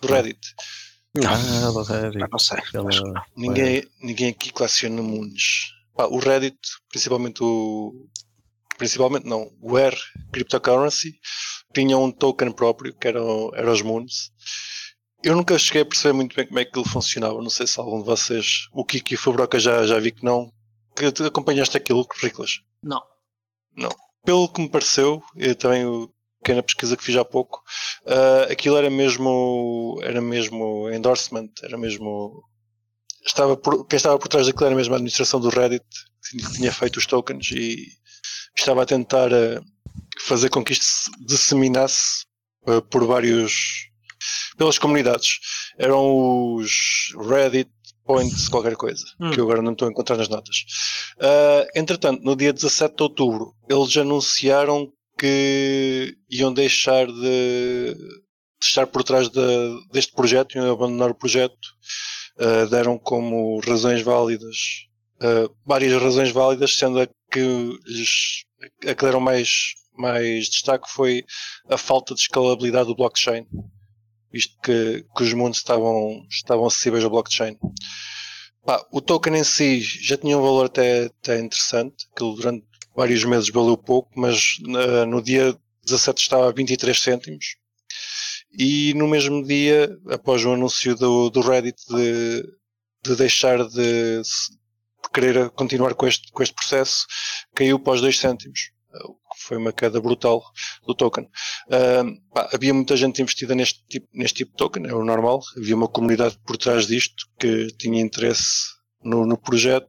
Do 0.01 0.07
Reddit. 0.07 0.39
Ah, 1.25 1.71
do 1.71 1.83
Reddit. 1.83 2.23
Ah, 2.23 2.27
não 2.31 2.39
sei. 2.39 2.57
Aquela- 2.59 3.25
Ninguém, 3.35 3.83
ninguém 4.01 4.29
aqui 4.29 4.51
coleciona 4.51 5.01
moons. 5.01 5.73
Pá, 5.95 6.05
o 6.05 6.19
Reddit, 6.19 6.57
principalmente 6.89 7.43
o. 7.43 8.07
Principalmente 8.77 9.25
não, 9.25 9.51
o 9.59 9.75
R 9.77 9.97
Cryptocurrency 10.31 11.19
tinha 11.73 11.97
um 11.97 12.11
token 12.11 12.51
próprio 12.51 12.93
que 12.95 13.07
era, 13.07 13.19
era 13.55 13.71
os 13.71 13.81
Moons. 13.81 14.31
Eu 15.23 15.35
nunca 15.35 15.57
cheguei 15.57 15.81
a 15.81 15.85
perceber 15.85 16.13
muito 16.13 16.35
bem 16.35 16.45
como 16.45 16.59
é 16.59 16.65
que 16.65 16.77
ele 16.77 16.87
funcionava. 16.87 17.41
Não 17.41 17.49
sei 17.49 17.65
se 17.65 17.79
algum 17.79 17.99
de 17.99 18.05
vocês, 18.05 18.67
o 18.71 18.85
Kiki 18.85 19.15
e 19.15 19.17
o 19.17 19.19
Fabroca 19.19 19.59
já, 19.59 19.83
já 19.87 19.97
vi 19.99 20.11
que 20.11 20.23
não. 20.23 20.53
Que 20.95 21.05
acompanhaste 21.23 21.75
aquilo, 21.75 22.05
Riclas. 22.21 22.59
Não. 23.75 23.89
Pelo 24.23 24.47
que 24.47 24.61
me 24.61 24.69
pareceu, 24.69 25.23
eu 25.35 25.55
também 25.55 25.83
pequena 26.47 26.63
pesquisa 26.63 26.95
que 26.95 27.03
fiz 27.03 27.17
há 27.17 27.25
pouco, 27.25 27.61
ah, 28.05 28.47
aquilo 28.49 28.77
era 28.77 28.89
mesmo 28.89 29.99
era 30.01 30.21
mesmo 30.21 30.89
endorsement, 30.91 31.49
era 31.61 31.77
mesmo 31.77 32.41
estava 33.25 33.57
por, 33.57 33.85
quem 33.85 33.97
estava 33.97 34.17
por 34.17 34.29
trás 34.29 34.47
daquilo 34.47 34.67
era 34.67 34.75
mesmo 34.75 34.93
a 34.93 34.97
administração 34.97 35.41
do 35.41 35.49
Reddit 35.49 35.83
que 36.31 36.53
tinha 36.53 36.71
feito 36.71 36.97
os 36.97 37.05
tokens 37.05 37.51
e 37.51 37.85
estava 38.57 38.83
a 38.83 38.85
tentar 38.85 39.33
ah, 39.33 39.61
fazer 40.21 40.49
com 40.49 40.63
que 40.63 40.71
isto 40.73 40.85
se 40.85 41.11
disseminasse 41.25 42.25
ah, 42.65 42.81
por 42.81 43.05
vários 43.05 43.89
pelas 44.57 44.79
comunidades 44.79 45.39
eram 45.77 46.55
os 46.55 46.71
Reddit 47.29 47.69
Points 48.05 48.47
qualquer 48.47 48.77
coisa 48.77 49.03
Hum. 49.19 49.31
que 49.31 49.39
eu 49.39 49.43
agora 49.43 49.61
não 49.61 49.73
estou 49.73 49.87
a 49.87 49.91
encontrar 49.91 50.15
nas 50.15 50.29
notas 50.29 50.65
Uh, 51.17 51.65
entretanto, 51.75 52.21
no 52.23 52.35
dia 52.35 52.53
17 52.53 52.95
de 52.95 53.01
outubro, 53.01 53.55
eles 53.67 53.97
anunciaram 53.97 54.93
que 55.17 56.15
iam 56.29 56.53
deixar 56.53 57.07
de, 57.07 57.93
de 57.93 58.65
estar 58.65 58.87
por 58.87 59.03
trás 59.03 59.29
de- 59.29 59.79
deste 59.91 60.13
projeto, 60.13 60.55
iam 60.57 60.71
abandonar 60.71 61.11
o 61.11 61.15
projeto. 61.15 61.55
Uh, 62.39 62.69
deram 62.69 62.99
como 62.99 63.59
razões 63.61 64.03
válidas, 64.03 64.85
uh, 65.21 65.51
várias 65.65 65.99
razões 65.99 66.29
válidas, 66.29 66.75
sendo 66.75 67.01
a 67.01 67.07
que, 67.31 67.39
lhes, 67.87 68.43
a 68.85 68.93
que 68.93 69.03
deram 69.03 69.19
mais, 69.19 69.49
mais 69.97 70.47
destaque 70.47 70.87
foi 70.87 71.25
a 71.67 71.77
falta 71.79 72.13
de 72.13 72.21
escalabilidade 72.21 72.89
do 72.89 72.95
blockchain, 72.95 73.43
visto 74.31 74.55
que, 74.61 75.03
que 75.15 75.23
os 75.23 75.33
mundos 75.33 75.57
estavam, 75.57 76.23
estavam 76.29 76.67
acessíveis 76.67 77.03
ao 77.03 77.09
blockchain. 77.09 77.57
O 78.91 79.01
token 79.01 79.35
em 79.37 79.43
si 79.43 79.79
já 79.79 80.15
tinha 80.15 80.37
um 80.37 80.41
valor 80.41 80.67
até, 80.67 81.05
até 81.05 81.39
interessante, 81.39 82.05
que 82.15 82.23
durante 82.23 82.66
vários 82.97 83.23
meses 83.23 83.49
valeu 83.49 83.77
pouco, 83.77 84.09
mas 84.19 84.57
na- 84.61 85.05
no 85.05 85.21
dia 85.21 85.55
17 85.85 86.21
estava 86.23 86.49
a 86.49 86.51
23 86.51 86.99
cêntimos. 86.99 87.55
E 88.57 88.93
no 88.95 89.07
mesmo 89.07 89.43
dia, 89.45 89.95
após 90.09 90.43
o 90.43 90.51
anúncio 90.53 90.95
do, 90.95 91.29
do 91.29 91.41
Reddit 91.41 91.77
de, 91.89 92.43
de 93.05 93.15
deixar 93.15 93.63
de, 93.67 94.21
de 94.21 95.09
querer 95.13 95.49
continuar 95.51 95.93
com 95.93 96.07
este, 96.07 96.31
com 96.31 96.41
este 96.43 96.55
processo, 96.55 97.05
caiu 97.55 97.79
para 97.79 97.93
os 97.93 98.01
2 98.01 98.17
cêntimos. 98.17 98.71
Foi 99.39 99.57
uma 99.57 99.71
queda 99.71 100.01
brutal 100.01 100.41
do 100.87 100.95
token. 100.95 101.29
Ahm, 101.69 102.15
pá, 102.33 102.49
havia 102.51 102.73
muita 102.73 102.97
gente 102.97 103.21
investida 103.21 103.53
neste 103.53 103.85
tipo, 103.87 104.07
neste 104.11 104.37
tipo 104.37 104.51
de 104.51 104.57
token, 104.57 104.87
é 104.87 104.93
o 104.93 105.05
normal. 105.05 105.39
Havia 105.55 105.75
uma 105.75 105.87
comunidade 105.87 106.37
por 106.45 106.57
trás 106.57 106.87
disto 106.87 107.27
que 107.39 107.67
tinha 107.77 108.01
interesse 108.01 108.65
no, 109.03 109.25
no 109.25 109.37
projeto 109.37 109.87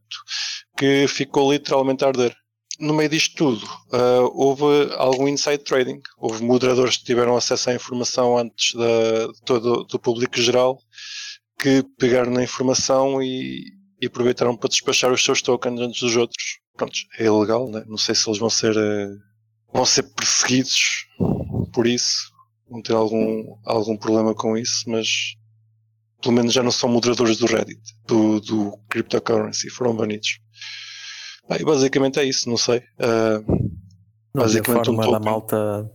que 0.77 1.09
ficou 1.09 1.51
literalmente 1.51 2.05
a 2.05 2.09
arder. 2.09 2.37
No 2.79 2.95
meio 2.95 3.09
disto 3.09 3.35
tudo, 3.35 3.67
ah, 3.93 4.29
houve 4.33 4.93
algum 4.97 5.27
inside 5.27 5.65
trading. 5.65 6.01
Houve 6.17 6.45
moderadores 6.45 6.97
que 6.97 7.05
tiveram 7.05 7.37
acesso 7.37 7.71
à 7.71 7.75
informação 7.75 8.39
antes 8.39 8.75
da, 8.75 9.33
todo, 9.45 9.85
do 9.85 9.99
público 9.99 10.41
geral 10.41 10.79
que 11.59 11.83
pegaram 11.99 12.31
na 12.31 12.43
informação 12.43 13.21
e, 13.21 13.65
e 14.01 14.07
aproveitaram 14.07 14.57
para 14.57 14.69
despachar 14.69 15.13
os 15.13 15.25
seus 15.25 15.43
tokens 15.43 15.81
antes 15.81 16.01
dos 16.01 16.17
outros. 16.17 16.61
Pronto, 16.77 16.97
é 17.19 17.25
ilegal, 17.25 17.69
né? 17.69 17.83
não 17.89 17.99
sei 17.99 18.15
se 18.15 18.29
eles 18.29 18.39
vão 18.39 18.49
ser, 18.49 18.77
eh, 18.77 19.09
vão 19.73 19.85
ser 19.85 20.05
perseguidos 20.15 21.09
por 21.73 21.87
isso, 21.89 22.31
vão 22.71 22.81
ter 22.81 22.93
algum, 22.93 23.57
algum 23.65 23.97
problema 23.97 24.33
com 24.33 24.57
isso, 24.57 24.89
mas 24.89 25.35
pelo 26.23 26.35
menos 26.35 26.53
já 26.53 26.63
não 26.63 26.71
são 26.71 26.89
moderadores 26.89 27.37
do 27.39 27.47
Reddit, 27.47 27.81
do, 28.07 28.41
do 28.41 28.79
cryptocurrency, 28.89 29.69
foram 29.69 29.97
banidos. 29.97 30.39
Ah, 31.49 31.57
basicamente 31.65 32.19
é 32.21 32.25
isso, 32.25 32.49
não 32.49 32.57
sei. 32.57 32.83
Ah, 32.99 33.41
Não 34.35 34.43
basicamente 34.43 34.91
um 34.91 34.95
forma 34.97 35.13
da 35.13 35.21
malta 35.21 35.91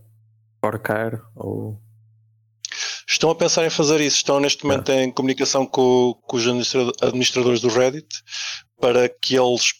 forcar 0.60 1.20
ou 1.36 1.78
estão 3.08 3.30
a 3.30 3.34
pensar 3.34 3.64
em 3.66 3.70
fazer 3.70 4.00
isso, 4.00 4.16
estão 4.16 4.40
neste 4.40 4.64
momento 4.64 4.90
em 4.90 5.10
comunicação 5.12 5.66
com, 5.66 6.14
com 6.22 6.36
os 6.36 6.42
administra- 6.44 6.92
administradores 7.02 7.60
do 7.60 7.68
Reddit 7.68 8.08
para 8.80 9.08
que 9.08 9.36
eles 9.36 9.72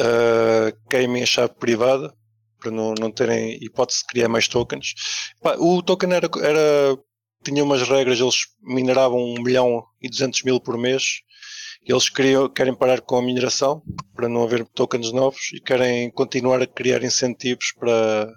ah, 0.00 0.72
queimem 0.90 1.22
a 1.22 1.26
chave 1.26 1.54
privada 1.54 2.12
para 2.60 2.70
não, 2.70 2.94
não 2.98 3.10
terem 3.10 3.58
hipótese 3.62 4.00
de 4.00 4.06
criar 4.06 4.28
mais 4.28 4.48
tokens. 4.48 4.94
Pá, 5.40 5.56
o 5.58 5.82
token 5.82 6.12
era, 6.12 6.28
era 6.42 6.98
tinha 7.44 7.62
umas 7.62 7.82
regras, 7.88 8.18
eles 8.18 8.34
mineravam 8.62 9.18
1 9.18 9.42
milhão 9.42 9.84
e 10.02 10.08
200 10.08 10.42
mil 10.42 10.60
por 10.60 10.76
mês. 10.76 11.20
Eles 11.86 12.08
queriam, 12.08 12.48
querem 12.48 12.74
parar 12.74 13.00
com 13.00 13.16
a 13.16 13.22
mineração 13.22 13.80
para 14.14 14.28
não 14.28 14.42
haver 14.42 14.66
tokens 14.66 15.12
novos 15.12 15.52
e 15.54 15.60
querem 15.60 16.10
continuar 16.10 16.60
a 16.60 16.66
criar 16.66 17.04
incentivos 17.04 17.72
para, 17.78 18.28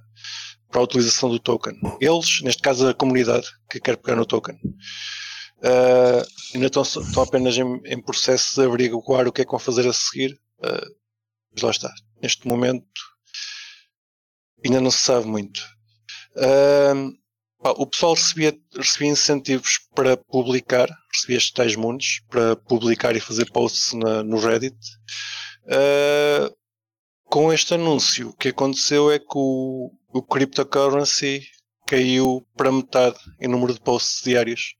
para 0.69 0.81
a 0.81 0.83
utilização 0.83 1.29
do 1.29 1.39
token. 1.39 1.73
Eles, 1.99 2.41
neste 2.43 2.61
caso 2.61 2.87
a 2.87 2.93
comunidade, 2.93 3.47
que 3.69 3.79
quer 3.79 3.97
pegar 3.97 4.15
no 4.15 4.25
token. 4.25 4.55
Uh, 5.57 6.23
ainda 6.53 6.67
estão, 6.67 6.83
estão 6.83 7.23
apenas 7.23 7.57
em, 7.57 7.81
em, 7.85 8.01
processo 8.01 8.55
de 8.55 8.67
averiguar 8.67 9.27
o 9.27 9.31
que 9.31 9.41
é 9.41 9.45
que 9.45 9.51
vão 9.51 9.59
fazer 9.59 9.87
a 9.87 9.93
seguir. 9.93 10.39
Uh, 10.59 10.95
mas 11.51 11.63
lá 11.63 11.71
está. 11.71 11.91
Neste 12.21 12.47
momento 12.47 12.85
ainda 14.63 14.79
não 14.79 14.91
se 14.91 14.99
sabe 14.99 15.25
muito. 15.25 15.59
Uh, 16.35 17.11
o 17.61 17.85
pessoal 17.85 18.13
recebia, 18.13 18.57
recebia 18.75 19.09
incentivos 19.09 19.79
para 19.93 20.15
publicar, 20.15 20.87
recebia 21.13 21.37
estes 21.37 21.53
tais 21.53 21.75
mundos 21.75 22.21
para 22.29 22.55
publicar 22.55 23.15
e 23.15 23.19
fazer 23.19 23.51
posts 23.51 23.93
na, 23.93 24.23
no 24.23 24.39
Reddit. 24.39 24.77
com 27.25 27.51
este 27.51 27.73
anúncio, 27.73 28.29
o 28.29 28.33
que 28.33 28.49
aconteceu 28.49 29.11
é 29.11 29.19
que 29.19 29.35
o, 29.35 29.91
o 30.13 30.21
cryptocurrency 30.21 31.45
caiu 31.85 32.45
para 32.55 32.71
metade 32.71 33.17
em 33.41 33.47
número 33.47 33.73
de 33.73 33.81
posts 33.81 34.23
diários 34.23 34.75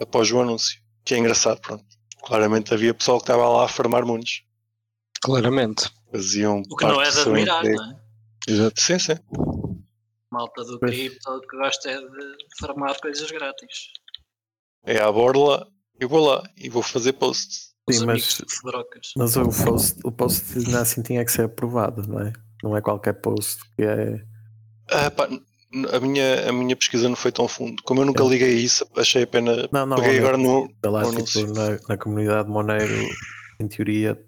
após 0.00 0.30
o 0.30 0.40
anúncio. 0.40 0.80
Que 1.04 1.14
é 1.14 1.18
engraçado, 1.18 1.60
pronto. 1.60 1.84
Claramente 2.24 2.72
havia 2.72 2.94
pessoal 2.94 3.18
que 3.18 3.24
estava 3.24 3.48
lá 3.48 3.64
a 3.64 3.68
farmar 3.68 4.06
mundos. 4.06 4.44
Claramente. 5.20 5.90
Faziam 6.12 6.62
o 6.70 6.76
que 6.76 6.84
não 6.84 7.02
é 7.02 7.10
de 7.10 7.20
admirar, 7.20 7.64
não 7.64 7.90
é? 7.90 7.96
Exato. 8.46 8.80
Sim, 8.80 8.98
sim. 8.98 9.14
Malta 10.32 10.64
do 10.64 10.80
cripto 10.80 11.40
que 11.42 11.56
gosta 11.58 11.90
é 11.90 11.98
de 12.00 12.36
farmar 12.58 12.98
coisas 13.00 13.30
grátis. 13.30 13.92
É 14.84 14.98
à 14.98 15.12
borla, 15.12 15.68
eu 16.00 16.08
vou 16.08 16.26
lá 16.26 16.42
e 16.56 16.70
vou 16.70 16.82
fazer 16.82 17.12
posts. 17.12 17.72
Sim, 17.90 18.06
mas, 18.06 18.40
mas 19.16 19.36
o 19.36 19.48
post, 19.64 20.00
o 20.04 20.10
post 20.10 20.74
assim 20.76 21.02
tinha 21.02 21.24
que 21.24 21.32
ser 21.32 21.42
aprovado, 21.42 22.08
não 22.08 22.20
é? 22.20 22.32
Não 22.62 22.76
é 22.76 22.80
qualquer 22.80 23.14
post 23.14 23.60
que 23.76 23.82
é. 23.82 24.24
Ah, 24.88 25.10
pá, 25.10 25.28
a 25.92 26.00
minha, 26.00 26.48
a 26.48 26.52
minha 26.52 26.76
pesquisa 26.76 27.08
não 27.08 27.16
foi 27.16 27.32
tão 27.32 27.46
fundo. 27.46 27.82
Como 27.82 28.00
eu 28.00 28.06
nunca 28.06 28.22
liguei 28.24 28.54
isso, 28.54 28.86
achei 28.96 29.24
a 29.24 29.26
pena. 29.26 29.68
Não, 29.70 29.84
não, 29.84 29.96
peguei 29.96 30.18
agora 30.18 30.38
no. 30.38 30.72
Lá, 30.84 31.02
tipo, 31.10 31.52
na, 31.52 31.78
na, 31.88 31.96
comunidade 31.98 32.48
Monero, 32.48 33.06
em 33.60 33.68
teoria, 33.68 34.18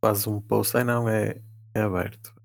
faz 0.00 0.26
um 0.26 0.40
post. 0.40 0.76
Ai 0.76 0.84
não, 0.84 1.08
é, 1.08 1.40
é 1.74 1.80
aberto. 1.80 2.37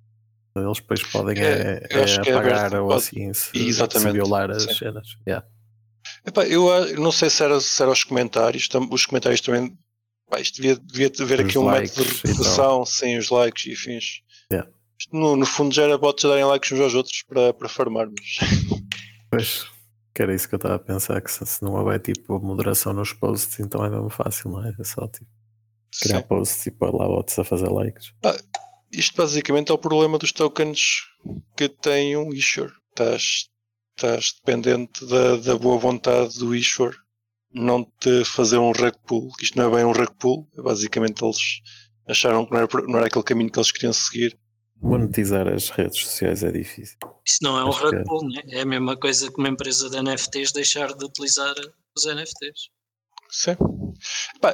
Eles 0.55 0.77
depois 0.77 1.03
podem 1.03 1.41
é, 1.43 1.81
é, 1.89 1.99
é 1.99 2.31
apagar 2.31 2.75
ou 2.75 2.93
assim 2.93 3.33
se, 3.33 3.73
se, 3.73 4.11
violar 4.11 4.51
as 4.51 4.63
Sim. 4.63 4.73
cenas. 4.75 5.07
Yeah. 5.27 5.45
Epá, 6.25 6.45
eu, 6.45 6.67
eu 6.67 6.99
não 6.99 7.11
sei 7.11 7.29
se 7.29 7.43
era, 7.43 7.59
se 7.59 7.81
era 7.81 7.91
os 7.91 8.03
comentários, 8.03 8.69
os 8.91 9.05
comentários 9.05 9.41
também. 9.41 9.75
Pá, 10.29 10.39
isto 10.39 10.61
devia, 10.61 10.77
devia 10.77 11.11
haver 11.19 11.41
aqui 11.41 11.57
um 11.57 11.69
método 11.69 12.07
de 12.07 12.27
redução 12.27 12.85
sem 12.85 13.17
os 13.17 13.29
likes 13.29 13.65
e 13.65 13.75
fins. 13.75 14.21
Yeah. 14.51 14.69
No, 15.11 15.35
no 15.35 15.45
fundo 15.45 15.73
já 15.73 15.83
era 15.83 15.97
bots 15.97 16.23
darem 16.23 16.45
likes 16.45 16.71
uns 16.71 16.79
aos 16.79 16.93
outros 16.93 17.23
para, 17.23 17.53
para 17.53 17.69
farmarmos. 17.69 18.39
Pois, 19.31 19.65
que 20.13 20.21
era 20.21 20.35
isso 20.35 20.47
que 20.47 20.53
eu 20.53 20.57
estava 20.57 20.75
a 20.75 20.79
pensar, 20.79 21.19
que 21.19 21.31
se, 21.31 21.43
se 21.43 21.63
não 21.63 21.73
houver 21.73 21.99
tipo 21.99 22.39
moderação 22.39 22.93
nos 22.93 23.13
posts, 23.13 23.59
então 23.59 23.83
é 23.83 23.89
mesmo 23.89 24.11
fácil, 24.11 24.51
não 24.51 24.63
é? 24.63 24.71
É 24.79 24.83
só 24.83 25.07
tipo 25.07 25.25
criar 25.99 26.21
Sim. 26.21 26.27
posts 26.27 26.67
e 26.67 26.71
pôr 26.71 26.93
lá 26.95 27.07
bots 27.07 27.39
a 27.39 27.43
fazer 27.43 27.67
likes. 27.67 28.13
Ah, 28.23 28.37
isto 28.93 29.15
basicamente 29.15 29.71
é 29.71 29.73
o 29.73 29.77
problema 29.77 30.17
dos 30.17 30.31
tokens 30.31 31.03
que 31.55 31.67
tem 31.69 32.15
um 32.17 32.33
issuer. 32.33 32.71
Estás, 32.89 33.49
estás 33.95 34.33
dependente 34.37 35.05
da, 35.05 35.37
da 35.37 35.57
boa 35.57 35.77
vontade 35.77 36.37
do 36.39 36.55
issuer 36.55 36.95
não 37.53 37.83
te 37.99 38.25
fazer 38.25 38.57
um 38.57 38.71
rug 38.71 38.93
pull. 39.05 39.29
Isto 39.39 39.57
não 39.57 39.67
é 39.67 39.75
bem 39.75 39.85
um 39.85 39.91
rug 39.91 40.11
pull, 40.17 40.49
basicamente 40.57 41.23
eles 41.23 41.37
acharam 42.07 42.45
que 42.45 42.51
não 42.51 42.59
era, 42.59 42.67
não 42.87 42.97
era 42.97 43.07
aquele 43.07 43.23
caminho 43.23 43.51
que 43.51 43.59
eles 43.59 43.71
queriam 43.71 43.93
seguir 43.93 44.37
Monetizar 44.83 45.47
as 45.47 45.69
redes 45.69 46.01
sociais 46.01 46.43
é 46.43 46.51
difícil. 46.51 46.97
Isso 47.25 47.39
não 47.41 47.57
é 47.57 47.63
um 47.63 47.69
rug 47.69 47.95
é. 47.95 48.03
pull, 48.03 48.27
né? 48.27 48.41
é 48.49 48.61
a 48.61 48.65
mesma 48.65 48.97
coisa 48.97 49.31
que 49.31 49.37
uma 49.37 49.47
empresa 49.47 49.89
de 49.89 50.01
NFTs 50.01 50.51
deixar 50.51 50.93
de 50.93 51.05
utilizar 51.05 51.55
os 51.95 52.05
NFTs. 52.05 52.69
Sim. 53.29 53.55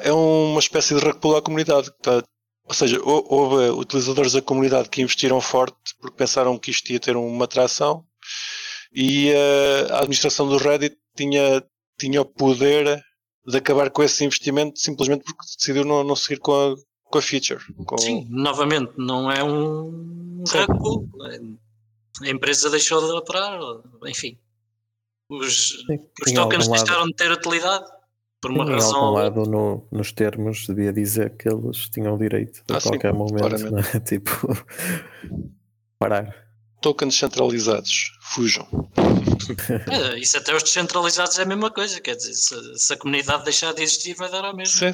é 0.04 0.14
uma 0.14 0.60
espécie 0.60 0.94
de 0.94 1.04
rug 1.04 1.20
pull 1.20 1.36
à 1.36 1.42
comunidade. 1.42 1.92
Tá, 2.04 2.24
ou 2.70 2.76
seja, 2.76 3.00
houve 3.04 3.72
utilizadores 3.72 4.34
da 4.34 4.44
comunidade 4.44 4.90
que 4.90 5.02
investiram 5.02 5.42
forte 5.42 5.76
porque 6.00 6.16
pensaram 6.16 6.56
que 6.56 6.70
isto 6.70 6.92
ia 6.92 7.00
ter 7.00 7.18
uma 7.18 7.46
atração 7.46 8.06
e 8.94 9.32
uh, 9.32 9.94
a 9.94 9.98
administração 9.98 10.48
do 10.48 10.58
Reddit 10.58 10.96
tinha, 11.18 11.64
tinha 12.00 12.22
o 12.22 12.26
poder 12.26 13.04
de 13.48 13.58
acabar 13.58 13.90
com 13.90 14.04
esse 14.04 14.24
investimento 14.24 14.80
simplesmente 14.80 15.24
porque 15.24 15.48
decidiu 15.58 15.84
não, 15.84 16.04
não 16.04 16.16
seguir 16.16 16.40
com 16.40 16.54
a, 16.54 16.76
com 17.06 17.18
a 17.18 17.22
feature. 17.24 17.60
Com... 17.88 17.98
Sim, 17.98 18.28
novamente, 18.30 18.94
não 18.98 19.32
é 19.32 19.44
um 19.44 20.44
rug 20.46 21.10
A 22.22 22.30
empresa 22.30 22.70
deixou 22.70 23.04
de 23.04 23.12
operar, 23.14 23.60
enfim. 24.06 24.38
Os, 25.28 25.74
os 26.24 26.34
tokens 26.36 26.68
deixaram 26.68 27.08
de 27.08 27.16
ter 27.16 27.32
utilidade 27.32 27.99
por 28.42 28.52
uma 28.52 28.66
Sim, 28.66 28.72
razão. 28.72 28.92
Em 28.92 28.96
algum 28.96 29.14
lado 29.14 29.46
no, 29.46 29.88
nos 29.92 30.12
termos 30.12 30.66
devia 30.68 30.94
dizer 30.94 31.36
que 31.36 31.50
eles 31.50 31.90
tinham 31.90 32.18
direito 32.18 32.64
a 32.72 32.78
ah, 32.78 32.82
qualquer 32.82 33.12
sim, 33.12 33.18
momento, 33.18 33.72
né? 33.72 33.82
tipo, 34.06 34.32
parar. 35.98 36.48
Tokens 36.82 37.18
centralizados, 37.18 38.12
fujam. 38.22 38.68
É, 39.90 40.20
isso 40.20 40.38
até 40.38 40.56
os 40.56 40.62
descentralizados 40.62 41.40
é 41.40 41.42
a 41.42 41.46
mesma 41.46 41.72
coisa, 41.72 42.00
quer 42.00 42.16
dizer, 42.16 42.34
se, 42.34 42.56
se, 42.78 42.94
a 42.94 42.98
comunidade 42.98 43.44
deixar 43.44 43.74
de 43.74 43.82
existir 43.82 44.14
vai 44.16 44.30
dar 44.30 44.46
ao 44.46 44.56
mesmo. 44.56 44.78
Sim. 44.78 44.92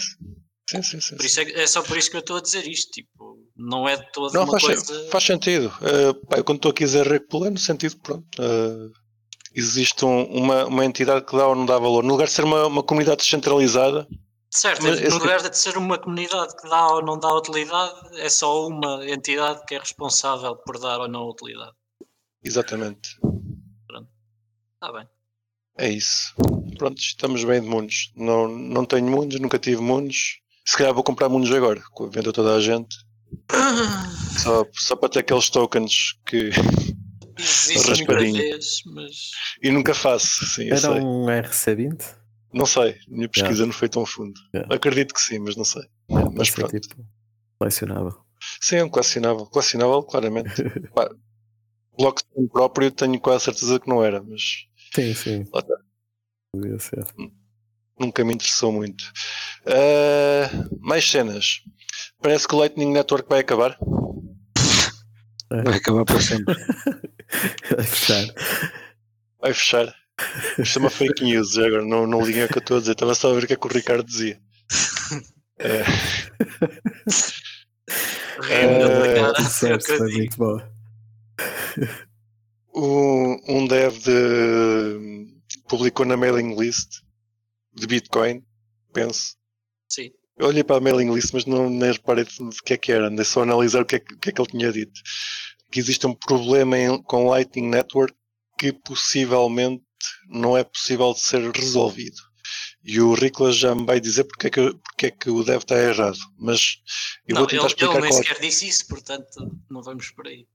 Sim, 0.70 0.82
sim, 0.82 1.02
sim. 1.02 1.16
Por 1.16 1.26
isso 1.26 1.40
é, 1.42 1.52
é, 1.52 1.68
só 1.68 1.82
por 1.84 1.98
isso 1.98 2.10
que 2.10 2.16
eu 2.16 2.22
estou 2.22 2.38
a 2.38 2.42
dizer 2.42 2.66
isto. 2.68 2.92
Tipo, 2.92 3.38
não 3.56 3.88
é 3.88 3.98
de 3.98 4.12
toda 4.12 4.34
não, 4.34 4.46
uma 4.46 4.60
faz, 4.60 4.64
coisa. 4.64 5.08
Faz 5.10 5.24
sentido. 5.24 5.68
Uh, 5.82 6.14
pá, 6.28 6.42
quando 6.44 6.58
estou 6.58 6.72
aqui 6.72 6.84
a 6.84 6.88
dizer 6.88 7.08
regular, 7.08 7.52
no 7.52 7.60
sentido 7.60 7.98
pronto, 7.98 8.26
uh, 8.42 8.92
existe 9.56 10.04
um, 10.04 10.24
uma, 10.26 10.66
uma 10.66 10.86
entidade 10.86 11.26
que 11.26 11.36
dá 11.36 11.48
ou 11.48 11.56
não 11.56 11.66
dá 11.66 11.80
valor. 11.80 12.04
No 12.04 12.12
lugar 12.12 12.28
de 12.28 12.34
ser 12.34 12.44
uma, 12.44 12.68
uma 12.68 12.84
comunidade 12.84 13.18
descentralizada. 13.18 14.08
Certo, 14.52 14.84
mas, 14.84 15.02
no 15.02 15.18
lugar 15.18 15.42
de 15.42 15.58
ser 15.58 15.78
uma 15.78 15.98
comunidade 15.98 16.56
que 16.56 16.70
dá 16.70 16.88
ou 16.88 17.04
não 17.04 17.18
dá 17.18 17.34
utilidade, 17.34 18.20
é 18.20 18.30
só 18.30 18.68
uma 18.68 19.06
entidade 19.10 19.66
que 19.66 19.76
é 19.76 19.80
responsável 19.80 20.56
por 20.58 20.80
dar 20.80 21.00
ou 21.00 21.08
não 21.08 21.30
utilidade. 21.30 21.74
Exatamente. 22.44 23.18
Pronto. 23.88 24.08
Está 24.76 24.92
bem. 24.92 25.08
É 25.78 25.90
isso. 25.90 26.34
Pronto, 26.78 26.98
estamos 26.98 27.44
bem 27.44 27.62
de 27.62 27.68
mundos. 27.68 28.12
Não, 28.16 28.48
não 28.48 28.86
tenho 28.86 29.06
mundos, 29.06 29.40
nunca 29.40 29.60
tive 29.60 29.82
mundos. 29.82 30.40
Se 30.66 30.78
calhar 30.78 30.94
vou 30.94 31.04
comprar 31.04 31.30
mundos 31.30 31.52
agora, 31.52 31.82
vendo 32.12 32.32
toda 32.32 32.56
a 32.56 32.62
gente. 32.62 32.96
Só, 34.42 34.66
só 34.74 34.96
para 34.96 35.10
ter 35.10 35.20
aqueles 35.20 35.50
tokens 35.50 36.14
que. 36.26 36.52
Existem 37.38 38.06
vez, 38.06 38.82
mas. 38.86 39.32
E 39.62 39.72
nunca 39.72 39.94
faço, 39.94 40.46
sim. 40.46 40.70
Era 40.72 40.92
um 40.92 41.26
RC20? 41.26 42.16
Não 42.54 42.66
sei, 42.66 42.98
minha 43.10 43.28
pesquisa 43.28 43.54
yeah. 43.54 43.66
não 43.66 43.74
foi 43.74 43.90
tão 43.90 44.06
fundo. 44.06 44.40
Yeah. 44.54 44.74
Acredito 44.74 45.14
que 45.14 45.22
sim, 45.22 45.40
mas 45.40 45.58
não 45.58 45.66
sei. 45.66 45.84
Yeah, 46.10 46.32
mas 46.34 46.50
pronto. 46.50 46.80
Tipo, 46.80 47.06
colecionável. 47.60 48.16
Sim, 48.62 48.78
é 48.78 48.84
um 48.84 48.90
colecionável. 48.90 49.46
Colecionável, 49.48 50.04
claramente. 50.04 50.52
Blockchain 51.98 52.48
próprio 52.52 52.92
tenho 52.92 53.20
quase 53.20 53.46
certeza 53.46 53.80
que 53.80 53.90
não 53.90 54.04
era, 54.04 54.22
mas. 54.22 54.68
Sim, 54.94 55.14
sim. 55.14 55.46
Lá 55.54 55.60
está. 55.60 55.76
Devia 56.56 56.80
ser. 56.80 57.06
Nunca 58.00 58.24
me 58.24 58.34
interessou 58.34 58.72
muito. 58.72 59.04
Uh, 59.66 60.80
mais 60.80 61.10
cenas. 61.10 61.62
Parece 62.22 62.48
que 62.48 62.56
o 62.56 62.60
Lightning 62.60 62.92
Network 62.92 63.28
vai 63.30 63.40
acabar. 63.40 63.78
Vai 65.64 65.78
acabar 65.78 66.06
para 66.06 66.22
sempre. 66.22 66.56
vai 67.76 67.86
fechar. 67.86 68.26
Vai 69.40 69.54
fechar. 69.54 69.96
Isto 70.58 70.80
é 70.80 70.82
uma 70.82 70.90
fake 70.90 71.24
news 71.24 71.58
agora, 71.58 71.84
não, 71.84 72.08
não 72.08 72.26
liguem 72.26 72.46
o 72.46 72.48
que 72.48 72.58
eu 72.58 72.62
estou 72.62 72.78
a 72.78 72.80
dizer, 72.80 72.94
estava 72.94 73.14
só 73.14 73.32
a 73.32 73.34
ver 73.34 73.44
o 73.44 73.48
que 73.48 73.54
é 73.54 73.56
que 73.56 73.68
o 73.68 73.70
Ricardo 73.70 74.06
dizia. 74.06 74.40
É. 75.60 75.84
Um, 82.74 83.38
um 83.48 83.68
dev 83.68 83.98
de, 84.00 85.28
publicou 85.68 86.06
na 86.06 86.18
mailing 86.18 86.56
list 86.60 87.02
de 87.74 87.88
Bitcoin, 87.88 88.44
penso. 88.94 89.36
Sim. 89.90 90.12
Eu 90.38 90.48
olhei 90.48 90.64
para 90.64 90.78
a 90.78 90.82
mailing 90.82 91.14
list, 91.14 91.34
mas 91.34 91.46
não 91.46 91.70
nem 91.70 91.92
reparei 91.92 92.26
de 92.26 92.62
que 92.64 92.74
é 92.74 92.78
que 92.78 92.92
era, 92.92 93.08
andei 93.08 93.24
só 93.24 93.40
a 93.42 93.44
analisar 93.44 93.82
o 93.82 93.86
que 93.86 93.96
é 93.96 94.00
que, 94.00 94.18
que, 94.18 94.30
é 94.30 94.32
que 94.34 94.42
ele 94.42 94.50
tinha 94.50 94.72
dito. 94.72 95.00
Que 95.76 95.82
existe 95.82 96.08
um 96.08 96.14
problema 96.14 96.80
em, 96.80 97.04
com 97.04 97.28
Lightning 97.28 97.68
Network 97.68 98.16
que 98.58 98.72
possivelmente 98.72 99.84
não 100.30 100.56
é 100.56 100.64
possível 100.64 101.12
de 101.14 101.20
ser 101.20 101.52
resolvido. 101.52 102.16
E 102.82 103.02
o 103.02 103.14
Riclas 103.14 103.58
já 103.58 103.76
me 103.76 103.86
vai 103.86 104.00
dizer 104.00 104.24
porque 104.24 104.48
é 104.48 104.50
que, 104.50 104.74
porque 104.74 105.06
é 105.08 105.12
que 105.12 105.30
o 105.30 105.44
dev 105.44 105.58
está 105.58 105.78
errado. 105.78 106.18
Mas 106.40 106.78
eu 107.28 107.34
não, 107.34 107.42
vou 107.42 107.48
tentar 107.48 107.64
ele, 107.64 107.68
explicar 107.74 107.92
ele 107.92 108.02
nem 108.04 108.10
qual 108.10 108.22
é 108.22 108.24
sequer 108.24 108.40
disse 108.40 108.66
isso, 108.70 108.88
portanto 108.88 109.52
não 109.70 109.84
vamos 109.84 110.10
por 110.12 110.26
aí. 110.26 110.48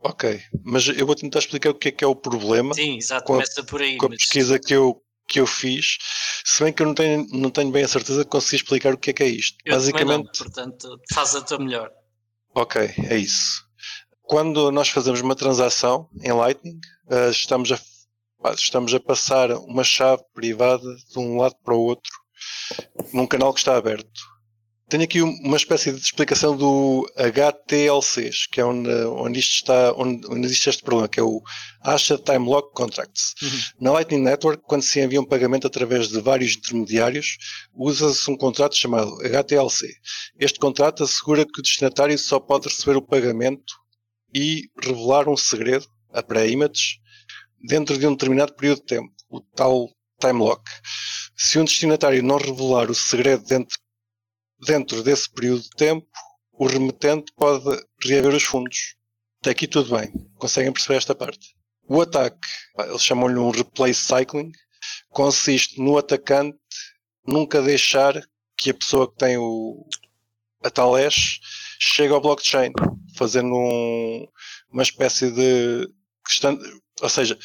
Ok, 0.00 0.42
mas 0.64 0.88
eu 0.88 1.06
vou 1.06 1.14
tentar 1.14 1.38
explicar 1.38 1.70
o 1.70 1.74
que 1.74 1.86
é 1.86 1.92
que 1.92 2.02
é 2.02 2.06
o 2.08 2.16
problema. 2.16 2.74
Sim, 2.74 2.96
exato, 2.96 3.24
começa 3.24 3.62
por 3.62 3.80
aí. 3.80 3.96
Com 3.98 4.06
a 4.06 4.08
mas... 4.08 4.18
pesquisa 4.18 4.58
que 4.58 4.74
eu, 4.74 5.00
que 5.28 5.38
eu 5.38 5.46
fiz, 5.46 5.96
se 6.44 6.64
bem 6.64 6.72
que 6.72 6.82
eu 6.82 6.86
não 6.86 6.94
tenho, 6.94 7.24
não 7.30 7.50
tenho 7.50 7.70
bem 7.70 7.84
a 7.84 7.88
certeza 7.88 8.24
de 8.24 8.30
conseguir 8.30 8.56
explicar 8.56 8.94
o 8.94 8.98
que 8.98 9.10
é 9.10 9.12
que 9.12 9.22
é 9.22 9.28
isto. 9.28 9.58
Eu 9.64 9.76
Basicamente. 9.76 10.24
Não, 10.24 10.32
portanto, 10.32 11.00
faz 11.12 11.36
a 11.36 11.40
tua 11.40 11.60
melhor. 11.60 11.88
Ok, 12.52 12.82
é 12.82 13.16
isso. 13.16 13.65
Quando 14.26 14.72
nós 14.72 14.88
fazemos 14.88 15.20
uma 15.20 15.36
transação 15.36 16.08
em 16.20 16.32
Lightning, 16.32 16.80
uh, 17.08 17.30
estamos, 17.30 17.70
a, 17.70 17.78
estamos 18.52 18.92
a 18.92 18.98
passar 18.98 19.52
uma 19.52 19.84
chave 19.84 20.20
privada 20.34 20.96
de 21.12 21.18
um 21.18 21.36
lado 21.36 21.54
para 21.64 21.74
o 21.74 21.80
outro 21.80 22.10
num 23.14 23.26
canal 23.26 23.54
que 23.54 23.60
está 23.60 23.76
aberto. 23.76 24.36
Tenho 24.88 25.04
aqui 25.04 25.22
uma 25.22 25.56
espécie 25.56 25.92
de 25.92 26.00
explicação 26.00 26.56
do 26.56 27.08
HTLCs, 27.16 28.48
que 28.48 28.60
é 28.60 28.64
onde, 28.64 28.90
onde, 28.90 29.38
isto 29.38 29.54
está, 29.54 29.92
onde, 29.96 30.26
onde 30.26 30.46
existe 30.46 30.70
este 30.70 30.82
problema, 30.82 31.08
que 31.08 31.20
é 31.20 31.22
o 31.22 31.40
Asha 31.80 32.18
Time 32.18 32.48
Lock 32.48 32.72
Contracts. 32.74 33.34
Uhum. 33.40 33.60
Na 33.80 33.92
Lightning 33.92 34.22
Network, 34.22 34.62
quando 34.66 34.82
se 34.82 35.00
envia 35.00 35.20
um 35.20 35.24
pagamento 35.24 35.68
através 35.68 36.08
de 36.08 36.20
vários 36.20 36.56
intermediários, 36.56 37.36
usa-se 37.74 38.28
um 38.28 38.36
contrato 38.36 38.76
chamado 38.76 39.16
HTLC. 39.22 39.88
Este 40.36 40.58
contrato 40.58 41.04
assegura 41.04 41.44
que 41.44 41.60
o 41.60 41.62
destinatário 41.62 42.18
só 42.18 42.40
pode 42.40 42.68
receber 42.68 42.96
o 42.96 43.02
pagamento 43.02 43.85
e 44.34 44.68
revelar 44.82 45.28
um 45.28 45.36
segredo, 45.36 45.86
a 46.12 46.22
pré-image, 46.22 47.00
dentro 47.66 47.98
de 47.98 48.06
um 48.06 48.12
determinado 48.12 48.54
período 48.54 48.80
de 48.80 48.86
tempo, 48.86 49.12
o 49.28 49.40
tal 49.40 49.88
time 50.20 50.40
lock. 50.40 50.62
Se 51.36 51.58
um 51.58 51.64
destinatário 51.64 52.22
não 52.22 52.38
revelar 52.38 52.90
o 52.90 52.94
segredo 52.94 53.44
dentro 53.44 53.76
dentro 54.64 55.02
desse 55.02 55.30
período 55.30 55.62
de 55.62 55.70
tempo, 55.70 56.06
o 56.52 56.66
remetente 56.66 57.32
pode 57.36 57.64
reaver 58.02 58.34
os 58.34 58.44
fundos. 58.44 58.96
Até 59.40 59.50
aqui 59.50 59.66
tudo 59.66 59.96
bem. 59.96 60.10
Conseguem 60.36 60.72
perceber 60.72 60.96
esta 60.96 61.14
parte? 61.14 61.54
O 61.88 62.00
ataque, 62.00 62.48
eles 62.78 63.04
chamam-lhe 63.04 63.38
um 63.38 63.50
replay 63.50 63.94
cycling, 63.94 64.50
consiste 65.10 65.80
no 65.80 65.98
atacante 65.98 66.58
nunca 67.26 67.62
deixar 67.62 68.14
que 68.56 68.70
a 68.70 68.74
pessoa 68.74 69.10
que 69.10 69.18
tem 69.18 69.36
o, 69.36 69.86
a 70.64 70.70
tal 70.70 70.94
hash 70.94 71.38
chegue 71.78 72.12
ao 72.12 72.20
blockchain, 72.20 72.72
fazendo 73.16 73.54
um, 73.54 74.26
uma 74.70 74.82
espécie 74.82 75.30
de. 75.30 75.88
Ou 77.02 77.08
seja, 77.08 77.38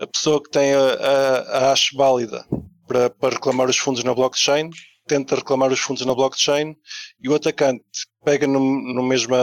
a 0.00 0.06
pessoa 0.06 0.42
que 0.42 0.50
tem 0.50 0.74
a, 0.74 0.78
a, 0.78 1.38
a 1.58 1.70
hash 1.70 1.90
válida 1.94 2.46
para, 2.86 3.10
para 3.10 3.34
reclamar 3.34 3.68
os 3.68 3.78
fundos 3.78 4.04
na 4.04 4.14
blockchain 4.14 4.70
tenta 5.06 5.36
reclamar 5.36 5.72
os 5.72 5.80
fundos 5.80 6.04
na 6.06 6.14
blockchain 6.14 6.76
e 7.20 7.28
o 7.28 7.34
atacante 7.34 7.82
pega 8.24 8.46
no, 8.46 8.60
no 8.60 9.02
mesma 9.02 9.36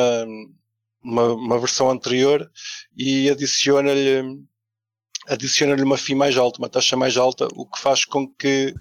uma, 1.04 1.34
uma, 1.34 1.60
versão 1.60 1.90
anterior 1.90 2.50
e 2.98 3.30
adiciona-lhe 3.30 4.24
adiciona-lhe 5.28 5.84
uma 5.84 5.98
FII 5.98 6.16
mais 6.16 6.38
alta, 6.38 6.60
uma 6.60 6.70
taxa 6.70 6.98
mais 6.98 7.18
alta, 7.18 7.48
o 7.54 7.66
que 7.66 7.80
faz 7.80 8.04
com 8.06 8.28
que 8.28 8.74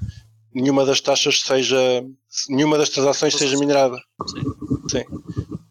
nenhuma 0.61 0.85
das 0.85 1.01
taxas 1.01 1.41
seja 1.41 2.05
nenhuma 2.49 2.77
das 2.77 2.91
transações 2.91 3.35
seja 3.35 3.57
minerada. 3.59 3.97
Sim. 4.27 4.43
Sim. 4.91 5.05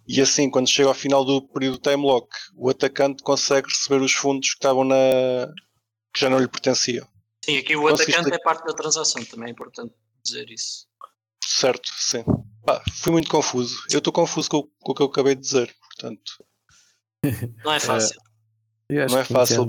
E 0.08 0.22
assim, 0.22 0.50
quando 0.50 0.70
chega 0.70 0.88
ao 0.88 0.96
final 0.96 1.26
do 1.26 1.42
período 1.42 1.80
time 1.80 2.02
lock, 2.02 2.30
o 2.56 2.70
atacante 2.70 3.22
consegue 3.22 3.68
receber 3.68 4.02
os 4.02 4.14
fundos 4.14 4.50
que 4.50 4.56
estavam 4.56 4.84
na 4.84 4.96
que 6.14 6.22
já 6.22 6.30
não 6.30 6.40
lhe 6.40 6.48
pertenciam. 6.48 7.06
Sim, 7.44 7.58
aqui 7.58 7.76
o 7.76 7.88
atacante 7.88 8.34
é 8.34 8.40
parte 8.40 8.66
da 8.66 8.74
transação, 8.74 9.24
também 9.26 9.50
é 9.50 9.52
importante 9.52 9.94
dizer 10.24 10.50
isso. 10.50 10.88
Certo, 11.44 11.90
sim. 11.98 12.24
Pá, 12.66 12.82
fui 12.92 13.12
muito 13.12 13.30
confuso. 13.30 13.78
Eu 13.92 14.00
estou 14.00 14.12
confuso 14.12 14.50
com, 14.50 14.64
com, 14.80 14.92
o 14.92 14.96
que 14.96 15.02
eu 15.02 15.08
acabei 15.08 15.36
de 15.36 15.42
dizer, 15.42 15.74
portanto. 15.82 16.46
Não 17.64 17.74
é 17.74 17.80
fácil. 17.80 18.20
É, 18.90 19.06
não 19.06 19.20
é 19.20 19.26
fácil. 19.26 19.66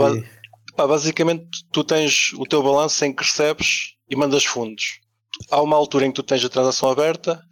Pá, 0.77 0.87
basicamente, 0.87 1.67
tu 1.73 1.83
tens 1.83 2.33
o 2.35 2.45
teu 2.45 2.63
balanço 2.63 3.05
em 3.05 3.13
que 3.13 3.25
recebes 3.25 3.97
e 4.09 4.15
mandas 4.15 4.45
fundos. 4.45 5.01
Há 5.51 5.63
uma 5.63 5.77
altura 5.77 6.07
em 6.07 6.11
que 6.11 6.17
tu 6.17 6.23
tens 6.23 6.45
a 6.45 6.49
transação 6.49 6.91
aberta, 6.91 7.43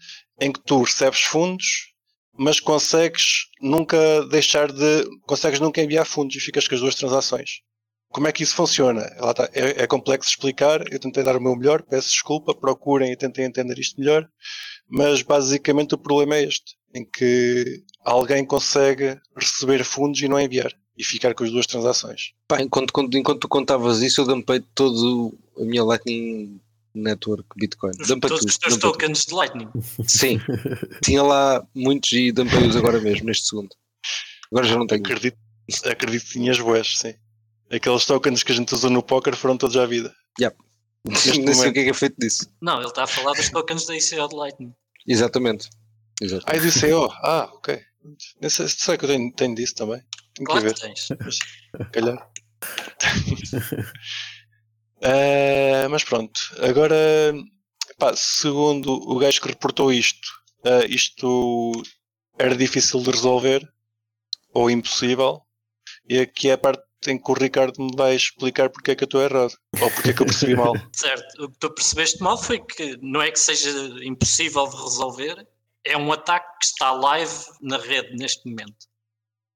em 0.40 0.52
que 0.52 0.60
tu 0.60 0.82
recebes 0.82 1.20
fundos, 1.22 1.94
mas 2.38 2.60
consegues 2.60 3.46
nunca 3.60 4.24
deixar 4.26 4.70
de. 4.70 5.04
consegues 5.22 5.60
nunca 5.60 5.80
enviar 5.80 6.04
fundos 6.04 6.36
e 6.36 6.40
ficas 6.40 6.68
com 6.68 6.74
as 6.74 6.80
duas 6.80 6.94
transações. 6.94 7.62
Como 8.10 8.28
é 8.28 8.32
que 8.32 8.42
isso 8.42 8.54
funciona? 8.54 9.02
É, 9.52 9.82
é, 9.82 9.86
complexo 9.86 10.30
explicar, 10.30 10.80
eu 10.92 10.98
tentei 10.98 11.22
dar 11.22 11.36
o 11.36 11.40
meu 11.40 11.56
melhor, 11.56 11.82
peço 11.82 12.08
desculpa, 12.08 12.54
procurem 12.54 13.12
e 13.12 13.16
tentem 13.16 13.44
entender 13.44 13.78
isto 13.78 14.00
melhor, 14.00 14.26
mas 14.88 15.22
basicamente 15.22 15.94
o 15.94 15.98
problema 15.98 16.36
é 16.36 16.44
este, 16.44 16.76
em 16.94 17.04
que 17.04 17.82
alguém 18.04 18.44
consegue 18.44 19.18
receber 19.36 19.84
fundos 19.84 20.20
e 20.22 20.28
não 20.28 20.40
enviar, 20.40 20.72
e 20.96 21.04
ficar 21.04 21.34
com 21.34 21.44
as 21.44 21.50
duas 21.50 21.66
transações. 21.66 22.32
Pá, 22.48 22.62
enquanto, 22.62 22.92
enquanto 23.12 23.40
tu 23.40 23.48
contavas 23.48 24.00
isso, 24.00 24.20
eu 24.20 24.26
dampei 24.26 24.60
todo 24.74 25.36
a 25.58 25.64
minha 25.64 25.84
Lightning 25.84 26.60
Network 26.96 27.46
Bitcoin. 27.56 27.92
Dampei 28.08 28.28
todos 28.28 28.44
os 28.44 28.58
teus 28.58 28.76
tokens 28.76 29.26
de 29.26 29.34
Lightning. 29.34 29.68
Sim, 30.06 30.40
tinha 31.02 31.22
lá 31.22 31.66
muitos 31.74 32.12
e 32.12 32.32
dampei-os 32.32 32.76
agora 32.76 33.00
mesmo, 33.00 33.26
neste 33.26 33.46
segundo. 33.48 33.70
Agora 34.50 34.66
já 34.66 34.76
não 34.76 34.86
tenho. 34.86 35.00
Acredito, 35.00 35.36
acredito 35.84 36.24
que 36.24 36.32
tinhas 36.32 36.58
boas, 36.58 36.98
sim. 36.98 37.14
Aqueles 37.70 38.04
tokens 38.06 38.42
que 38.42 38.52
a 38.52 38.54
gente 38.54 38.72
usou 38.74 38.90
no 38.90 39.02
poker 39.02 39.36
foram 39.36 39.56
todos 39.56 39.76
à 39.76 39.86
vida. 39.86 40.14
Yep. 40.40 40.56
Nem 41.04 41.54
sei 41.54 41.70
o 41.70 41.72
que 41.72 41.80
é, 41.80 41.84
que 41.84 41.90
é 41.90 41.94
feito 41.94 42.16
disso. 42.18 42.50
Não, 42.60 42.78
ele 42.78 42.88
está 42.88 43.04
a 43.04 43.06
falar 43.06 43.32
dos 43.32 43.48
tokens 43.50 43.86
da 43.86 43.96
ICO 43.96 44.28
de 44.28 44.36
Lightning. 44.36 44.74
Exatamente. 45.06 45.68
Exatamente. 46.20 46.50
Ah, 46.50 46.56
é 46.56 46.70
de 46.70 46.78
ICO? 46.78 47.12
Ah, 47.22 47.50
ok. 47.52 47.80
Nem 48.40 48.50
sei, 48.50 48.68
será 48.68 48.96
que 48.96 49.04
eu 49.04 49.08
tenho, 49.08 49.32
tenho 49.32 49.54
disso 49.54 49.74
também? 49.74 50.02
Tenho 50.34 50.46
claro 50.46 50.62
que 50.62 50.68
ver. 50.68 50.74
Que 50.74 50.80
tens. 50.80 51.08
Mas, 51.24 51.38
calhar. 51.90 52.30
uh, 54.98 55.88
mas 55.90 56.04
pronto, 56.04 56.40
agora, 56.60 57.34
pá, 57.98 58.14
segundo 58.16 58.92
o 58.92 59.18
gajo 59.18 59.40
que 59.40 59.48
reportou 59.48 59.92
isto, 59.92 60.28
uh, 60.64 60.84
isto 60.88 61.72
era 62.38 62.56
difícil 62.56 63.00
de 63.00 63.10
resolver 63.10 63.66
ou 64.52 64.70
impossível. 64.70 65.42
E 66.08 66.20
aqui 66.20 66.48
é 66.48 66.52
a 66.52 66.58
parte 66.58 66.82
em 67.06 67.18
que 67.18 67.30
o 67.30 67.34
Ricardo 67.34 67.80
me 67.82 67.94
vai 67.94 68.14
explicar 68.14 68.70
porque 68.70 68.92
é 68.92 68.94
que 68.94 69.04
eu 69.04 69.06
estou 69.06 69.22
errado 69.22 69.52
ou 69.80 69.90
porque 69.90 70.10
é 70.10 70.12
que 70.12 70.22
eu 70.22 70.26
percebi 70.26 70.56
mal. 70.56 70.72
certo, 70.92 71.44
o 71.44 71.50
que 71.50 71.58
tu 71.58 71.70
percebeste 71.70 72.22
mal 72.22 72.38
foi 72.38 72.60
que 72.60 72.96
não 73.02 73.20
é 73.20 73.30
que 73.30 73.38
seja 73.38 73.70
impossível 74.02 74.66
de 74.68 74.76
resolver, 74.76 75.46
é 75.84 75.96
um 75.96 76.12
ataque 76.12 76.58
que 76.60 76.66
está 76.66 76.92
live 76.92 77.34
na 77.60 77.78
rede 77.78 78.16
neste 78.16 78.48
momento. 78.48 78.86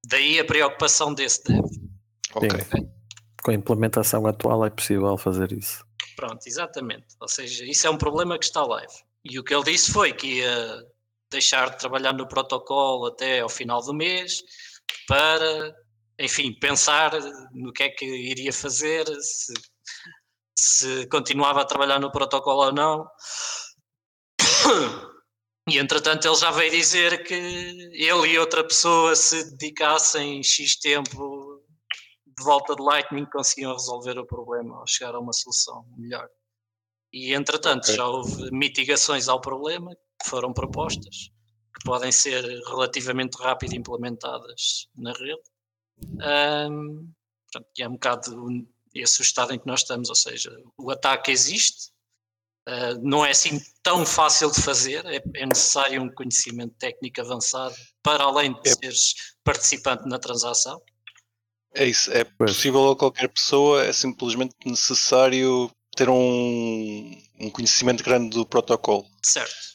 Daí 0.07 0.38
a 0.38 0.44
preocupação 0.44 1.12
desse 1.14 1.42
dev. 1.44 1.64
Ok. 2.35 2.48
Com 3.42 3.50
a 3.50 3.55
implementação 3.55 4.26
atual 4.26 4.64
é 4.64 4.70
possível 4.70 5.16
fazer 5.16 5.53
isso. 5.53 5.85
Pronto, 6.16 6.46
exatamente. 6.46 7.07
Ou 7.20 7.29
seja, 7.29 7.64
isso 7.64 7.87
é 7.87 7.90
um 7.90 7.96
problema 7.96 8.38
que 8.38 8.44
está 8.44 8.62
live. 8.62 8.92
E 9.24 9.38
o 9.38 9.44
que 9.44 9.55
ele 9.55 9.64
disse 9.64 9.92
foi 9.92 10.12
que 10.12 10.38
ia 10.38 10.85
deixar 11.31 11.70
de 11.70 11.79
trabalhar 11.79 12.12
no 12.12 12.26
protocolo 12.26 13.07
até 13.07 13.40
ao 13.40 13.48
final 13.48 13.81
do 13.83 13.94
mês 13.94 14.42
para 15.07 15.74
enfim, 16.20 16.53
pensar 16.53 17.12
no 17.53 17.72
que 17.72 17.83
é 17.83 17.88
que 17.88 18.05
iria 18.05 18.53
fazer, 18.53 19.07
se, 19.22 19.55
se 20.57 21.07
continuava 21.07 21.62
a 21.62 21.64
trabalhar 21.64 21.98
no 21.98 22.12
protocolo 22.12 22.66
ou 22.66 22.72
não. 22.72 23.07
E 25.68 25.79
entretanto 25.79 26.26
ele 26.26 26.37
já 26.37 26.50
veio 26.50 26.70
dizer 26.70 27.22
que 27.22 27.35
ele 27.35 28.29
e 28.29 28.38
outra 28.38 28.64
pessoa 28.64 29.14
se 29.14 29.50
dedicassem 29.53 30.42
X 30.42 30.76
tempo 30.76 31.39
de 32.40 32.44
volta 32.44 32.74
de 32.74 32.83
Lightning 32.83 33.26
conseguiam 33.26 33.72
resolver 33.72 34.18
o 34.18 34.26
problema 34.26 34.81
ou 34.81 34.87
chegar 34.87 35.14
a 35.14 35.20
uma 35.20 35.33
solução 35.33 35.85
melhor. 35.96 36.29
E 37.12 37.35
entretanto 37.35 37.85
okay. 37.85 37.96
já 37.96 38.07
houve 38.07 38.50
mitigações 38.50 39.29
ao 39.29 39.40
problema 39.40 39.94
que 39.94 40.29
foram 40.29 40.53
propostas, 40.53 41.31
que 41.74 41.85
podem 41.85 42.11
ser 42.11 42.44
relativamente 42.66 43.37
rápido 43.40 43.74
implementadas 43.74 44.88
na 44.96 45.12
rede 45.12 45.42
um, 46.70 47.12
e 47.76 47.83
é 47.83 47.88
um 47.88 47.92
bocado 47.92 48.48
esse 48.94 49.20
o 49.20 49.22
estado 49.22 49.53
em 49.53 49.59
que 49.59 49.66
nós 49.66 49.81
estamos, 49.81 50.09
ou 50.09 50.14
seja, 50.14 50.50
o 50.76 50.90
ataque 50.90 51.31
existe, 51.31 51.90
uh, 52.68 52.98
não 53.03 53.24
é 53.24 53.31
assim 53.31 53.61
tão 53.83 54.05
fácil 54.05 54.50
de 54.50 54.61
fazer, 54.62 55.05
é, 55.07 55.22
é, 55.35 55.46
necessário 55.46 56.03
um 56.03 56.12
conhecimento 56.12 56.74
técnico 56.76 57.20
avançado 57.20 57.74
para 58.03 58.24
além 58.24 58.53
de 58.53 58.68
é, 58.68 58.74
seres 58.74 59.14
participante 59.44 60.09
na 60.09 60.18
transação. 60.18 60.83
É 61.74 61.85
isso, 61.87 62.11
é 62.12 62.24
possível 62.24 62.90
a 62.90 62.96
qualquer 62.96 63.28
pessoa, 63.28 63.85
é 63.85 63.92
simplesmente 63.92 64.54
necessário 64.66 65.70
ter 65.96 66.09
um, 66.09 67.16
um 67.40 67.50
conhecimento 67.50 68.02
grande 68.02 68.30
do 68.30 68.44
protocolo. 68.44 69.04
Certo. 69.22 69.70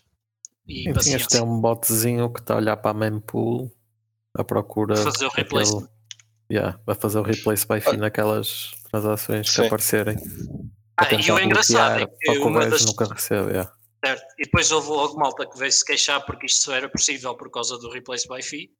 E 0.67 0.89
Enfim, 0.89 1.13
este 1.13 1.37
é 1.37 1.43
um 1.43 1.59
botzinho 1.59 2.31
que 2.33 2.39
está 2.39 2.55
a 2.55 2.57
olhar 2.57 2.77
para 2.77 2.91
a 2.91 2.93
mempool 2.93 3.71
à 4.33 4.43
procura. 4.43 4.97
Fazer 4.97 5.25
o 5.25 5.29
replacement. 5.29 5.87
Yeah, 6.51 6.79
vai 6.85 6.95
fazer 6.95 7.19
o 7.19 7.23
replace 7.23 7.67
by 7.67 7.79
fee 7.79 7.97
naquelas 7.97 8.71
transações 8.91 9.49
Sim. 9.49 9.61
que 9.61 9.67
aparecerem. 9.67 10.17
Ah, 10.97 11.07
e 11.13 11.31
o 11.31 11.39
engraçado 11.39 12.03
é 12.03 12.31
que 12.31 12.37
uma 12.39 12.67
das... 12.67 12.85
nunca 12.85 13.05
recebe, 13.05 13.49
yeah. 13.49 13.71
certo. 14.03 14.23
E 14.37 14.43
depois 14.43 14.71
houve 14.71 14.89
logo 14.89 15.17
malta 15.17 15.45
que 15.47 15.57
veio 15.57 15.71
se 15.71 15.83
queixar 15.83 16.23
porque 16.25 16.45
isto 16.45 16.63
só 16.63 16.73
era 16.73 16.87
possível 16.87 17.35
por 17.35 17.49
causa 17.49 17.77
do 17.77 17.89
replace 17.89 18.27
by 18.27 18.41
fee. 18.41 18.71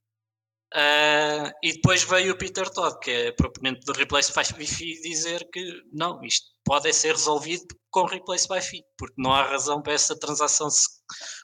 Uh, 0.74 1.52
e 1.64 1.74
depois 1.74 2.04
veio 2.04 2.34
o 2.34 2.38
Peter 2.38 2.70
Todd, 2.70 3.00
que 3.00 3.12
é 3.12 3.32
proponente 3.32 3.82
do 3.86 3.94
Replace 3.94 4.34
by 4.34 4.42
Wi-Fi, 4.58 5.02
dizer 5.02 5.48
que 5.52 5.64
não, 5.94 6.22
isto 6.24 6.48
pode 6.66 6.92
ser 6.92 7.14
resolvido 7.14 7.66
com 7.90 8.06
Replace 8.06 8.48
by 8.48 8.60
Fi, 8.62 8.82
porque 8.98 9.16
não 9.18 9.32
há 9.32 9.44
razão 9.44 9.82
para 9.82 9.94
essa 9.94 10.18
transação, 10.20 10.68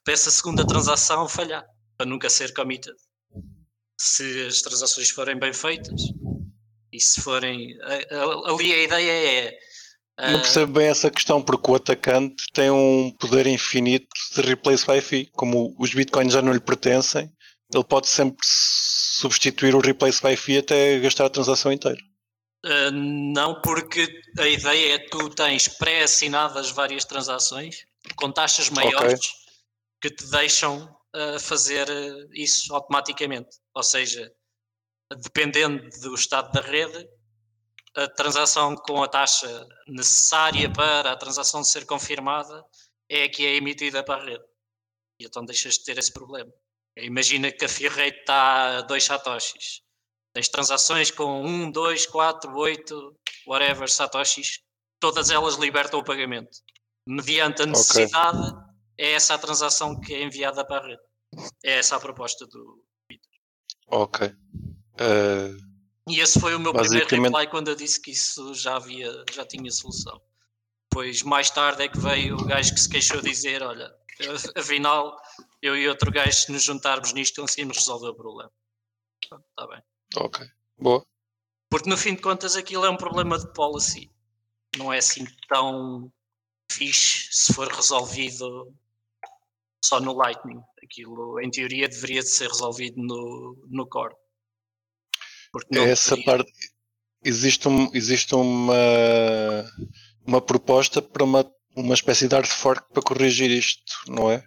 para 0.03 0.13
essa 0.13 0.31
segunda 0.31 0.67
transação 0.67 1.29
falhar, 1.29 1.63
para 1.97 2.09
nunca 2.09 2.29
ser 2.29 2.53
committed. 2.53 2.95
Se 3.99 4.47
as 4.47 4.61
transações 4.61 5.11
forem 5.11 5.39
bem 5.39 5.53
feitas 5.53 6.01
e 6.91 6.99
se 6.99 7.21
forem. 7.21 7.77
Ali 8.45 8.73
a 8.73 8.83
ideia 8.83 9.11
é. 9.11 10.31
Não 10.31 10.41
percebo 10.41 10.73
bem 10.73 10.87
essa 10.87 11.09
questão, 11.09 11.41
porque 11.41 11.71
o 11.71 11.75
atacante 11.75 12.43
tem 12.53 12.69
um 12.69 13.11
poder 13.17 13.47
infinito 13.47 14.07
de 14.35 14.41
replace 14.41 14.85
by 14.85 14.99
fee. 15.01 15.29
Como 15.33 15.73
os 15.79 15.93
bitcoins 15.93 16.33
já 16.33 16.41
não 16.41 16.53
lhe 16.53 16.59
pertencem, 16.59 17.31
ele 17.73 17.83
pode 17.83 18.07
sempre 18.07 18.37
substituir 18.45 19.75
o 19.75 19.79
replace 19.79 20.21
by 20.21 20.35
fee 20.35 20.57
até 20.57 20.99
gastar 20.99 21.25
a 21.25 21.29
transação 21.29 21.71
inteira. 21.71 21.99
Uh, 22.65 22.91
não, 22.91 23.59
porque 23.61 24.21
a 24.37 24.47
ideia 24.47 24.95
é 24.95 24.99
que 24.99 25.09
tu 25.09 25.29
tens 25.29 25.67
pré-assinadas 25.67 26.69
várias 26.69 27.05
transações 27.05 27.85
com 28.15 28.31
taxas 28.31 28.69
maiores 28.69 29.19
okay. 29.19 29.29
que 30.01 30.09
te 30.11 30.29
deixam 30.29 30.83
uh, 31.15 31.39
fazer 31.39 31.87
isso 32.33 32.73
automaticamente. 32.73 33.49
Ou 33.73 33.83
seja, 33.83 34.31
dependendo 35.23 35.89
do 36.01 36.13
estado 36.13 36.51
da 36.51 36.61
rede, 36.61 37.07
a 37.95 38.07
transação 38.07 38.75
com 38.75 39.03
a 39.03 39.07
taxa 39.07 39.67
necessária 39.87 40.71
para 40.71 41.11
a 41.11 41.17
transação 41.17 41.63
ser 41.63 41.85
confirmada 41.85 42.63
é 43.09 43.23
a 43.23 43.29
que 43.29 43.45
é 43.45 43.55
emitida 43.55 44.03
para 44.03 44.21
a 44.21 44.25
rede. 44.25 44.43
E 45.19 45.25
então 45.25 45.43
deixas 45.43 45.75
de 45.75 45.83
ter 45.83 45.97
esse 45.97 46.11
problema. 46.11 46.51
Imagina 46.97 47.51
que 47.51 47.65
a 47.65 47.69
fee 47.69 47.87
rate 47.87 48.19
está 48.19 48.79
a 48.79 48.81
2 48.81 49.03
satoshis. 49.03 49.81
Tens 50.33 50.49
transações 50.49 51.11
com 51.11 51.43
1, 51.43 51.71
2, 51.71 52.05
4, 52.07 52.53
8, 52.53 53.17
whatever, 53.47 53.89
satoshis. 53.89 54.59
Todas 54.99 55.29
elas 55.29 55.55
libertam 55.55 55.99
o 55.99 56.03
pagamento. 56.03 56.59
Mediante 57.07 57.63
a 57.63 57.65
necessidade, 57.65 58.37
okay. 58.37 58.57
é 58.97 59.11
essa 59.13 59.33
a 59.33 59.37
transação 59.37 59.99
que 59.99 60.13
é 60.13 60.23
enviada 60.23 60.65
para 60.65 60.83
a 60.83 60.87
rede. 60.87 61.01
É 61.63 61.79
essa 61.79 61.95
a 61.95 61.99
proposta 61.99 62.45
do 62.45 62.83
Peter. 63.07 63.29
Ok. 63.87 64.27
Uh, 64.27 65.57
e 66.07 66.19
esse 66.19 66.39
foi 66.39 66.55
o 66.55 66.59
meu 66.59 66.73
basicamente... 66.73 67.07
primeiro 67.07 67.35
reply 67.35 67.49
quando 67.49 67.69
eu 67.69 67.75
disse 67.75 68.01
que 68.01 68.11
isso 68.11 68.53
já 68.53 68.75
havia, 68.75 69.11
já 69.31 69.45
tinha 69.45 69.71
solução. 69.71 70.21
Pois 70.89 71.23
mais 71.23 71.49
tarde 71.49 71.83
é 71.83 71.87
que 71.87 71.97
veio 71.97 72.35
o 72.35 72.45
gajo 72.45 72.73
que 72.73 72.79
se 72.79 72.89
queixou 72.89 73.21
dizer, 73.21 73.63
olha, 73.63 73.89
afinal 74.55 75.17
eu 75.61 75.75
e 75.75 75.87
outro 75.87 76.11
gajo 76.11 76.33
se 76.33 76.51
nos 76.51 76.63
juntarmos 76.63 77.13
nisto 77.13 77.41
conseguimos 77.41 77.77
resolver 77.77 78.09
o 78.09 78.15
problema. 78.15 78.51
Está 79.23 79.67
bem. 79.67 79.81
Ok, 80.17 80.45
boa. 80.77 81.05
Porque 81.69 81.89
no 81.89 81.97
fim 81.97 82.15
de 82.15 82.21
contas 82.21 82.55
aquilo 82.55 82.85
é 82.85 82.89
um 82.89 82.97
problema 82.97 83.39
de 83.39 83.51
policy. 83.53 84.11
Não 84.77 84.91
é 84.91 84.97
assim 84.97 85.25
tão 85.47 86.11
fixe 86.71 87.27
se 87.31 87.53
for 87.53 87.67
resolvido 87.67 88.73
só 89.83 89.99
no 89.99 90.13
Lightning. 90.13 90.61
Aquilo, 90.83 91.39
em 91.39 91.49
teoria, 91.49 91.87
deveria 91.87 92.21
de 92.21 92.29
ser 92.29 92.49
resolvido 92.49 93.01
no, 93.01 93.57
no 93.69 93.87
Core. 93.87 94.15
Essa 95.71 96.17
parte. 96.23 96.51
Existe, 97.23 97.67
um, 97.67 97.89
existe 97.93 98.33
uma, 98.33 98.73
uma 100.25 100.41
proposta 100.41 101.01
para 101.01 101.23
uma, 101.23 101.49
uma 101.75 101.93
espécie 101.93 102.27
de 102.27 102.35
hard 102.35 102.47
fork 102.47 102.83
para 102.93 103.01
corrigir 103.01 103.49
isto, 103.49 103.93
não 104.07 104.31
é? 104.31 104.43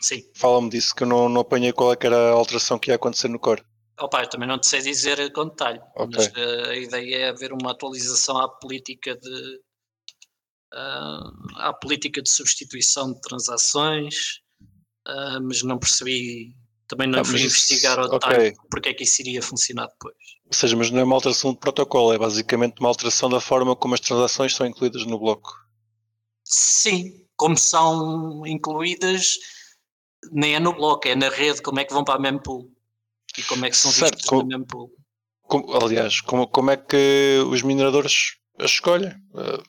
Sim. 0.00 0.22
Fala-me 0.34 0.68
disso 0.68 0.94
que 0.94 1.02
eu 1.02 1.06
não, 1.06 1.28
não 1.28 1.40
apanhei 1.40 1.72
qual 1.72 1.92
é 1.92 1.96
era 2.00 2.30
a 2.30 2.32
alteração 2.32 2.78
que 2.78 2.90
ia 2.90 2.96
acontecer 2.96 3.28
no 3.28 3.38
core. 3.38 3.64
Opa, 3.98 4.22
eu 4.22 4.28
também 4.28 4.48
não 4.48 4.58
te 4.58 4.66
sei 4.66 4.82
dizer 4.82 5.32
com 5.32 5.48
detalhe, 5.48 5.80
okay. 5.96 6.08
mas 6.12 6.26
uh, 6.26 6.70
a 6.70 6.76
ideia 6.76 7.16
é 7.16 7.28
haver 7.28 7.52
uma 7.52 7.70
atualização 7.70 8.36
à 8.38 8.48
política 8.48 9.16
de 9.16 9.60
uh, 10.74 11.58
à 11.58 11.72
política 11.72 12.20
de 12.20 12.28
substituição 12.28 13.12
de 13.12 13.20
transações, 13.20 14.40
uh, 15.06 15.40
mas 15.42 15.62
não 15.62 15.78
percebi, 15.78 16.56
também 16.88 17.08
não 17.08 17.20
ah, 17.20 17.24
fui 17.24 17.40
investigar 17.40 17.98
ao 17.98 18.10
detalhe 18.10 18.48
okay. 18.48 18.54
porque 18.68 18.88
é 18.88 18.94
que 18.94 19.04
isso 19.04 19.22
iria 19.22 19.40
funcionar 19.40 19.86
depois. 19.86 20.16
Ou 20.46 20.52
seja, 20.52 20.76
mas 20.76 20.90
não 20.90 21.00
é 21.00 21.04
uma 21.04 21.14
alteração 21.14 21.52
de 21.52 21.60
protocolo, 21.60 22.12
é 22.12 22.18
basicamente 22.18 22.80
uma 22.80 22.88
alteração 22.88 23.30
da 23.30 23.40
forma 23.40 23.76
como 23.76 23.94
as 23.94 24.00
transações 24.00 24.54
são 24.54 24.66
incluídas 24.66 25.06
no 25.06 25.18
bloco. 25.18 25.63
Sim, 26.44 27.26
como 27.36 27.56
são 27.56 28.46
incluídas, 28.46 29.38
nem 30.30 30.54
é 30.54 30.60
no 30.60 30.74
bloco, 30.74 31.08
é 31.08 31.14
na 31.14 31.28
rede, 31.30 31.62
como 31.62 31.80
é 31.80 31.84
que 31.84 31.92
vão 31.92 32.04
para 32.04 32.16
a 32.16 32.18
mempool 32.18 32.70
e 33.36 33.42
como 33.42 33.64
é 33.64 33.70
que 33.70 33.76
são 33.76 33.90
certo, 33.90 34.14
vistos 34.14 34.28
como, 34.28 34.48
na 34.48 34.58
mempool. 34.58 34.90
Como, 35.42 35.74
aliás, 35.74 36.20
como, 36.20 36.46
como 36.46 36.70
é 36.70 36.76
que 36.76 37.42
os 37.48 37.62
mineradores 37.62 38.36
as 38.58 38.70
escolhem? 38.70 39.10
Uh, 39.32 39.62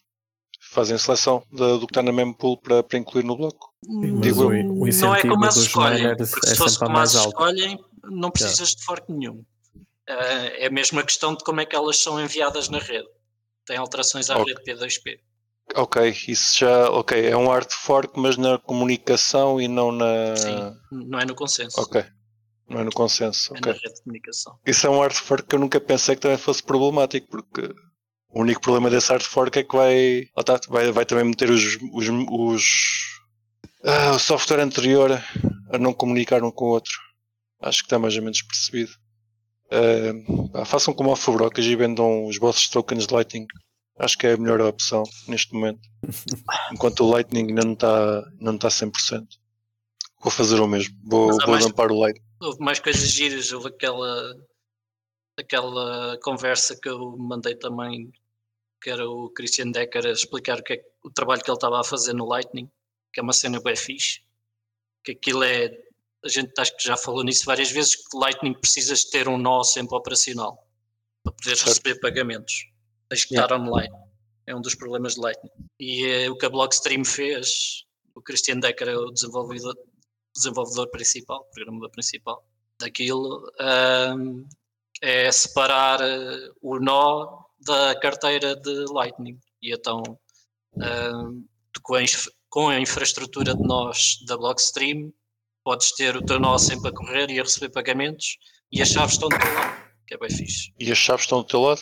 fazem 0.59 0.97
seleção 0.97 1.43
do 1.51 1.79
que 1.79 1.85
está 1.85 2.03
na 2.03 2.11
mempool 2.11 2.57
para, 2.59 2.83
para 2.83 2.99
incluir 2.99 3.23
no 3.23 3.37
bloco. 3.37 3.73
Digo, 4.21 4.43
o, 4.43 4.83
o 4.83 4.87
não 4.87 5.15
é 5.15 5.21
como 5.21 5.45
as 5.45 5.55
escolhem, 5.55 6.15
porque 6.17 6.47
é 6.47 6.49
se 6.49 6.55
fosse 6.55 6.77
como 6.77 6.97
as 6.97 7.13
escolhem, 7.13 7.79
não 8.03 8.29
precisas 8.29 8.69
yeah. 8.69 8.79
de 8.79 8.83
fork 8.85 9.11
nenhum. 9.11 9.45
Uh, 10.07 10.51
é 10.57 10.69
mesmo 10.69 10.99
a 10.99 11.03
questão 11.03 11.33
de 11.33 11.43
como 11.43 11.61
é 11.61 11.65
que 11.65 11.75
elas 11.75 11.97
são 11.97 12.21
enviadas 12.21 12.69
na 12.69 12.79
rede. 12.79 13.07
Tem 13.65 13.77
alterações 13.77 14.29
à 14.29 14.37
okay. 14.37 14.53
rede 14.53 14.63
P2P. 14.63 15.19
Ok, 15.73 16.15
isso 16.27 16.59
já 16.59 16.89
ok, 16.91 17.27
é 17.27 17.35
um 17.35 17.47
hard 17.47 17.71
fork, 17.71 18.19
mas 18.19 18.37
na 18.37 18.57
comunicação 18.57 19.59
e 19.59 19.67
não 19.67 19.91
na. 19.91 20.35
Sim, 20.35 20.77
não 20.91 21.19
é 21.19 21.25
no 21.25 21.35
consenso. 21.35 21.81
Ok. 21.81 22.05
Não 22.69 22.79
é 22.81 22.83
no 22.83 22.91
consenso. 22.91 23.53
É 23.53 23.57
okay. 23.57 23.73
na 23.73 23.79
rede 23.79 23.95
de 23.95 24.03
comunicação. 24.03 24.59
Isso 24.65 24.87
é 24.87 24.89
um 24.89 24.99
hard 24.99 25.15
fork 25.15 25.47
que 25.47 25.55
eu 25.55 25.59
nunca 25.59 25.79
pensei 25.79 26.15
que 26.15 26.21
também 26.21 26.37
fosse 26.37 26.63
problemático, 26.63 27.27
porque 27.27 27.73
o 28.29 28.41
único 28.41 28.61
problema 28.61 28.89
desse 28.89 29.09
hard 29.09 29.23
fork 29.23 29.59
é 29.59 29.63
que 29.63 29.75
vai. 29.75 30.27
Oh, 30.35 30.43
tá, 30.43 30.59
vai, 30.69 30.91
vai 30.91 31.05
também 31.05 31.25
meter 31.25 31.49
os, 31.49 31.77
os, 31.93 32.07
os 32.29 32.63
ah, 33.83 34.11
o 34.13 34.19
software 34.19 34.61
anterior 34.61 35.11
a 35.69 35.77
não 35.77 35.93
comunicar 35.93 36.43
um 36.43 36.51
com 36.51 36.65
o 36.65 36.69
outro. 36.69 36.93
Acho 37.61 37.79
que 37.79 37.85
está 37.85 37.99
mais 37.99 38.15
ou 38.15 38.23
menos 38.23 38.41
percebido. 38.41 38.91
Uh, 39.71 40.65
façam 40.65 40.93
como 40.93 41.11
a 41.11 41.15
Fubrocas 41.15 41.65
e 41.65 41.75
vendam 41.75 42.25
os 42.25 42.37
vossos 42.37 42.67
tokens 42.67 43.05
de 43.05 43.13
Lightning. 43.13 43.45
Acho 43.97 44.17
que 44.17 44.27
é 44.27 44.33
a 44.33 44.37
melhor 44.37 44.59
opção 44.61 45.03
neste 45.27 45.53
momento. 45.53 45.81
Enquanto 46.71 47.01
o 47.01 47.09
Lightning 47.09 47.49
ainda 47.49 47.63
não 47.63 47.73
está, 47.73 48.31
não 48.39 48.55
está 48.55 48.67
100%. 48.67 49.25
Vou 50.21 50.31
fazer 50.31 50.59
o 50.59 50.67
mesmo. 50.67 50.97
Vou, 51.03 51.29
vou 51.29 51.47
mais, 51.47 51.65
dampar 51.65 51.91
o 51.91 51.99
Lightning. 51.99 52.25
Houve 52.41 52.59
mais 52.59 52.79
coisas 52.79 53.09
giras. 53.09 53.51
Houve 53.51 53.69
aquela, 53.69 54.35
aquela 55.37 56.17
conversa 56.21 56.77
que 56.79 56.89
eu 56.89 57.15
mandei 57.17 57.55
também, 57.55 58.11
que 58.81 58.89
era 58.89 59.07
o 59.07 59.29
Christian 59.29 59.71
Decker 59.71 60.05
a 60.05 60.11
explicar 60.11 60.59
o, 60.59 60.63
que 60.63 60.73
é, 60.73 60.81
o 61.03 61.09
trabalho 61.09 61.41
que 61.41 61.49
ele 61.49 61.57
estava 61.57 61.79
a 61.79 61.83
fazer 61.83 62.13
no 62.13 62.27
Lightning, 62.27 62.69
que 63.13 63.19
é 63.19 63.23
uma 63.23 63.33
cena 63.33 63.61
bem 63.61 63.75
fixe. 63.75 64.21
Que 65.03 65.11
aquilo 65.11 65.43
é 65.43 65.69
a 66.25 66.27
gente 66.27 66.51
acho 66.57 66.75
que 66.75 66.83
já 66.83 66.97
falou 66.97 67.23
nisso 67.23 67.45
várias 67.45 67.71
vezes, 67.71 67.95
que 67.95 68.17
Lightning 68.17 68.53
precisas 68.53 69.01
de 69.01 69.11
ter 69.11 69.27
um 69.27 69.37
nó 69.37 69.63
sempre 69.63 69.95
operacional 69.95 70.67
para 71.23 71.31
poder 71.33 71.55
certo. 71.55 71.69
receber 71.69 71.99
pagamentos. 71.99 72.65
Tens 73.09 73.25
que 73.25 73.35
yeah. 73.35 73.45
estar 73.45 73.61
online. 73.61 73.93
É 74.47 74.55
um 74.55 74.61
dos 74.61 74.75
problemas 74.75 75.15
de 75.15 75.21
Lightning. 75.21 75.51
E 75.79 76.05
é, 76.05 76.29
o 76.29 76.37
que 76.37 76.45
a 76.45 76.49
Blockstream 76.49 77.03
fez, 77.03 77.85
o 78.13 78.21
Christian 78.21 78.59
Decker 78.59 78.87
é 78.87 78.97
o 78.97 79.11
desenvolvedor, 79.11 79.75
desenvolvedor 80.35 80.89
principal, 80.91 81.45
programador 81.53 81.89
principal 81.91 82.45
daquilo, 82.79 83.49
um, 84.17 84.45
é 85.01 85.31
separar 85.31 86.01
uh, 86.01 86.53
o 86.61 86.79
nó 86.79 87.45
da 87.59 87.97
carteira 87.99 88.55
de 88.55 88.85
Lightning. 88.91 89.39
E 89.61 89.73
então, 89.73 90.03
um, 90.75 91.45
com, 91.81 91.95
a 91.95 92.01
com 92.49 92.69
a 92.69 92.79
infraestrutura 92.79 93.55
de 93.55 93.63
nós 93.63 94.19
da 94.27 94.37
Blockstream, 94.37 95.11
podes 95.63 95.91
ter 95.93 96.15
o 96.15 96.23
teu 96.23 96.39
nó 96.39 96.57
sempre 96.57 96.89
a 96.89 96.93
correr 96.93 97.29
e 97.31 97.39
a 97.39 97.43
receber 97.43 97.69
pagamentos 97.69 98.37
e 98.71 98.81
as 98.81 98.89
chaves 98.89 99.13
estão 99.13 99.29
do 99.29 99.37
teu 99.37 99.53
lado, 99.53 99.91
que 100.07 100.13
é 100.13 100.17
bem 100.17 100.29
fixe. 100.29 100.73
E 100.79 100.91
as 100.91 100.97
chaves 100.97 101.23
estão 101.23 101.39
do 101.39 101.47
teu 101.47 101.61
lado? 101.61 101.81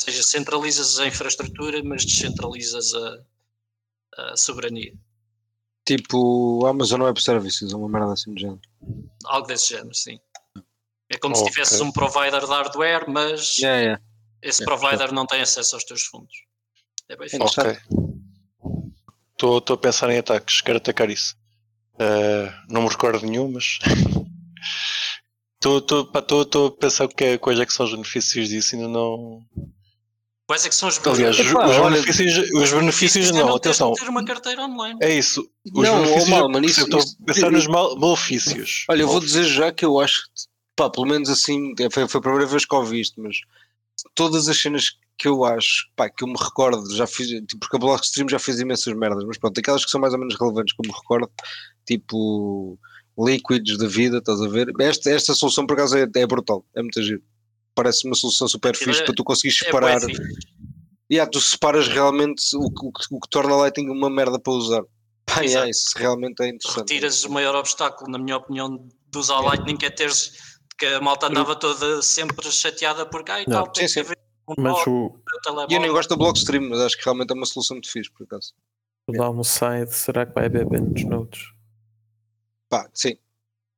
Seja, 0.00 0.22
centralizas 0.22 0.98
a 0.98 1.06
infraestrutura, 1.06 1.82
mas 1.84 2.06
descentralizas 2.06 2.94
a, 2.94 3.18
a 4.16 4.36
soberania. 4.36 4.94
Tipo 5.84 6.64
Amazon 6.64 7.02
Web 7.02 7.22
Services, 7.22 7.74
uma 7.74 7.86
merda 7.86 8.14
assim 8.14 8.32
de 8.32 8.40
género. 8.40 8.62
Algo 9.26 9.46
desse 9.46 9.68
género, 9.68 9.94
sim. 9.94 10.18
É 11.10 11.18
como 11.18 11.34
okay. 11.34 11.44
se 11.44 11.52
tivesses 11.52 11.80
um 11.82 11.92
provider 11.92 12.40
de 12.40 12.46
hardware, 12.46 13.10
mas 13.10 13.58
yeah, 13.58 13.80
yeah. 13.80 14.02
esse 14.40 14.62
yeah, 14.62 14.74
provider 14.74 15.12
não 15.12 15.26
tem 15.26 15.42
acesso 15.42 15.74
aos 15.74 15.84
teus 15.84 16.04
fundos. 16.04 16.34
É 17.06 17.16
bem 17.16 17.28
fixe. 17.28 17.60
Ok. 17.60 17.78
Estou 19.32 19.58
a 19.68 19.76
pensar 19.76 20.08
em 20.08 20.18
ataques, 20.18 20.62
quero 20.62 20.78
atacar 20.78 21.10
isso. 21.10 21.36
Uh, 21.96 22.72
não 22.72 22.84
me 22.84 22.88
recordo 22.88 23.26
nenhum, 23.26 23.52
mas 23.52 23.78
estou 25.62 26.66
a 26.66 26.70
pensar 26.70 27.06
que 27.08 27.24
é, 27.24 27.38
quais 27.38 27.60
é 27.60 27.66
que 27.66 27.72
são 27.74 27.84
os 27.84 27.92
benefícios 27.92 28.48
disso, 28.48 28.76
ainda 28.76 28.88
não. 28.88 29.44
Quais 30.50 30.66
é 30.66 30.68
que 30.68 30.74
são 30.74 30.88
os 30.88 30.98
benefícios? 30.98 31.38
Aliás, 31.38 31.52
Epá, 31.52 31.68
os, 31.68 31.76
olha, 31.76 32.02
benefícios, 32.02 32.50
os 32.50 32.72
benefícios 32.72 33.30
não, 33.30 33.54
atenção. 33.54 33.92
Ter 33.92 34.08
uma 34.08 34.24
carteira 34.24 34.64
online. 34.64 34.98
É 35.00 35.14
isso. 35.14 35.48
Os 35.72 35.88
não, 35.88 36.02
benefícios, 36.02 36.28
mal, 36.28 36.48
mas 36.48 36.70
isso, 36.72 36.80
estou 36.80 36.98
a 36.98 37.24
pensar 37.24 37.52
isso, 37.52 37.68
nos 37.70 37.96
malefícios. 37.96 38.84
Olha, 38.88 39.02
eu 39.02 39.06
vou 39.06 39.20
dizer 39.20 39.44
já 39.44 39.70
que 39.70 39.84
eu 39.84 40.00
acho 40.00 40.24
Pá, 40.74 40.90
pelo 40.90 41.06
menos 41.06 41.30
assim, 41.30 41.72
é, 41.78 41.88
foi, 41.88 42.08
foi 42.08 42.18
a 42.18 42.22
primeira 42.22 42.46
vez 42.46 42.64
que 42.64 42.74
ouvi 42.74 43.00
isto, 43.00 43.22
mas 43.22 43.36
todas 44.12 44.48
as 44.48 44.60
cenas 44.60 44.96
que 45.16 45.28
eu 45.28 45.44
acho, 45.44 45.88
pá, 45.94 46.10
que 46.10 46.24
eu 46.24 46.26
me 46.28 46.36
recordo, 46.36 46.96
já 46.96 47.06
fiz, 47.06 47.28
tipo, 47.28 47.60
porque 47.60 47.76
a 47.76 47.78
Blockstream 47.78 48.28
já 48.28 48.40
fez 48.40 48.58
imensas 48.58 48.92
merdas, 48.92 49.22
mas 49.24 49.38
pronto, 49.38 49.56
aquelas 49.56 49.84
que 49.84 49.90
são 49.92 50.00
mais 50.00 50.14
ou 50.14 50.18
menos 50.18 50.34
relevantes 50.36 50.74
que 50.74 50.84
eu 50.84 50.90
me 50.90 50.98
recordo, 51.00 51.30
tipo 51.86 52.76
líquidos 53.16 53.78
da 53.78 53.86
vida, 53.86 54.18
estás 54.18 54.40
a 54.40 54.48
ver? 54.48 54.72
Esta, 54.80 55.10
esta 55.10 55.32
solução 55.32 55.64
por 55.64 55.74
acaso 55.74 55.96
é, 55.96 56.08
é 56.12 56.26
brutal, 56.26 56.64
é 56.74 56.82
muito 56.82 57.00
giro. 57.00 57.22
Parece 57.74 58.06
uma 58.06 58.14
solução 58.14 58.48
super 58.48 58.76
fixe 58.76 59.02
é, 59.02 59.04
para 59.04 59.14
tu 59.14 59.24
conseguires 59.24 59.58
separar. 59.58 60.02
É 60.02 60.06
e 61.08 61.14
yeah, 61.14 61.28
tu 61.28 61.40
separas 61.40 61.88
realmente 61.88 62.42
o, 62.54 62.60
o, 62.60 62.92
o, 63.10 63.20
que 63.20 63.28
torna 63.28 63.52
a 63.52 63.56
Lighting 63.56 63.88
uma 63.88 64.08
merda 64.08 64.38
para 64.38 64.52
usar. 64.52 64.82
Pá, 65.26 65.40
yeah, 65.40 65.68
isso 65.68 65.90
realmente 65.96 66.40
é 66.42 66.48
interessante. 66.48 66.92
Retiras 66.92 67.24
o 67.24 67.30
maior 67.32 67.56
obstáculo, 67.56 68.10
na 68.10 68.18
minha 68.18 68.36
opinião, 68.36 68.88
de 69.10 69.18
usar 69.18 69.36
a 69.36 69.40
Lightning, 69.40 69.76
que 69.76 69.86
é 69.86 69.90
teres 69.90 70.32
que 70.78 70.86
a 70.86 71.00
malta 71.00 71.26
andava 71.26 71.56
toda 71.56 72.00
sempre 72.00 72.50
chateada 72.50 73.04
porque 73.04 73.30
ai, 73.30 73.44
tal, 73.44 73.66
tem 73.68 73.86
que 73.86 74.00
um 74.48 74.54
mas 74.58 74.86
o... 74.86 75.16
E 75.68 75.74
eu 75.74 75.80
nem 75.80 75.92
gosto 75.92 76.10
da 76.10 76.16
Blockstream, 76.16 76.68
mas 76.70 76.80
acho 76.80 76.96
que 76.96 77.04
realmente 77.04 77.30
é 77.30 77.34
uma 77.34 77.46
solução 77.46 77.76
muito 77.76 77.90
fixe, 77.90 78.10
por 78.10 78.24
acaso. 78.24 78.52
O 79.06 79.12
downside, 79.12 79.92
será 79.92 80.26
que 80.26 80.34
vai 80.34 80.46
haver 80.46 80.68
menos 80.68 81.04
nodes? 81.04 81.40
Pá, 82.68 82.88
sim, 82.92 83.16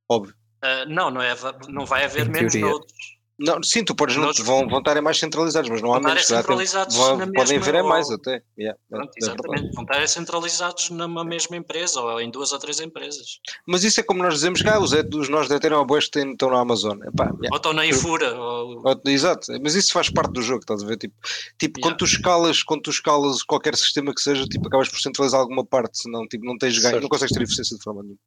óbvio. 0.09 0.35
Uh, 0.63 0.89
não, 0.89 1.11
não, 1.11 1.21
é, 1.21 1.35
não 1.67 1.85
vai 1.85 2.05
haver 2.05 2.29
menos 2.29 2.55
nodes. 2.55 2.93
Não, 3.39 3.61
sim, 3.63 3.83
tu 3.83 3.95
podes 3.95 4.15
Nós, 4.15 4.37
vão, 4.37 4.67
vão 4.67 4.79
estar 4.79 5.01
mais 5.01 5.17
centralizados, 5.17 5.69
mas 5.69 5.81
não 5.81 5.93
há 5.93 5.99
menos. 5.99 6.25
Centralizados 6.25 6.95
vão, 6.95 7.31
podem 7.31 7.57
haver 7.57 7.75
é 7.75 7.81
mais 7.81 8.09
até. 8.11 8.43
Yeah, 8.57 8.79
Pronto, 8.87 9.09
é, 9.09 9.19
exatamente, 9.23 9.67
é 9.67 9.71
vão 9.71 9.83
estar 9.83 10.07
centralizados 10.07 10.89
numa 10.91 11.25
mesma 11.25 11.57
empresa 11.57 11.99
ou 11.99 12.21
em 12.21 12.29
duas 12.29 12.51
ou 12.51 12.59
três 12.59 12.79
empresas. 12.79 13.39
Mas 13.67 13.83
isso 13.83 13.99
é 13.99 14.03
como 14.03 14.21
nós 14.21 14.35
dizemos 14.35 14.61
cá, 14.61 14.79
os, 14.79 14.91
os 14.91 15.29
nós 15.29 15.47
de 15.47 15.55
Ethereum 15.55 15.83
boas 15.85 16.03
estão 16.03 16.49
na 16.51 16.59
Amazon. 16.59 16.99
Epá, 17.01 17.25
yeah. 17.25 17.49
Ou 17.51 17.57
estão 17.57 17.73
na 17.73 17.85
Ifura. 17.85 18.39
Ou... 18.39 18.83
Exato, 19.07 19.47
mas 19.63 19.73
isso 19.73 19.93
faz 19.93 20.09
parte 20.09 20.31
do 20.31 20.41
jogo, 20.41 20.61
estás 20.61 20.83
a 20.83 20.85
ver? 20.85 20.97
Tipo, 20.97 21.15
tipo 21.57 21.79
yeah. 21.79 21.81
quando, 21.81 21.97
tu 21.97 22.05
escalas, 22.05 22.61
quando 22.61 22.81
tu 22.83 22.91
escalas 22.91 23.41
qualquer 23.41 23.75
sistema 23.75 24.13
que 24.13 24.21
seja, 24.21 24.45
tipo, 24.45 24.67
acabas 24.67 24.89
por 24.89 24.99
centralizar 24.99 25.39
alguma 25.39 25.65
parte, 25.65 25.97
senão 25.97 26.27
tipo, 26.27 26.45
não 26.45 26.57
tens 26.57 26.77
ganho, 26.77 27.01
não 27.01 27.09
consegues 27.09 27.33
ter 27.33 27.41
eficiência 27.41 27.75
de 27.75 27.83
forma 27.83 28.03
nenhuma. 28.03 28.19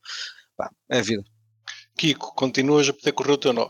Pá, 0.57 0.71
é 0.91 0.99
a 0.99 1.03
vida. 1.03 1.23
Kiko, 1.97 2.35
continuas 2.35 2.89
a 2.89 2.93
poder 2.93 3.13
correr 3.13 3.33
o 3.33 3.39
teu 3.39 3.53
nó. 3.53 3.69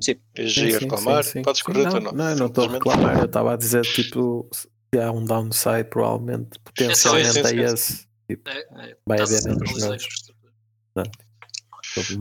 Sim. 0.00 0.16
Reclamar? 0.36 1.24
Sim, 1.24 1.30
sim. 1.30 1.42
Podes 1.42 1.62
correr 1.62 1.82
sim, 1.82 1.88
o 1.88 1.90
teu 1.90 2.00
nó. 2.00 2.12
Não, 2.12 2.30
eu 2.30 2.36
não 2.36 2.46
estou 2.46 2.68
a 2.68 2.72
reclamar, 2.72 3.18
eu 3.18 3.24
estava 3.24 3.54
a 3.54 3.56
dizer 3.56 3.82
tipo, 3.82 4.48
se 4.52 5.00
há 5.00 5.10
um 5.10 5.24
downside, 5.24 5.84
provavelmente 5.90 6.58
potencialmente 6.60 7.38
é 7.38 7.64
esse. 7.64 8.06
Tipo, 8.28 8.48
é, 8.48 8.58
é, 8.58 8.96
vai 9.06 9.20
haver 9.20 9.44
menos 9.44 9.80
nodes. 9.80 10.06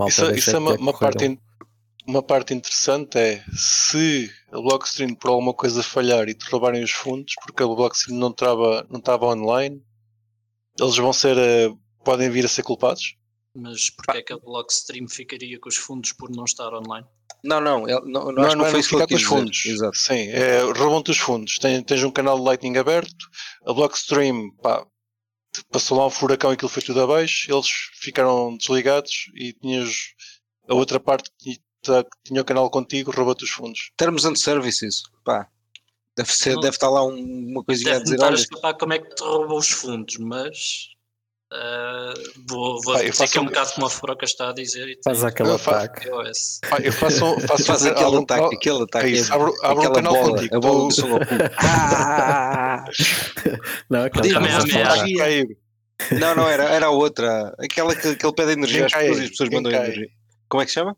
Isso, 0.08 0.32
isso 0.32 0.56
é 0.56 0.60
uma, 0.60 0.76
uma 0.76 0.94
parte, 0.94 1.40
uma 2.08 2.22
parte 2.22 2.54
interessante 2.54 3.18
é 3.18 3.44
se 3.56 4.32
a 4.52 4.60
Blockstream 4.60 5.16
por 5.16 5.30
alguma 5.30 5.54
coisa 5.54 5.82
falhar 5.82 6.28
e 6.28 6.34
te 6.34 6.50
roubarem 6.50 6.84
os 6.84 6.92
fundos, 6.92 7.34
porque 7.44 7.64
a 7.64 7.68
Blockstream 7.68 8.20
não 8.20 8.30
estava 8.30 8.86
não 8.90 9.28
online, 9.28 9.82
eles 10.80 10.98
vão 10.98 11.14
ser, 11.14 11.38
uh, 11.38 11.80
podem 12.04 12.30
vir 12.30 12.46
a 12.46 12.50
ser 12.50 12.64
culpados? 12.64 13.16
Mas 13.56 13.90
porquê 13.92 14.18
é 14.18 14.22
que 14.24 14.34
a 14.34 14.38
Blockstream 14.38 15.08
ficaria 15.08 15.60
com 15.60 15.70
os 15.70 15.76
fundos 15.76 16.12
por 16.12 16.30
não 16.30 16.44
estar 16.44 16.74
online? 16.74 17.06
Não, 17.44 17.62
não, 17.62 17.82
não, 17.82 18.02
não, 18.02 18.32
não, 18.32 18.32
não, 18.32 18.56
não 18.56 18.84
ficar 18.84 19.08
com 19.08 19.16
os 19.16 19.24
fundos. 19.24 19.66
Exato. 19.66 19.98
Sim, 19.98 20.30
é, 20.30 20.62
roubam-te 20.62 21.12
os 21.12 21.18
fundos. 21.18 21.58
Tens, 21.60 21.84
tens 21.84 22.04
um 22.04 22.12
canal 22.12 22.38
de 22.38 22.46
Lightning 22.46 22.78
aberto, 22.78 23.30
a 23.66 23.74
Blockstream 23.74 24.50
pá, 24.62 24.86
passou 25.72 25.98
lá 25.98 26.08
um 26.08 26.10
furacão 26.10 26.52
e 26.52 26.54
aquilo 26.56 26.70
foi 26.70 26.82
tudo 26.82 27.02
abaixo, 27.02 27.52
eles 27.52 27.68
ficaram 27.96 28.58
desligados 28.58 29.30
e 29.36 29.54
tinhas 29.54 29.94
a 30.68 30.74
outra 30.74 31.00
parte 31.00 31.30
que 31.38 31.60
tinha 32.24 32.42
o 32.42 32.46
canal 32.46 32.70
contigo, 32.72 33.12
rouba-te 33.12 33.44
os 33.44 33.52
fundos. 33.52 33.92
Termos 33.98 34.26
and 34.26 34.36
services, 34.36 35.04
pá. 35.24 35.48
Deve, 36.16 36.32
ser, 36.32 36.56
deve 36.58 36.76
estar 36.76 36.90
lá 36.90 37.04
um, 37.04 37.50
uma 37.50 37.64
coisinha 37.64 37.98
a 37.98 38.00
dizer. 38.00 38.22
Olha, 38.22 38.38
a 38.64 38.74
como 38.74 38.94
é 38.94 39.00
que 39.00 39.16
te 39.16 39.24
roubam 39.24 39.58
os 39.58 39.70
fundos, 39.70 40.18
mas 40.18 40.93
Uh, 41.54 42.14
vou, 42.50 42.82
vou 42.82 42.96
Pai, 42.96 43.12
dizer 43.12 43.28
que 43.28 43.38
é 43.38 43.42
um 43.42 43.46
bocado 43.46 43.74
como 43.74 43.86
a 43.86 43.90
Furoca 43.90 44.26
está 44.26 44.50
a 44.50 44.54
dizer. 44.54 44.98
Faz 45.04 45.24
aquele 45.24 45.52
ataque. 45.52 46.08
Eu, 46.08 46.24
eu 46.24 46.92
faço, 46.92 47.40
faço 47.48 47.66
Faz 47.66 47.86
aquele 47.86 48.18
ataque, 48.18 48.56
aquele 48.56 48.82
ataque. 48.82 49.06
É 49.06 49.10
isso, 49.10 49.32
abro, 49.32 49.54
abro 49.62 49.90
um 49.90 49.94
canal 49.94 50.14
bola, 50.14 50.30
contigo. 50.32 50.56
A 50.58 50.60
bola 50.60 50.90
do 50.90 50.96
ah! 51.60 52.86
Não, 53.88 54.04
aquele 54.04 55.58
Não, 56.20 56.36
não, 56.36 56.50
era, 56.50 56.64
era 56.64 56.88
a 56.88 56.92
outra. 56.92 57.54
Aquela 57.60 57.96
que, 57.96 58.16
que 58.16 58.26
ele 58.26 58.34
pede 58.34 58.54
energia 58.54 58.88
às 58.88 58.92
pessoas 58.92 59.20
e 59.20 59.24
as 59.24 59.30
pessoas 59.30 59.50
mandam 59.50 59.72
energia. 59.72 60.08
Como 60.50 60.64
é 60.64 60.66
que 60.66 60.72
se 60.72 60.76
chama? 60.76 60.98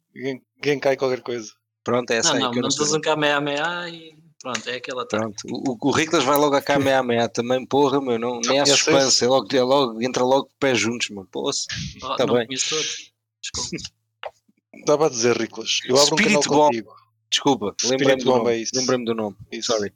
Genkai 0.63 0.96
qualquer 0.96 1.20
coisa. 1.20 1.52
Pronto, 1.84 2.10
é 2.12 2.18
essa 2.18 2.30
não, 2.30 2.36
aí. 2.36 2.41
Não, 2.44 2.52
não, 2.54 2.62
não 2.62 2.70
dizes 2.70 2.94
um 2.94 3.02
Kamehameha 3.02 3.89
e 3.89 4.14
Pronto, 4.46 4.70
é 4.70 4.76
aquela 4.76 5.08
Pronto. 5.08 5.44
O, 5.50 5.76
o 5.88 5.92
Riclas 5.92 6.24
vai 6.24 6.38
logo 6.38 6.56
a 6.56 6.62
cá 6.62 6.78
meia 6.78 7.02
meia 7.02 7.28
também, 7.28 7.66
porra, 7.66 8.00
meu, 8.00 8.20
não, 8.20 8.40
nem 8.42 8.60
há 8.60 8.66
suspense, 8.68 9.26
é 9.26 9.28
logo, 9.28 9.48
é 9.52 9.64
logo, 9.64 10.00
entra 10.04 10.24
logo 10.24 10.52
pés 10.60 10.78
juntos, 10.78 11.10
meu, 11.10 11.26
poça. 11.26 11.66
Oh, 12.04 12.16
tá 12.16 12.28
bem. 12.28 12.46
Desculpa. 12.48 12.90
Estava 14.76 15.08
a 15.08 15.10
dizer, 15.10 15.36
Riclas, 15.36 15.80
eu 15.86 15.96
abro 15.96 16.14
Espírito 16.14 16.38
um 16.38 16.42
canal 16.42 16.58
bom. 16.60 16.66
contigo. 16.68 16.96
Desculpa, 17.32 17.76
lembrei-me 17.86 18.24
do, 18.24 18.30
nome. 18.30 18.62
É 18.62 18.66
lembrei 18.76 19.04
do 19.04 19.16
nome. 19.16 19.36
Isso. 19.52 19.72
Sorry. 19.72 19.92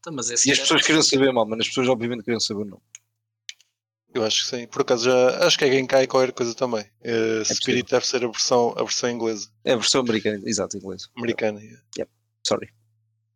Então, 0.00 0.12
mas 0.12 0.30
e 0.30 0.50
as 0.50 0.58
pessoas 0.58 0.82
queriam 0.82 1.02
saber, 1.04 1.32
mal, 1.32 1.46
mas 1.46 1.60
as 1.60 1.68
pessoas 1.68 1.88
obviamente 1.88 2.24
queriam 2.24 2.40
saber 2.40 2.62
o 2.62 2.64
nome. 2.64 2.82
Eu 4.12 4.24
acho 4.24 4.42
que 4.42 4.56
sim. 4.56 4.66
Por 4.66 4.82
acaso 4.82 5.04
já 5.04 5.46
acho 5.46 5.56
que 5.56 5.64
é 5.64 5.70
Genkai 5.70 6.08
qualquer 6.08 6.32
coisa 6.32 6.52
também. 6.56 6.82
Uh, 7.02 7.42
é 7.42 7.44
Spirit 7.44 7.88
deve 7.88 8.04
ser 8.04 8.24
a 8.24 8.26
versão, 8.26 8.74
a 8.76 8.82
versão 8.82 9.08
inglesa. 9.08 9.48
É 9.64 9.74
a 9.74 9.76
versão 9.76 10.00
americana, 10.00 10.42
exato, 10.44 10.76
inglesa. 10.76 11.08
Americana, 11.14 11.60
yeah. 11.60 11.80
Yep. 11.96 12.10
Sorry. 12.44 12.81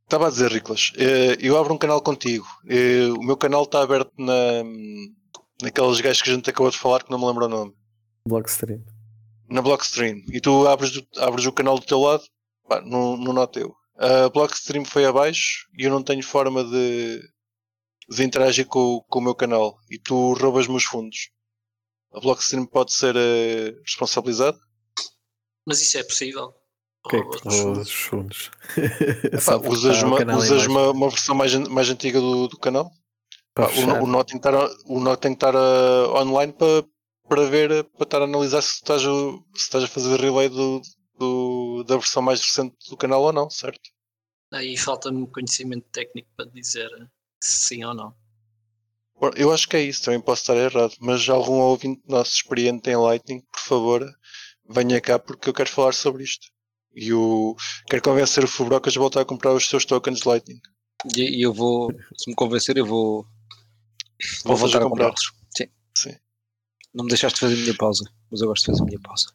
Estava 0.06 0.28
a 0.28 0.30
dizer, 0.30 0.52
Riclas, 0.52 0.92
eh, 0.96 1.36
eu 1.40 1.58
abro 1.58 1.74
um 1.74 1.78
canal 1.78 2.00
contigo. 2.00 2.46
Eh, 2.68 3.08
o 3.18 3.20
meu 3.24 3.36
canal 3.36 3.64
está 3.64 3.82
aberto 3.82 4.12
na, 4.16 4.62
naqueles 5.60 6.00
gajos 6.00 6.22
que 6.22 6.30
a 6.30 6.32
gente 6.32 6.48
acabou 6.48 6.70
de 6.70 6.78
falar 6.78 7.02
que 7.02 7.10
não 7.10 7.18
me 7.18 7.26
lembro 7.26 7.46
o 7.46 7.48
nome. 7.48 7.74
Blockstream. 8.24 8.84
Na 9.50 9.60
Blockstream. 9.60 10.22
E 10.32 10.40
tu 10.40 10.64
abres, 10.68 11.02
abres 11.16 11.44
o 11.44 11.52
canal 11.52 11.76
do 11.76 11.84
teu 11.84 11.98
lado, 11.98 12.22
pá, 12.68 12.80
não, 12.82 13.16
não 13.16 13.32
notei. 13.32 13.64
A 13.98 14.28
Blockstream 14.28 14.84
foi 14.84 15.04
abaixo 15.04 15.66
e 15.76 15.82
eu 15.82 15.90
não 15.90 16.04
tenho 16.04 16.22
forma 16.22 16.62
de, 16.62 17.20
de 18.08 18.22
interagir 18.22 18.66
com, 18.66 19.04
com 19.08 19.18
o 19.18 19.22
meu 19.22 19.34
canal. 19.34 19.76
E 19.90 19.98
tu 19.98 20.34
roubas-me 20.34 20.76
os 20.76 20.84
fundos. 20.84 21.30
A 22.14 22.20
Blockstream 22.20 22.64
pode 22.64 22.92
ser 22.92 23.16
uh, 23.16 23.80
responsabilizada? 23.82 24.56
Mas 25.66 25.82
isso 25.82 25.98
é 25.98 26.04
possível 26.04 26.54
que 27.06 27.16
é 27.16 27.22
que 27.22 27.48
os 27.48 27.90
fundos? 27.92 28.50
Epá, 29.32 29.56
usas 29.56 30.02
uma, 30.02 30.36
usas 30.36 30.66
uma, 30.66 30.90
uma, 30.90 31.08
versão 31.08 31.34
mais, 31.34 31.54
mais 31.54 31.88
antiga 31.90 32.20
do, 32.20 32.48
do 32.48 32.58
canal? 32.58 32.90
Pá, 33.54 33.68
o, 33.68 34.04
o, 34.04 34.06
nó 34.06 34.22
tem 34.22 34.38
que 34.38 34.46
estar, 34.46 34.68
o 34.86 35.00
nó 35.00 35.16
tem 35.16 35.32
que 35.32 35.36
estar 35.36 35.54
uh, 35.54 36.14
online 36.14 36.52
para, 36.52 36.84
para 37.28 37.44
ver, 37.46 37.84
para 37.84 38.04
estar 38.04 38.20
a 38.20 38.24
analisar 38.24 38.62
se 38.62 38.74
estás, 38.74 39.02
a, 39.02 39.10
se 39.54 39.62
estás 39.62 39.84
a 39.84 39.88
fazer 39.88 40.20
relay 40.20 40.48
do, 40.48 40.80
do, 41.18 41.84
da 41.84 41.96
versão 41.96 42.22
mais 42.22 42.40
recente 42.40 42.76
do 42.88 42.96
canal 42.96 43.22
ou 43.22 43.32
não, 43.32 43.48
certo? 43.48 43.90
Aí 44.52 44.76
falta-me 44.76 45.26
conhecimento 45.28 45.86
técnico 45.90 46.28
para 46.36 46.46
dizer 46.46 46.88
sim 47.40 47.84
ou 47.84 47.94
não. 47.94 48.14
Eu 49.34 49.50
acho 49.50 49.66
que 49.66 49.76
é 49.76 49.82
isso, 49.82 50.04
também 50.04 50.20
posso 50.20 50.42
estar 50.42 50.56
errado, 50.56 50.94
mas 51.00 51.26
algum 51.28 51.54
ouvinte 51.54 52.02
nosso 52.06 52.32
experiente 52.32 52.90
em 52.90 52.96
Lightning, 52.96 53.40
por 53.40 53.60
favor, 53.60 54.14
venha 54.68 55.00
cá 55.00 55.18
porque 55.18 55.48
eu 55.48 55.54
quero 55.54 55.70
falar 55.70 55.94
sobre 55.94 56.22
isto. 56.22 56.48
E 56.96 57.12
o 57.12 57.54
quero 57.90 58.02
convencer 58.02 58.42
o 58.42 58.48
Fubrocas 58.48 58.96
a 58.96 59.00
voltar 59.00 59.20
a 59.20 59.24
comprar 59.26 59.52
os 59.52 59.68
seus 59.68 59.84
tokens 59.84 60.24
Lightning. 60.24 60.62
E, 61.14 61.44
eu 61.44 61.52
vou, 61.52 61.92
se 62.16 62.30
me 62.30 62.34
convencer, 62.34 62.78
eu 62.78 62.86
vou, 62.86 63.26
vou 64.44 64.56
voltar 64.56 64.78
a 64.78 64.88
comprar 64.88 65.08
outros. 65.08 65.30
Sim. 65.54 65.68
Sim. 65.96 66.16
Não 66.94 67.04
me 67.04 67.10
deixaste 67.10 67.38
fazer 67.38 67.54
a 67.54 67.58
minha 67.58 67.76
pausa, 67.76 68.10
mas 68.30 68.40
eu 68.40 68.48
gosto 68.48 68.62
de 68.62 68.66
fazer 68.72 68.82
a 68.82 68.86
minha 68.86 69.00
pausa. 69.00 69.26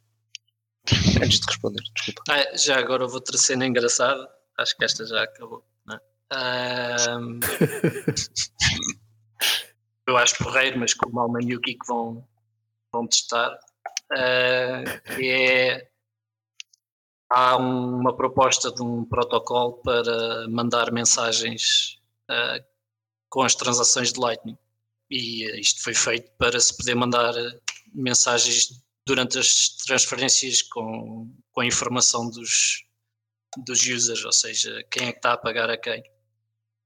Antes 1.24 1.39
de 1.39 1.45
responder, 1.45 1.84
desculpa. 1.95 2.24
Ah, 2.30 2.58
já 2.58 2.80
agora 2.80 3.08
vou 3.08 3.21
ter 3.21 3.38
cena 3.38 3.67
engraçada. 3.67 4.28
Acho 4.58 4.76
que 4.76 4.84
esta 4.84 5.06
já 5.06 5.21
acabou. 5.21 5.63
É? 5.91 6.00
Um... 7.15 7.39
eu 10.08 10.17
acho 10.17 10.43
porreiro, 10.43 10.80
mas 10.80 10.95
como 10.95 11.12
o 11.12 11.15
Malman 11.15 11.47
e 11.47 11.56
o 11.56 11.62
Kiko 11.62 11.86
vão, 11.86 12.28
vão 12.91 13.08
testar. 13.08 13.56
Uh, 14.12 14.84
que 15.15 15.30
é 15.30 15.90
há 17.32 17.56
uma 17.56 18.15
proposta 18.15 18.71
de 18.71 18.82
um 18.84 19.06
protocolo 19.06 19.73
para 19.84 20.48
mandar 20.50 20.92
mensagens 20.92 21.98
uh, 22.29 22.63
com 23.29 23.42
as 23.42 23.56
transações 23.56 24.12
de 24.12 24.19
Lightning. 24.19 24.58
E 25.10 25.60
isto 25.60 25.82
foi 25.82 25.94
feito 25.94 26.29
para 26.38 26.60
se 26.60 26.75
poder 26.75 26.96
mandar 26.96 27.34
mensagens 27.94 28.82
durante 29.06 29.40
as 29.40 29.69
transferências 29.86 30.62
com, 30.62 31.34
com 31.52 31.62
a 31.62 31.65
informação 31.65 32.29
dos, 32.29 32.84
dos 33.65 33.82
users, 33.88 34.23
ou 34.23 34.32
seja, 34.32 34.84
quem 34.92 35.08
é 35.08 35.12
que 35.12 35.17
está 35.17 35.34
a 35.34 35.38
pagar 35.38 35.69
a 35.69 35.77
quem. 35.77 36.04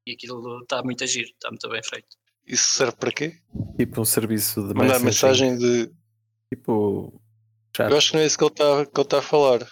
E 0.08 0.14
aquilo 0.14 0.62
está 0.62 0.84
muito 0.84 1.04
a 1.04 1.08
giro, 1.08 1.30
está 1.30 1.50
muito 1.50 1.68
bem 1.68 1.82
feito. 1.84 2.16
Isso 2.46 2.78
serve 2.78 2.96
para 2.98 3.12
quê? 3.12 3.40
Tipo 3.78 4.02
um 4.02 4.06
serviço 4.06 4.68
de 4.68 4.74
Mandar 4.76 5.00
mensagem 5.00 5.58
de. 5.58 5.92
Tipo. 6.54 7.20
Chat. 7.76 7.90
Eu 7.90 7.98
acho 7.98 8.12
que 8.12 8.18
não 8.18 8.24
é 8.24 8.26
isso 8.28 8.38
que 8.38 8.44
ele 8.44 8.52
está, 8.52 8.86
que 8.86 9.00
ele 9.00 9.06
está 9.06 9.18
a 9.18 9.22
falar. 9.24 9.68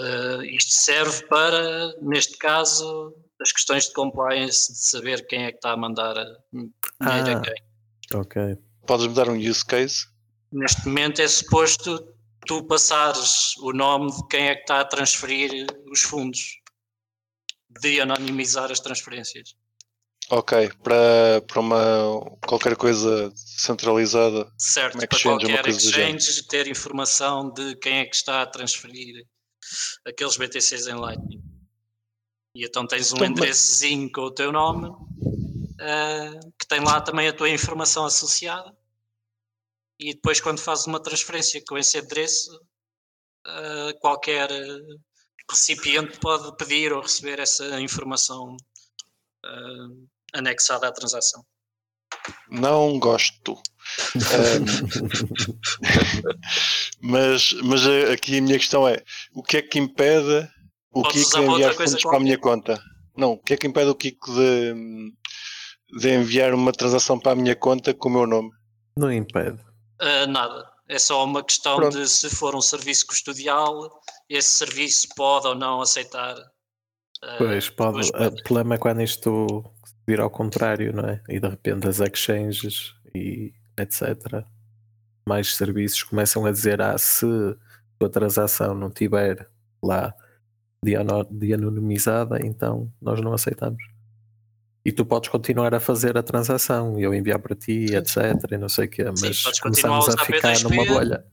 Uh, 0.00 0.42
isto 0.42 0.72
serve 0.72 1.24
para, 1.26 1.94
neste 2.02 2.36
caso, 2.38 3.14
as 3.40 3.52
questões 3.52 3.86
de 3.86 3.92
compliance, 3.92 4.72
de 4.72 4.78
saber 4.78 5.26
quem 5.26 5.44
é 5.44 5.50
que 5.50 5.58
está 5.58 5.72
a 5.72 5.76
mandar 5.76 6.14
dinheiro 6.52 6.74
ah, 7.00 7.38
a 7.38 7.40
quem. 7.40 7.54
Ok. 8.14 8.58
Podes-me 8.86 9.14
dar 9.14 9.28
um 9.28 9.38
use 9.38 9.64
case? 9.64 10.06
Neste 10.52 10.86
momento 10.86 11.20
é 11.20 11.28
suposto 11.28 12.14
tu 12.46 12.62
passares 12.64 13.56
o 13.58 13.72
nome 13.72 14.10
de 14.14 14.26
quem 14.28 14.48
é 14.48 14.54
que 14.54 14.62
está 14.62 14.80
a 14.80 14.84
transferir 14.84 15.66
os 15.90 16.02
fundos, 16.02 16.60
de 17.80 18.00
anonimizar 18.00 18.70
as 18.70 18.80
transferências. 18.80 19.54
Ok, 20.30 20.70
para, 20.82 21.42
para 21.46 21.60
uma 21.60 22.36
qualquer 22.46 22.76
coisa 22.76 23.30
centralizada. 23.36 24.50
Certo, 24.58 24.96
para 24.96 25.20
qualquer 25.22 25.68
exchange 25.68 26.42
ter 26.48 26.66
informação 26.66 27.52
de 27.52 27.76
quem 27.76 27.98
é 27.98 28.06
que 28.06 28.16
está 28.16 28.40
a 28.42 28.46
transferir 28.46 29.26
aqueles 30.06 30.36
BTCs 30.36 30.86
em 30.86 30.94
Lightning. 30.94 31.42
E 32.56 32.64
então 32.64 32.86
tens 32.86 33.12
um 33.12 33.16
então, 33.16 33.28
endereçozinho 33.28 34.10
com 34.12 34.22
o 34.22 34.30
teu 34.30 34.52
nome 34.52 34.88
uh, 34.88 36.52
que 36.58 36.66
tem 36.66 36.80
lá 36.80 37.00
também 37.00 37.28
a 37.28 37.32
tua 37.32 37.48
informação 37.48 38.04
associada. 38.04 38.74
E 39.98 40.14
depois, 40.14 40.40
quando 40.40 40.60
fazes 40.60 40.86
uma 40.86 41.00
transferência 41.00 41.62
com 41.66 41.78
esse 41.78 41.98
endereço, 41.98 42.54
uh, 43.46 43.98
qualquer 44.00 44.50
recipiente 45.50 46.18
pode 46.18 46.56
pedir 46.56 46.92
ou 46.92 47.02
receber 47.02 47.38
essa 47.38 47.80
informação 47.80 48.56
uh, 49.44 50.08
anexada 50.32 50.88
à 50.88 50.92
transação. 50.92 51.44
Não 52.48 52.98
gosto. 52.98 53.60
mas, 57.00 57.52
mas 57.62 57.86
aqui 58.12 58.38
a 58.38 58.42
minha 58.42 58.58
questão 58.58 58.86
é: 58.86 59.02
o 59.34 59.42
que 59.42 59.58
é 59.58 59.62
que 59.62 59.78
impede 59.78 60.48
o 60.92 61.02
Podes 61.02 61.24
Kiko 61.24 61.40
de 61.40 61.50
enviar 61.50 61.74
fundos 61.74 62.02
para 62.02 62.16
a 62.16 62.20
minha 62.20 62.38
conta? 62.38 62.82
Não, 63.16 63.32
o 63.32 63.38
que 63.38 63.54
é 63.54 63.56
que 63.56 63.66
impede 63.66 63.90
o 63.90 63.94
Kiko 63.94 64.32
de, 64.32 64.74
de 65.98 66.14
enviar 66.14 66.54
uma 66.54 66.72
transação 66.72 67.18
para 67.18 67.32
a 67.32 67.36
minha 67.36 67.54
conta 67.54 67.94
com 67.94 68.08
o 68.08 68.12
meu 68.12 68.26
nome? 68.26 68.50
Não 68.96 69.12
impede. 69.12 69.58
Uh, 70.00 70.26
nada. 70.28 70.72
É 70.88 70.98
só 70.98 71.24
uma 71.24 71.42
questão 71.42 71.76
Pronto. 71.76 71.98
de 71.98 72.08
se 72.08 72.28
for 72.28 72.54
um 72.54 72.60
serviço 72.60 73.06
custodial, 73.06 73.90
esse 74.28 74.50
serviço 74.50 75.08
pode 75.16 75.46
ou 75.46 75.54
não 75.54 75.80
aceitar. 75.80 76.36
Uh, 76.36 77.38
pois, 77.38 77.70
pode. 77.70 78.08
O 78.08 78.42
problema 78.42 78.74
é 78.74 78.78
quando 78.78 79.02
isto 79.02 79.64
vir 80.06 80.20
ao 80.20 80.30
contrário, 80.30 80.92
não 80.92 81.08
é? 81.08 81.22
E 81.28 81.40
de 81.40 81.48
repente 81.48 81.88
as 81.88 82.00
exchanges 82.00 82.92
e 83.14 83.52
etc. 83.78 84.44
Mais 85.26 85.54
serviços 85.54 86.02
começam 86.02 86.44
a 86.46 86.50
dizer: 86.50 86.80
ah, 86.80 86.96
se 86.98 87.26
a 88.02 88.08
transação 88.08 88.74
não 88.74 88.90
tiver 88.90 89.48
lá 89.82 90.14
de, 90.82 91.54
anonimizada, 91.54 92.38
então 92.44 92.92
nós 93.00 93.20
não 93.20 93.32
aceitamos. 93.32 93.82
E 94.84 94.92
tu 94.92 95.06
podes 95.06 95.30
continuar 95.30 95.74
a 95.74 95.80
fazer 95.80 96.18
a 96.18 96.22
transação 96.22 96.98
e 96.98 97.02
eu 97.02 97.14
enviar 97.14 97.38
para 97.38 97.56
ti, 97.56 97.88
Sim. 97.88 97.96
etc. 97.96 98.52
E 98.52 98.58
não 98.58 98.68
sei 98.68 98.84
o 98.84 98.90
quê, 98.90 99.04
mas 99.04 99.42
Sim, 99.42 99.62
começamos 99.62 100.08
a, 100.10 100.20
a 100.20 100.24
ficar 100.24 100.60
numa 100.62 100.84
bolha. 100.84 101.24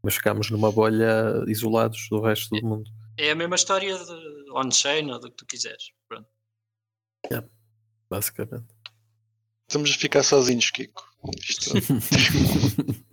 Mas 0.00 0.14
ficamos 0.14 0.50
numa 0.50 0.70
bolha 0.70 1.44
isolados 1.48 2.06
do 2.08 2.20
resto 2.20 2.54
do 2.54 2.66
mundo. 2.66 2.90
É 3.16 3.30
a 3.30 3.34
mesma 3.34 3.56
história 3.56 3.96
de 3.96 4.50
on-chain 4.52 5.10
ou 5.10 5.18
do 5.18 5.30
que 5.30 5.36
tu 5.36 5.46
quiseres. 5.46 5.92
Pronto. 6.08 6.28
Yeah, 7.30 7.48
basicamente. 8.08 8.66
Estamos 9.68 9.90
a 9.90 9.94
ficar 9.94 10.22
sozinhos, 10.22 10.70
Kiko. 10.70 11.02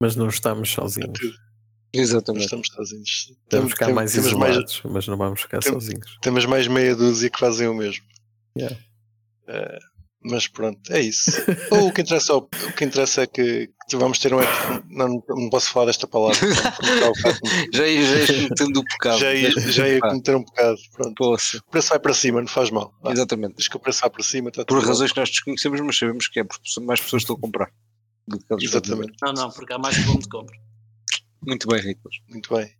mas 0.00 0.16
não 0.16 0.28
estamos 0.28 0.70
sozinhos. 0.70 1.38
Exatamente. 1.92 2.44
Estamos 2.44 2.68
sozinhos. 2.68 3.32
Temos 3.48 3.72
ficar 3.72 3.92
mais 3.92 4.14
isolados, 4.14 4.80
mais, 4.82 4.94
mas 4.94 5.08
não 5.08 5.16
vamos 5.16 5.40
ficar 5.42 5.60
tem, 5.60 5.72
sozinhos. 5.72 6.18
Temos 6.22 6.46
mais 6.46 6.68
meia 6.68 6.94
dúzia 6.94 7.28
que 7.28 7.38
fazem 7.38 7.68
o 7.68 7.74
mesmo. 7.74 8.04
Yeah. 8.56 8.76
Uh, 9.48 9.90
mas 10.22 10.46
pronto, 10.46 10.92
é 10.92 11.00
isso. 11.00 11.30
Ou 11.70 11.88
o 11.88 11.92
que 11.92 12.02
interessa, 12.02 12.34
o 12.34 12.42
que 12.42 12.84
interessa 12.84 13.22
é 13.22 13.26
que, 13.26 13.70
que 13.88 13.96
vamos 13.96 14.18
ter 14.18 14.34
um. 14.34 14.38
Não, 14.88 15.22
não 15.28 15.48
posso 15.48 15.72
falar 15.72 15.86
desta 15.86 16.06
palavra. 16.06 16.38
já 17.72 17.86
ia, 17.86 18.26
já 18.26 18.34
ia 18.34 18.42
cometendo 18.48 18.80
um 18.80 18.84
bocado. 18.84 19.18
Já 19.18 19.34
ia, 19.34 19.50
já 19.50 19.88
ia 19.88 20.00
cometer 20.00 20.36
um 20.36 20.44
bocado. 20.44 20.78
Pronto. 20.92 21.14
Poxa. 21.14 21.58
O 21.58 21.70
preço 21.70 21.88
vai 21.88 21.98
para 21.98 22.12
cima, 22.12 22.40
não 22.40 22.48
faz 22.48 22.70
mal. 22.70 22.92
Vai. 23.02 23.14
Exatamente. 23.14 23.56
Diz 23.56 23.68
que 23.68 23.76
o 23.76 23.80
preço 23.80 24.00
vai 24.02 24.10
para 24.10 24.22
cima. 24.22 24.50
Por 24.50 24.84
razões 24.84 25.10
bom. 25.10 25.14
que 25.14 25.20
nós 25.20 25.30
desconhecemos, 25.30 25.80
mas 25.80 25.98
sabemos 25.98 26.28
que 26.28 26.40
é 26.40 26.44
porque 26.44 26.80
mais 26.80 27.00
pessoas 27.00 27.22
estão 27.22 27.36
a 27.36 27.40
comprar. 27.40 27.70
Exatamente. 28.60 29.14
Não, 29.22 29.32
não, 29.32 29.50
porque 29.50 29.72
há 29.72 29.78
mais 29.78 29.96
volume 29.96 30.22
de 30.22 30.28
compra. 30.28 30.56
Muito 31.46 31.66
bem, 31.66 31.80
Ricos. 31.80 32.20
Muito 32.28 32.54
bem. 32.54 32.70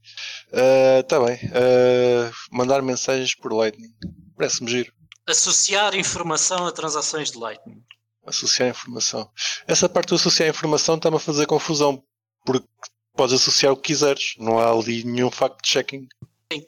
Está 1.00 1.18
uh, 1.18 1.24
bem. 1.24 1.36
Uh, 1.36 2.30
mandar 2.52 2.82
mensagens 2.82 3.34
por 3.34 3.52
Lightning. 3.52 3.92
Parece-me 4.36 4.70
giro. 4.70 4.92
Associar 5.30 5.94
informação 5.94 6.66
a 6.66 6.72
transações 6.72 7.30
de 7.30 7.38
Lightning. 7.38 7.84
Associar 8.26 8.68
informação. 8.68 9.30
Essa 9.66 9.88
parte 9.88 10.08
do 10.08 10.16
associar 10.16 10.48
informação 10.48 10.96
está-me 10.96 11.16
a 11.16 11.20
fazer 11.20 11.46
confusão. 11.46 12.02
Porque 12.44 12.66
podes 13.14 13.34
associar 13.36 13.72
o 13.72 13.76
que 13.76 13.92
quiseres. 13.92 14.34
Não 14.38 14.58
há 14.58 14.72
ali 14.72 15.04
nenhum 15.04 15.30
fact-checking. 15.30 16.08
Sim. 16.52 16.66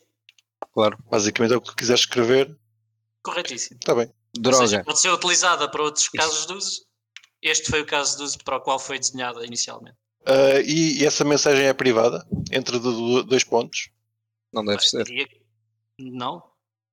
Claro. 0.72 0.96
Basicamente 1.10 1.54
é 1.54 1.56
o 1.56 1.60
que 1.60 1.74
quiseres 1.74 2.02
escrever. 2.02 2.56
Corretíssimo. 3.22 3.80
Está 3.80 3.96
bem. 3.96 4.12
Droga. 4.32 4.66
Seja, 4.66 4.84
pode 4.84 5.00
ser 5.00 5.10
utilizada 5.10 5.68
para 5.68 5.82
outros 5.82 6.08
casos 6.08 6.46
de 6.46 6.52
uso. 6.52 6.86
Este 7.42 7.68
foi 7.68 7.82
o 7.82 7.86
caso 7.86 8.18
de 8.18 8.22
uso 8.22 8.38
para 8.44 8.58
o 8.58 8.60
qual 8.60 8.78
foi 8.78 8.98
desenhada 8.98 9.44
inicialmente. 9.44 9.96
Uh, 10.20 10.60
e, 10.64 11.00
e, 11.00 11.04
essa 11.04 11.24
mensagem 11.24 11.66
é 11.66 11.72
privada? 11.72 12.24
Entre 12.52 12.78
do, 12.78 13.24
dois 13.24 13.42
pontos? 13.42 13.90
Não 14.52 14.64
deve 14.64 14.78
ah, 14.78 14.80
ser. 14.80 15.04
Que, 15.04 15.26
não, 15.98 16.40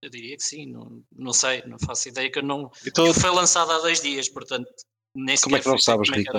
eu 0.02 0.10
diria 0.10 0.36
que 0.36 0.44
sim. 0.44 0.72
Não, 0.72 1.04
não 1.16 1.34
sei, 1.34 1.64
não 1.66 1.78
faço 1.80 2.10
ideia 2.10 2.32
que 2.32 2.40
eu 2.40 2.44
não. 2.44 2.72
Então, 2.86 3.14
foi 3.14 3.30
lançado 3.32 3.72
há 3.72 3.80
dois 3.80 4.02
dias, 4.02 4.30
portanto, 4.30 4.70
nem 5.16 5.38
Como 5.38 5.56
é 5.56 5.60
que 5.60 5.68
não 5.68 5.78
sabes, 5.78 6.10
Rico? 6.10 6.32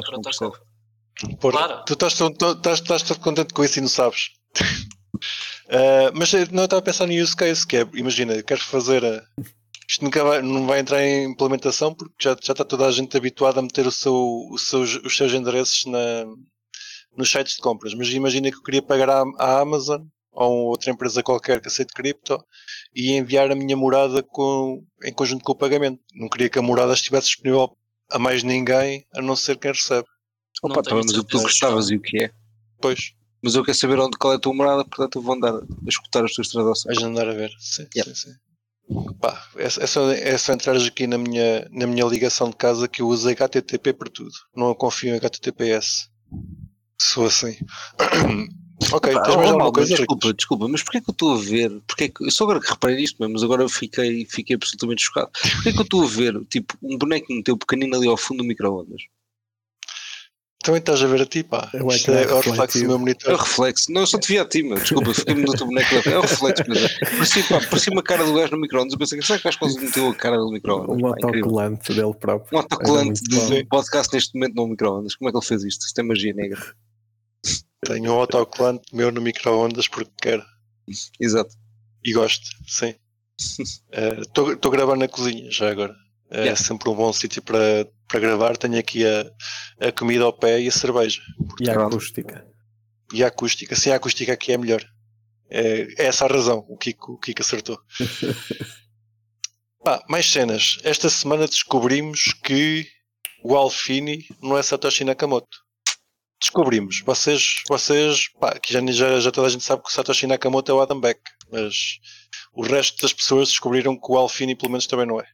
Por, 1.40 1.52
claro. 1.52 1.84
Tu 1.84 1.92
estás, 1.92 2.14
tu, 2.14 2.26
estás, 2.28 2.80
estás, 2.80 3.18
contente 3.18 3.52
com 3.52 3.62
isso 3.64 3.78
e 3.78 3.82
não 3.82 3.88
sabes. 3.88 4.30
uh, 5.66 6.10
mas 6.16 6.32
não 6.50 6.64
estava 6.64 6.80
a 6.80 6.82
pensar 6.82 7.06
no 7.06 7.12
use 7.12 7.36
case, 7.36 7.66
que 7.66 7.76
é, 7.76 7.86
imagina, 7.94 8.42
queres 8.42 8.62
fazer 8.62 9.04
a, 9.04 9.22
isto 9.90 10.04
nunca 10.04 10.22
vai, 10.22 10.40
não 10.40 10.68
vai 10.68 10.78
entrar 10.78 11.02
em 11.02 11.24
implementação 11.24 11.92
porque 11.92 12.14
já, 12.20 12.36
já 12.40 12.52
está 12.52 12.64
toda 12.64 12.86
a 12.86 12.92
gente 12.92 13.16
habituada 13.16 13.58
a 13.58 13.62
meter 13.62 13.88
o 13.88 13.90
seu, 13.90 14.14
o 14.14 14.56
seu, 14.56 14.82
os 14.82 15.16
seus 15.16 15.32
endereços 15.32 15.84
na, 15.84 16.26
nos 17.16 17.28
sites 17.28 17.56
de 17.56 17.60
compras, 17.60 17.92
mas 17.92 18.08
imagina 18.10 18.52
que 18.52 18.56
eu 18.56 18.62
queria 18.62 18.82
pagar 18.82 19.10
à, 19.10 19.24
à 19.36 19.60
Amazon 19.60 20.02
ou 20.32 20.68
outra 20.68 20.90
empresa 20.90 21.22
qualquer 21.22 21.60
que 21.60 21.68
aceite 21.68 21.92
cripto 21.92 22.42
e 22.94 23.12
enviar 23.12 23.50
a 23.50 23.54
minha 23.54 23.76
morada 23.76 24.22
com, 24.22 24.84
em 25.04 25.12
conjunto 25.12 25.44
com 25.44 25.52
o 25.52 25.56
pagamento. 25.56 26.00
Não 26.14 26.28
queria 26.28 26.48
que 26.48 26.58
a 26.58 26.62
morada 26.62 26.92
estivesse 26.92 27.28
disponível 27.28 27.76
a 28.10 28.18
mais 28.18 28.42
ninguém 28.42 29.06
a 29.14 29.22
não 29.22 29.36
ser 29.36 29.58
quem 29.58 29.72
recebe. 29.72 30.06
Opa, 30.62 30.82
tá, 30.82 30.94
mas 30.94 31.12
o 31.12 31.24
que 31.24 31.30
tu 31.30 31.42
gostavas 31.42 31.90
e 31.90 31.96
o 31.96 32.00
que 32.00 32.24
é? 32.24 32.30
Pois. 32.80 33.12
Mas 33.42 33.54
eu 33.54 33.64
quero 33.64 33.76
saber 33.76 33.98
onde, 33.98 34.18
qual 34.18 34.34
é 34.34 34.36
a 34.36 34.38
tua 34.38 34.54
morada, 34.54 34.84
portanto 34.84 35.16
eu 35.16 35.22
vou 35.22 35.34
andar 35.34 35.54
a 35.54 35.88
escutar 35.88 36.24
as 36.24 36.32
tuas 36.32 36.48
transações. 36.48 36.96
Vais 36.96 37.10
andar 37.10 37.28
a 37.28 37.32
ver, 37.32 37.50
sim, 37.58 37.86
sim, 37.92 38.14
sim. 38.14 38.30
Pá, 39.20 39.46
é, 39.56 39.64
é, 39.64 39.86
só, 39.86 40.10
é 40.10 40.36
só 40.36 40.52
entrares 40.52 40.84
aqui 40.84 41.06
na 41.06 41.16
minha, 41.16 41.66
na 41.70 41.86
minha 41.86 42.04
ligação 42.04 42.50
de 42.50 42.56
casa 42.56 42.88
que 42.88 43.02
eu 43.02 43.08
uso 43.08 43.28
HTTP 43.28 43.92
por 43.92 44.08
tudo. 44.08 44.32
Não 44.54 44.74
confio 44.74 45.14
em 45.14 45.16
HTTPS. 45.16 46.10
Sou 47.00 47.26
assim. 47.26 47.56
Ok, 48.92 49.12
Pá, 49.12 49.22
tens 49.22 49.36
mais 49.36 49.50
alguma 49.50 49.72
coisa? 49.72 49.94
Desculpa, 49.94 50.32
desculpa, 50.32 50.68
mas 50.68 50.82
porquê 50.82 51.00
que 51.00 51.10
eu 51.10 51.12
estou 51.12 51.34
a 51.34 51.38
ver? 51.38 51.80
Porquê 51.86 52.08
que, 52.08 52.24
eu 52.24 52.30
só 52.30 52.44
agora 52.44 52.60
que 52.60 52.70
reparei 52.70 53.02
isto 53.02 53.16
mesmo, 53.20 53.34
mas 53.34 53.42
agora 53.42 53.68
fiquei, 53.68 54.24
fiquei 54.26 54.56
absolutamente 54.56 55.02
chocado. 55.02 55.30
Porquê 55.32 55.72
que 55.72 55.78
eu 55.78 55.82
estou 55.82 56.04
a 56.04 56.06
ver, 56.06 56.40
tipo, 56.48 56.74
um 56.82 56.96
bonequinho 56.96 57.42
teu 57.42 57.56
pequenino 57.56 57.96
ali 57.96 58.08
ao 58.08 58.16
fundo 58.16 58.38
do 58.38 58.44
micro-ondas? 58.44 59.02
Também 60.62 60.78
estás 60.78 61.02
a 61.02 61.06
ver 61.06 61.22
a 61.22 61.26
ti, 61.26 61.42
pá. 61.42 61.70
É, 61.72 61.78
Isto 61.78 62.10
é, 62.10 62.24
é 62.24 62.34
o 62.34 62.40
reflexo 62.40 62.80
do 62.80 62.88
meu 62.88 62.98
monitor. 62.98 63.30
É 63.30 63.34
o 63.34 63.38
reflexo. 63.38 63.90
Não, 63.90 64.02
eu 64.02 64.06
só 64.06 64.18
te 64.18 64.28
vi 64.28 64.38
a 64.38 64.44
ti, 64.44 64.62
meu. 64.62 64.78
Desculpa, 64.78 65.14
fiquei-me 65.14 65.42
no 65.42 65.52
teu 65.54 65.66
boneco. 65.66 65.94
É 66.06 66.18
o 66.18 66.20
reflexo, 66.20 66.64
mas 66.68 66.84
é. 66.84 66.88
parecia, 66.98 67.44
pá, 67.44 67.66
parecia 67.66 67.92
uma 67.92 68.02
cara 68.02 68.24
do 68.24 68.34
gajo 68.34 68.52
no 68.52 68.60
micro-ondas. 68.60 68.92
Eu 68.92 68.98
pensei, 68.98 69.22
será 69.22 69.38
que 69.38 69.48
o 69.48 69.50
gajo 69.50 69.80
meteu 69.80 70.08
a 70.10 70.14
cara 70.14 70.36
do 70.36 70.50
micro-ondas? 70.50 70.98
Um 71.02 71.06
autocolante 71.06 71.94
dele 71.94 72.12
próprio. 72.12 72.58
Um 72.58 72.60
autocolante 72.60 73.22
do 73.22 73.66
podcast 73.68 74.12
neste 74.12 74.34
momento 74.34 74.54
no 74.54 74.66
micro-ondas. 74.66 75.14
Como 75.16 75.30
é 75.30 75.32
que 75.32 75.38
ele 75.38 75.46
fez 75.46 75.64
isto? 75.64 75.86
Isto 75.86 75.98
é 75.98 76.02
magia 76.02 76.34
negra. 76.34 76.60
Tenho 77.84 78.12
um 78.12 78.20
autocolante 78.20 78.94
meu 78.94 79.10
no 79.10 79.20
micro-ondas 79.20 79.88
porque 79.88 80.12
quero. 80.20 80.44
Exato. 81.18 81.54
E 82.04 82.12
gosto, 82.12 82.46
sim. 82.66 82.94
Estou 84.20 84.52
uh, 84.52 84.70
gravando 84.70 85.00
na 85.00 85.08
cozinha 85.08 85.50
já 85.50 85.70
agora. 85.70 85.94
É 86.30 86.42
yeah. 86.42 86.56
sempre 86.56 86.88
um 86.88 86.94
bom 86.94 87.12
sítio 87.12 87.42
para, 87.42 87.88
para 88.06 88.20
gravar. 88.20 88.56
Tenho 88.56 88.78
aqui 88.78 89.04
a, 89.04 89.88
a 89.88 89.92
comida 89.92 90.24
ao 90.24 90.32
pé 90.32 90.60
e 90.60 90.68
a 90.68 90.72
cerveja. 90.72 91.20
Portanto, 91.36 91.62
e 91.62 91.70
a 91.70 91.86
acústica. 91.86 92.46
E 93.12 93.24
a 93.24 93.26
acústica. 93.26 93.76
Sim, 93.76 93.90
a 93.90 93.96
acústica 93.96 94.32
aqui 94.32 94.52
é 94.52 94.58
melhor. 94.58 94.84
É, 95.48 95.88
é 95.98 96.06
essa 96.06 96.26
a 96.26 96.28
razão. 96.28 96.64
O 96.68 96.76
Kiko, 96.76 97.14
o 97.14 97.18
Kiko 97.18 97.42
acertou. 97.42 97.80
ah, 99.84 100.04
mais 100.08 100.30
cenas. 100.30 100.78
Esta 100.84 101.10
semana 101.10 101.48
descobrimos 101.48 102.32
que 102.44 102.86
o 103.42 103.56
Alfini 103.56 104.24
não 104.40 104.56
é 104.56 104.62
Satoshi 104.62 105.02
Nakamoto. 105.02 105.58
Descobrimos. 106.40 107.02
Vocês, 107.04 107.62
vocês 107.68 108.28
pá, 108.40 108.58
que 108.58 108.72
já, 108.72 108.80
já, 108.86 109.20
já 109.20 109.30
toda 109.30 109.46
a 109.46 109.50
gente 109.50 109.62
sabe 109.64 109.82
que 109.82 109.90
o 109.90 109.92
Satoshi 109.92 110.26
Nakamoto 110.26 110.72
é 110.72 110.74
o 110.74 110.80
Adam 110.80 110.98
Beck, 110.98 111.20
mas 111.52 112.00
o 112.54 112.62
resto 112.62 113.02
das 113.02 113.12
pessoas 113.12 113.50
descobriram 113.50 113.98
que 113.98 114.10
o 114.10 114.16
Alfini 114.16 114.56
pelo 114.56 114.72
menos 114.72 114.86
também 114.86 115.06
não 115.06 115.20
é. 115.20 115.26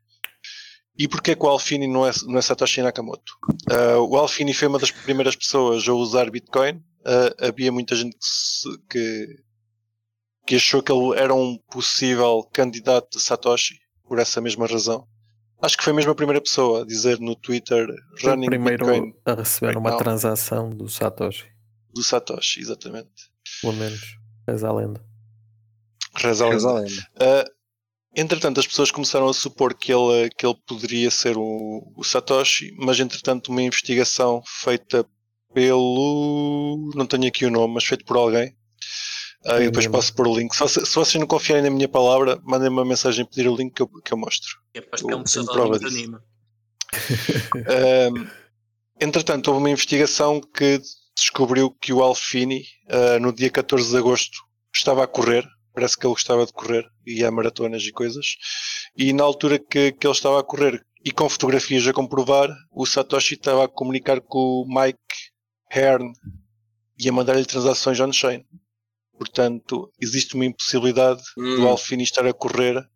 E 0.99 1.07
porquê 1.07 1.37
que 1.37 1.45
o 1.45 1.49
Alfini 1.49 1.87
não 1.87 2.07
é, 2.07 2.11
não 2.27 2.39
é 2.39 2.43
Satoshi 2.43 2.83
Nakamoto? 2.83 3.33
Uh, 3.71 4.01
o 4.09 4.17
Alfini 4.17 4.53
foi 4.55 4.67
uma 4.67 4.79
das 4.79 4.91
primeiras 4.91 5.37
pessoas 5.37 5.87
a 5.87 5.93
usar 5.93 6.31
Bitcoin. 6.31 6.77
Uh, 6.77 7.47
havia 7.47 7.71
muita 7.71 7.95
gente 7.95 8.17
que, 8.17 8.27
se, 8.27 8.69
que, 8.91 9.27
que, 10.47 10.57
achou 10.57 10.83
que 10.83 10.91
ele 10.91 11.19
era 11.19 11.35
um 11.35 11.59
possível 11.71 12.43
candidato 12.53 13.19
de 13.19 13.23
Satoshi 13.23 13.79
por 14.09 14.19
essa 14.19 14.41
mesma 14.41 14.67
razão. 14.67 15.07
Acho 15.61 15.77
que 15.79 15.85
foi 15.85 15.93
mesmo 15.93 16.13
a 16.13 16.15
primeira 16.15 16.41
pessoa 16.41 16.83
a 16.83 16.87
dizer 16.87 17.19
no 17.19 17.35
Twitter 17.35 17.87
running 18.23 18.47
o 18.47 18.51
primeiro 18.51 18.87
Bitcoin 18.87 19.15
a 19.25 19.35
receber 19.35 19.69
right 19.69 19.79
uma 19.79 19.91
now. 19.91 19.99
transação 19.99 20.71
do 20.71 20.89
Satoshi. 20.89 21.47
Do 21.95 22.03
Satoshi, 22.03 22.61
exatamente. 22.61 23.31
Pelo 23.63 23.73
menos, 23.73 24.19
reza 24.47 24.69
a 24.69 24.73
lenda. 24.73 25.05
Reza 26.15 26.45
a 26.45 26.49
lenda. 26.51 26.73
lenda. 26.73 27.11
Uh, 27.15 27.51
entretanto, 28.15 28.61
as 28.61 28.67
pessoas 28.67 28.91
começaram 28.91 29.29
a 29.29 29.35
supor 29.35 29.75
que 29.75 29.93
ele, 29.93 30.29
que 30.37 30.47
ele 30.47 30.57
poderia 30.67 31.11
ser 31.11 31.39
o, 31.39 31.93
o 31.97 32.05
Satoshi, 32.05 32.75
mas 32.79 33.01
entretanto, 33.01 33.49
uma 33.49 33.63
investigação 33.63 34.43
feita 34.47 35.07
pelo. 35.55 36.91
Não 36.95 37.07
tenho 37.07 37.27
aqui 37.27 37.47
o 37.47 37.51
nome, 37.51 37.75
mas 37.75 37.85
feito 37.85 38.05
por 38.05 38.19
alguém 38.19 38.55
ah, 39.47 39.61
e 39.61 39.66
depois 39.66 39.86
posso 39.86 40.14
pôr 40.14 40.26
o 40.28 40.36
link. 40.36 40.55
Se, 40.55 40.68
se, 40.68 40.94
vocês 40.94 41.14
não 41.14 41.26
confiarem 41.26 41.62
na 41.62 41.70
minha 41.70 41.88
palavra, 41.88 42.40
mandem 42.42 42.68
-me 42.68 42.76
uma 42.76 42.84
mensagem 42.84 43.24
e 43.24 43.28
pedir 43.28 43.49
o 43.49 43.57
link 43.57 43.74
que 43.74 43.82
eu, 43.82 43.88
que 43.88 44.12
eu 44.12 44.18
mostro. 44.18 44.49
É, 44.74 44.80
que 44.80 45.12
é 45.12 45.16
um 45.16 45.22
pseudónimo 45.22 45.78
de 45.78 45.86
anima. 45.86 46.24
um, 48.12 48.26
entretanto, 49.01 49.49
houve 49.49 49.61
uma 49.61 49.70
investigação 49.70 50.40
que 50.40 50.80
descobriu 51.16 51.70
que 51.70 51.92
o 51.92 52.03
Alfini, 52.03 52.64
uh, 52.90 53.20
no 53.20 53.32
dia 53.32 53.51
14 53.51 53.90
de 53.90 53.97
agosto, 53.97 54.38
estava 54.74 55.05
a 55.05 55.07
correr. 55.07 55.47
Parece 55.72 55.97
que 55.97 56.07
ele 56.07 56.14
gostava 56.14 56.47
de 56.47 56.53
correr, 56.53 56.86
ia 57.07 57.28
a 57.28 57.30
maratonas 57.30 57.82
e 57.82 57.92
coisas. 57.92 58.36
E 58.97 59.12
na 59.12 59.24
altura 59.24 59.59
que, 59.59 59.92
que 59.92 60.07
ele 60.07 60.14
estava 60.14 60.40
a 60.40 60.42
correr, 60.42 60.84
e 61.05 61.12
com 61.12 61.28
fotografias 61.28 61.86
a 61.86 61.92
comprovar, 61.92 62.49
o 62.72 62.84
Satoshi 62.84 63.34
estava 63.34 63.64
a 63.64 63.68
comunicar 63.68 64.20
com 64.20 64.38
o 64.38 64.66
Mike 64.66 64.99
Hearn 65.72 66.12
e 66.99 67.09
a 67.09 67.12
mandar-lhe 67.12 67.44
transações 67.44 68.01
on-chain. 68.01 68.44
Portanto, 69.19 69.91
existe 70.01 70.35
uma 70.35 70.45
impossibilidade 70.45 71.23
hum. 71.39 71.57
do 71.57 71.69
Alfini 71.69 72.03
estar 72.03 72.27
a 72.27 72.33
correr 72.33 72.87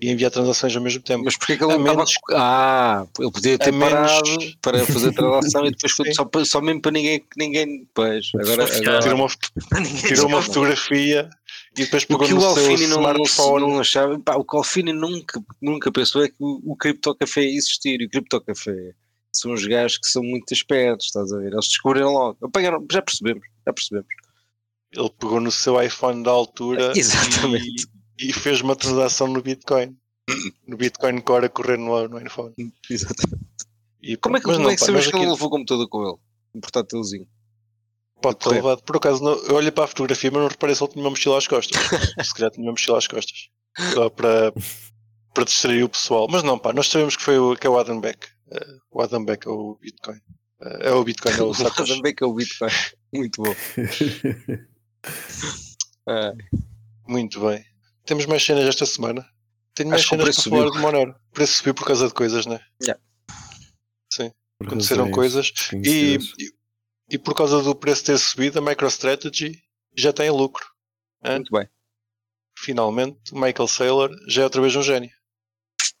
e 0.00 0.10
enviar 0.10 0.30
transações 0.30 0.76
ao 0.76 0.82
mesmo 0.82 1.02
tempo. 1.02 1.24
Mas 1.24 1.36
porquê 1.36 1.56
que 1.56 1.64
ele 1.64 1.72
a 1.72 1.78
não 1.78 1.84
menos, 1.84 2.10
estava... 2.10 2.38
Ah, 2.38 3.06
ele 3.18 3.30
podia 3.30 3.58
ter 3.58 3.72
parado 3.78 4.28
menos... 4.28 4.56
para 4.60 4.84
fazer 4.84 5.12
transação 5.12 5.66
e 5.66 5.70
depois 5.70 5.92
foi 5.92 6.12
só, 6.14 6.28
só 6.44 6.60
mesmo 6.60 6.82
para 6.82 6.92
ninguém, 6.92 7.24
ninguém 7.36 7.88
pois, 7.94 8.30
agora, 8.34 8.64
agora... 8.64 9.00
tirou 9.00 9.18
uma, 9.18 9.28
tirou 10.06 10.26
uma 10.26 10.42
fotografia 10.42 11.30
e 11.76 11.84
depois 11.84 12.04
pegou 12.04 12.28
no 12.28 12.54
seu 12.54 12.72
smartphone. 12.72 13.60
Não, 13.60 13.72
não 13.72 13.80
achava, 13.80 14.18
pá, 14.20 14.36
o 14.36 14.44
que 14.44 14.54
o 14.54 14.58
Alfini 14.58 14.92
nunca, 14.92 15.42
nunca 15.60 15.90
pensou 15.90 16.22
é 16.22 16.28
que 16.28 16.36
o, 16.38 16.72
o 16.72 16.76
Criptocafé 16.76 17.42
ia 17.42 17.56
existir 17.56 18.00
e 18.00 18.06
o 18.06 18.10
Criptocafé 18.10 18.92
são 19.32 19.52
os 19.52 19.66
gajos 19.66 19.98
que 19.98 20.08
são 20.08 20.22
muito 20.22 20.52
espertos, 20.52 21.06
estás 21.06 21.32
a 21.32 21.38
ver? 21.38 21.52
Eles 21.52 21.68
descobriram 21.68 22.12
logo, 22.12 22.38
apanharam, 22.42 22.84
já 22.90 23.02
percebemos, 23.02 23.46
já 23.66 23.72
percebemos 23.72 24.08
ele 24.92 25.10
pegou 25.18 25.40
no 25.40 25.50
seu 25.50 25.80
iPhone 25.80 26.22
da 26.22 26.30
altura 26.30 26.92
Exatamente. 26.96 27.86
E, 28.18 28.30
e 28.30 28.32
fez 28.32 28.60
uma 28.60 28.76
transação 28.76 29.28
no 29.28 29.42
Bitcoin. 29.42 29.96
no 30.66 30.76
Bitcoin 30.76 31.20
Core 31.20 31.46
a 31.46 31.48
correr 31.48 31.78
no, 31.78 32.08
no 32.08 32.20
iPhone. 32.20 32.54
Exatamente. 32.88 33.46
E, 34.02 34.16
como 34.16 34.36
é 34.36 34.40
que, 34.40 34.46
como 34.46 34.58
não, 34.58 34.70
é 34.70 34.76
que 34.76 34.84
sabes 34.84 35.06
que 35.08 35.16
ele 35.16 35.26
levou 35.26 35.48
o 35.48 35.50
computador 35.50 35.88
com 35.88 36.02
ele? 36.02 36.16
Um 36.54 36.60
portátilzinho. 36.60 37.26
Pode 38.22 38.38
ter 38.38 38.50
levado. 38.50 38.82
Por 38.82 38.96
acaso, 38.96 39.22
não, 39.22 39.32
eu 39.32 39.56
olhei 39.56 39.70
para 39.70 39.84
a 39.84 39.88
fotografia, 39.88 40.30
mas 40.30 40.40
não 40.40 40.48
reparei 40.48 40.74
se 40.74 40.82
ele 40.82 40.92
tinha 40.92 41.04
uma 41.04 41.10
mochila 41.10 41.38
às 41.38 41.46
costas. 41.46 41.76
se 42.24 42.34
calhar 42.34 42.50
tinha 42.50 42.64
uma 42.64 42.72
mochila 42.72 42.98
às 42.98 43.06
costas. 43.06 43.48
Só 43.92 44.08
para, 44.08 44.52
para 45.34 45.44
distrair 45.44 45.82
o 45.82 45.88
pessoal. 45.88 46.26
Mas 46.30 46.42
não, 46.42 46.58
pá, 46.58 46.72
nós 46.72 46.88
sabemos 46.88 47.16
que 47.16 47.22
foi 47.22 47.38
o, 47.38 47.56
que 47.56 47.66
é 47.66 47.70
o 47.70 47.78
Adam 47.78 48.00
Beck. 48.00 48.26
Uh, 48.46 48.80
o 48.90 49.02
Adam 49.02 49.24
Beck 49.24 49.46
é 49.46 49.50
o 49.50 49.76
Bitcoin. 49.80 50.16
Uh, 50.60 50.82
é 50.82 50.92
o 50.92 51.04
Bitcoin, 51.04 51.32
é 51.32 51.42
o, 51.42 51.50
o 51.52 51.66
Adam 51.66 52.00
Beck 52.00 52.22
é 52.22 52.26
o 52.26 52.32
Bitcoin. 52.32 52.70
Muito 53.12 53.42
bom. 53.42 53.54
É. 56.08 56.32
Muito 57.06 57.40
bem. 57.40 57.64
Temos 58.04 58.26
mais 58.26 58.44
cenas 58.44 58.64
esta 58.64 58.86
semana. 58.86 59.28
Tenho 59.74 59.90
mais 59.90 60.02
Acho 60.02 60.10
cenas 60.10 60.24
para 60.24 60.32
subiu. 60.32 60.58
falar 60.58 60.70
de 60.70 60.78
Monero. 60.78 61.10
O 61.10 61.32
preço 61.32 61.54
subiu 61.54 61.74
por 61.74 61.86
causa 61.86 62.06
de 62.08 62.14
coisas, 62.14 62.46
né? 62.46 62.60
Yeah. 62.80 63.02
Sim. 64.12 64.30
Por 64.58 64.68
Aconteceram 64.68 65.10
coisas. 65.10 65.52
E, 65.72 66.16
e, 66.16 66.18
e, 67.10 67.18
por 67.18 67.34
causa 67.34 67.62
do 67.62 67.74
preço 67.74 68.04
ter 68.04 68.18
subido, 68.18 68.58
a 68.58 68.62
MicroStrategy 68.62 69.60
já 69.96 70.12
tem 70.12 70.30
lucro. 70.30 70.64
Muito 71.24 71.50
bem. 71.50 71.68
Finalmente, 72.58 73.32
o 73.32 73.34
Michael 73.34 73.68
Saylor 73.68 74.10
já 74.28 74.42
é 74.42 74.44
outra 74.44 74.62
vez 74.62 74.74
um 74.74 74.82
gênio. 74.82 75.10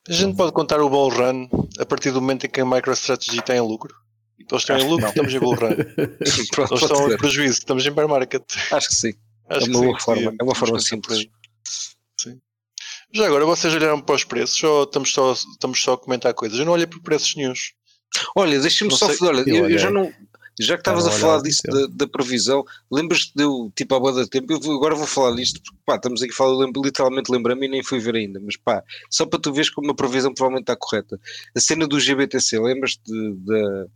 A 0.08 0.12
gente 0.12 0.36
pode 0.36 0.52
contar 0.52 0.80
o 0.80 0.88
bull 0.88 1.10
run 1.10 1.48
a 1.78 1.84
partir 1.84 2.12
do 2.12 2.20
momento 2.20 2.46
em 2.46 2.48
que 2.48 2.60
a 2.60 2.64
MicroStrategy 2.64 3.42
tem 3.42 3.60
lucro. 3.60 3.94
Eles 4.38 4.62
estão 4.62 4.78
em 4.78 4.88
lucro, 4.88 5.08
estamos 5.08 5.34
em 5.34 5.38
bull 5.38 5.54
run. 5.54 5.70
Pronto, 6.52 6.72
Eles 6.72 6.82
estão 6.82 7.12
em 7.12 7.16
prejuízo, 7.16 7.58
estamos 7.58 7.86
em 7.86 7.90
bear 7.90 8.08
market. 8.08 8.42
Acho 8.70 8.88
que 8.88 8.94
sim. 8.94 9.14
Acho 9.48 9.66
é 9.66 9.70
uma 9.70 9.80
boa 9.80 10.00
forma, 10.00 10.34
é 10.38 10.42
uma 10.42 10.54
forma 10.54 10.78
simples. 10.80 11.26
Sim. 12.18 12.40
Já 13.12 13.26
agora, 13.26 13.44
vocês 13.44 13.72
olharam 13.74 14.00
para 14.00 14.14
os 14.14 14.24
preços 14.24 14.62
ou 14.62 14.84
estamos 14.84 15.12
só, 15.12 15.32
estamos 15.32 15.80
só 15.80 15.94
a 15.94 15.98
comentar 15.98 16.34
coisas? 16.34 16.58
Eu 16.58 16.64
não 16.64 16.72
olhei 16.72 16.86
para 16.86 17.00
preços 17.00 17.34
nenhums. 17.36 17.72
Olha, 18.36 18.60
deixa-me 18.60 18.92
só 18.92 19.08
falar. 19.08 19.36
Olha, 19.36 19.44
eu, 19.48 19.70
eu, 19.70 19.78
já 19.78 19.90
não. 19.90 20.12
Já 20.58 20.74
que 20.74 20.80
estavas 20.80 21.06
a 21.06 21.10
falar 21.10 21.42
disso 21.42 21.62
da, 21.64 21.86
da, 21.90 22.08
previsão, 22.08 22.64
lembras-te 22.90 23.30
de 23.36 23.42
eu, 23.42 23.70
tipo, 23.76 23.94
há 23.94 24.00
boa 24.00 24.12
da 24.12 24.26
tempo, 24.26 24.54
eu 24.54 24.72
agora 24.72 24.94
vou 24.94 25.06
falar 25.06 25.36
disto, 25.36 25.60
porque 25.62 25.78
pá, 25.84 25.96
estamos 25.96 26.22
aqui 26.22 26.32
a 26.32 26.34
falar, 26.34 26.56
lembro, 26.56 26.80
literalmente 26.82 27.30
lembrei-me 27.30 27.66
e 27.66 27.68
nem 27.68 27.82
fui 27.82 27.98
ver 27.98 28.14
ainda, 28.14 28.40
mas 28.40 28.56
pá, 28.56 28.82
só 29.10 29.26
para 29.26 29.38
tu 29.38 29.52
veres 29.52 29.68
como 29.68 29.90
a 29.90 29.94
previsão 29.94 30.32
provavelmente 30.32 30.62
está 30.62 30.74
correta. 30.74 31.20
A 31.54 31.60
cena 31.60 31.86
do 31.86 32.00
GBTC, 32.00 32.58
lembras-te 32.58 33.02
da 33.44 33.86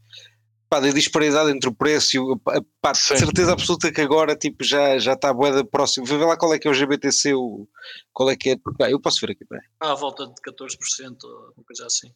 pá, 0.70 0.78
da 0.78 0.90
disparidade 0.90 1.50
entre 1.50 1.68
o 1.68 1.74
preço 1.74 2.16
e 2.16 2.20
o. 2.20 2.38
Pá, 2.38 2.92
de 2.92 2.98
certeza 2.98 3.52
absoluta 3.52 3.92
que 3.92 4.00
agora 4.00 4.36
tipo, 4.36 4.62
já, 4.62 4.96
já 4.98 5.14
está 5.14 5.30
a 5.30 5.34
boeda 5.34 5.64
próximo. 5.64 6.06
Vê 6.06 6.16
lá 6.16 6.36
qual 6.36 6.54
é 6.54 6.58
que 6.58 6.68
é 6.68 6.70
o 6.70 6.74
GBTC, 6.74 7.34
o, 7.34 7.68
qual 8.12 8.30
é 8.30 8.36
que 8.36 8.50
é. 8.50 8.56
Pá, 8.78 8.88
eu 8.88 9.00
posso 9.00 9.20
ver 9.20 9.32
aqui, 9.32 9.44
pá. 9.44 9.58
Ah, 9.80 9.92
à 9.92 9.94
volta 9.96 10.26
de 10.26 10.34
14%, 10.34 11.16
ou 11.24 11.52
uma 11.56 11.64
coisa 11.64 11.86
assim. 11.86 12.12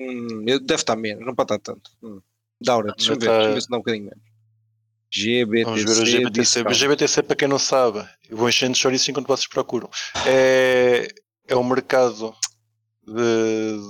Hum, 0.00 0.44
deve 0.44 0.74
estar 0.74 0.96
menos, 0.96 1.24
não 1.24 1.34
pode 1.34 1.52
estar 1.52 1.74
tanto. 1.74 1.90
Hum. 2.02 2.20
Dá 2.60 2.76
hora, 2.76 2.94
deixa-me 2.96 3.20
ver, 3.20 3.26
tá... 3.26 3.38
deixa 3.38 3.54
ver 3.54 3.62
se 3.62 3.68
dá 3.68 3.76
um 3.76 3.80
bocadinho 3.80 4.04
menos. 4.06 4.28
GBTC. 5.10 5.64
Vamos 5.64 5.84
ver 5.84 6.02
o 6.02 6.06
GBTC. 6.06 6.62
O 6.62 6.74
GBTC, 6.74 7.22
para 7.22 7.36
quem 7.36 7.48
não 7.48 7.58
sabe, 7.58 8.06
eu 8.28 8.36
vou 8.36 8.48
enchendo 8.48 8.72
de 8.72 8.78
chouriço 8.78 9.10
enquanto 9.10 9.28
vocês 9.28 9.46
procuram. 9.46 9.88
É, 10.26 11.08
é 11.46 11.56
um 11.56 11.64
mercado 11.64 12.34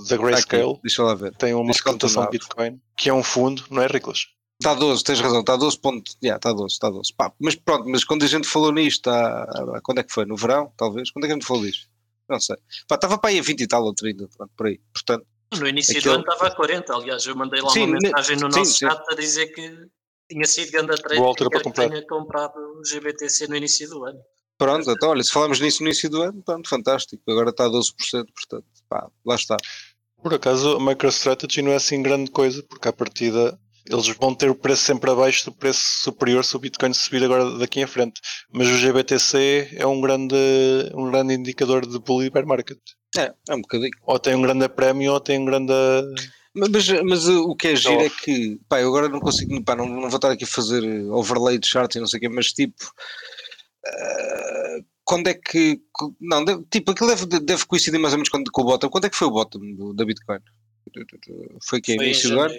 da 0.09 0.17
Grayscale. 0.17 0.73
Aqui, 0.73 0.81
deixa 0.83 1.03
lá 1.03 1.15
ver. 1.15 1.35
Tem 1.35 1.55
uma 1.55 1.73
cotação 1.75 2.25
de 2.25 2.31
Bitcoin, 2.31 2.81
que 2.97 3.09
é 3.09 3.15
um 3.15 3.23
fundo, 3.23 3.65
não 3.71 3.83
é, 3.83 3.87
Riclas? 3.87 4.27
Está 4.61 4.75
12, 4.75 5.05
tens 5.05 5.21
razão, 5.21 5.41
está 5.41 5.55
12 5.57 5.79
pontos. 5.79 6.17
Yeah, 6.23 6.37
está 6.37 6.53
12, 6.53 6.73
está 6.73 6.91
12. 6.91 7.15
Pá, 7.15 7.33
mas 7.39 7.55
pronto, 7.55 7.89
mas 7.89 8.03
quando 8.03 8.25
a 8.25 8.27
gente 8.27 8.49
falou 8.49 8.73
nisto, 8.73 9.09
há, 9.09 9.81
quando 9.85 9.99
é 9.99 10.03
que 10.03 10.13
foi? 10.13 10.25
No 10.25 10.37
verão, 10.37 10.73
talvez? 10.77 11.11
Quando 11.13 11.25
é 11.25 11.29
que 11.29 11.33
a 11.33 11.37
gente 11.37 11.47
falou 11.47 11.63
disto? 11.63 11.89
Não 12.29 12.41
sei. 12.41 12.57
Pá, 12.89 12.97
estava 12.97 13.19
para 13.19 13.31
aí 13.31 13.39
a 13.39 13.43
20 13.43 13.61
e 13.61 13.67
tal, 13.69 13.85
outro 13.85 14.07
ainda, 14.07 14.29
pronto, 14.37 14.51
por 14.57 14.67
aí. 14.67 14.81
Portanto, 14.93 15.25
no 15.57 15.69
início 15.69 15.97
aquele... 15.97 16.15
do 16.17 16.21
ano 16.21 16.25
estava 16.29 16.49
a 16.49 16.57
40, 16.57 16.93
aliás, 16.93 17.25
eu 17.25 17.37
mandei 17.37 17.61
lá 17.61 17.71
sim, 17.71 17.85
uma 17.85 17.99
mensagem 18.03 18.37
no 18.37 18.53
sim, 18.53 18.59
nosso 18.59 18.73
sim. 18.73 18.79
chat 18.87 19.03
a 19.11 19.15
dizer 19.15 19.47
que 19.47 19.87
tinha 20.29 20.45
sido 20.45 20.73
grande 20.73 21.01
trade 21.01 21.23
que 21.23 21.73
tinha 21.73 22.07
comprado 22.07 22.59
o 22.59 22.83
GBTC 22.85 23.47
no 23.47 23.57
início 23.57 23.89
do 23.89 24.05
ano. 24.05 24.21
Pronto, 24.59 24.91
então 24.91 25.11
olha, 25.11 25.23
se 25.23 25.33
falamos 25.33 25.61
nisso 25.61 25.83
no 25.83 25.89
início 25.89 26.11
do 26.11 26.21
ano, 26.21 26.43
pronto, 26.43 26.69
fantástico. 26.69 27.23
Agora 27.31 27.51
está 27.51 27.67
a 27.67 27.71
12%, 27.71 27.93
portanto, 28.35 28.67
pá, 28.89 29.09
lá 29.25 29.35
está. 29.35 29.57
Por 30.23 30.35
acaso, 30.35 30.77
a 30.77 30.81
MicroStrategy 30.81 31.63
não 31.63 31.73
é 31.73 31.77
assim 31.77 32.03
grande 32.03 32.31
coisa, 32.31 32.63
porque 32.63 32.89
à 32.89 32.93
partida 32.93 33.59
eles 33.87 34.07
vão 34.09 34.35
ter 34.35 34.51
o 34.51 34.55
preço 34.55 34.85
sempre 34.85 35.11
abaixo 35.11 35.47
do 35.47 35.53
preço 35.53 35.81
superior 36.03 36.45
se 36.45 36.55
o 36.57 36.59
Bitcoin 36.59 36.93
subir 36.93 37.25
agora 37.25 37.57
daqui 37.59 37.81
em 37.81 37.87
frente. 37.87 38.21
Mas 38.53 38.69
o 38.69 38.77
GBTC 38.77 39.71
é 39.77 39.87
um 39.87 40.01
grande, 40.01 40.37
um 40.95 41.11
grande 41.11 41.35
indicador 41.35 41.87
de 41.87 41.99
bull 41.99 42.23
e 42.23 42.31
bear 42.31 42.47
market. 42.47 42.79
É, 43.17 43.33
é 43.49 43.55
um 43.55 43.61
bocadinho. 43.63 43.91
Ou 44.03 44.19
tem 44.19 44.35
um 44.35 44.43
grande 44.43 44.69
prémio 44.69 45.13
ou 45.13 45.21
tem 45.21 45.39
um 45.39 45.45
grande. 45.45 45.73
Mas, 46.55 46.89
mas 47.05 47.29
o 47.29 47.55
que 47.55 47.69
é 47.69 47.77
giro 47.77 48.03
é 48.03 48.11
que, 48.11 48.59
pá, 48.69 48.81
eu 48.81 48.89
agora 48.89 49.09
não 49.09 49.21
consigo, 49.21 49.63
pá, 49.63 49.77
não, 49.77 49.87
não 49.87 50.09
vou 50.09 50.17
estar 50.17 50.33
aqui 50.33 50.45
a 50.45 50.47
fazer 50.47 50.83
overlay 51.11 51.59
de 51.59 51.69
charts 51.69 51.97
e 51.97 52.01
não 52.01 52.07
sei 52.07 52.19
o 52.19 52.21
quê, 52.21 52.29
mas 52.29 52.53
tipo, 52.53 52.93
quando 55.05 55.29
é 55.29 55.35
que. 55.35 55.81
Não, 56.21 56.45
deve, 56.45 56.65
tipo, 56.71 56.93
aquilo 56.93 57.09
deve, 57.09 57.27
deve 57.41 57.67
coincidir 57.67 57.99
mais 57.99 58.15
ou 58.15 58.19
menos 58.19 58.29
com, 58.29 58.43
com 58.45 58.63
o 58.63 58.65
bottom. 58.65 58.89
Quando 58.89 59.07
é 59.07 59.11
que 59.11 59.17
foi 59.17 59.29
o 59.29 59.33
bottom 59.33 59.59
do, 59.75 59.93
da 59.93 60.05
Bitcoin? 60.05 60.41
Foi 61.63 61.81
que 61.81 61.93
início 61.93 62.31
do 62.31 62.41
ano? 62.41 62.55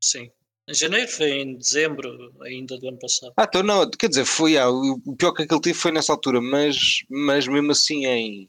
Sim. 0.00 0.30
Em 0.68 0.74
janeiro, 0.74 1.08
foi 1.10 1.40
em 1.40 1.56
dezembro 1.56 2.32
ainda 2.42 2.78
do 2.78 2.88
ano 2.88 2.98
passado. 2.98 3.32
Ah, 3.36 3.44
então 3.48 3.62
não, 3.62 3.90
quer 3.90 4.08
dizer, 4.08 4.24
foi, 4.24 4.56
ah, 4.56 4.70
o 4.70 5.16
pior 5.16 5.32
que 5.32 5.42
aquele 5.42 5.60
tive 5.60 5.78
foi 5.78 5.90
nessa 5.90 6.12
altura, 6.12 6.40
mas, 6.40 6.76
mas 7.10 7.48
mesmo 7.48 7.72
assim 7.72 8.06
em, 8.06 8.48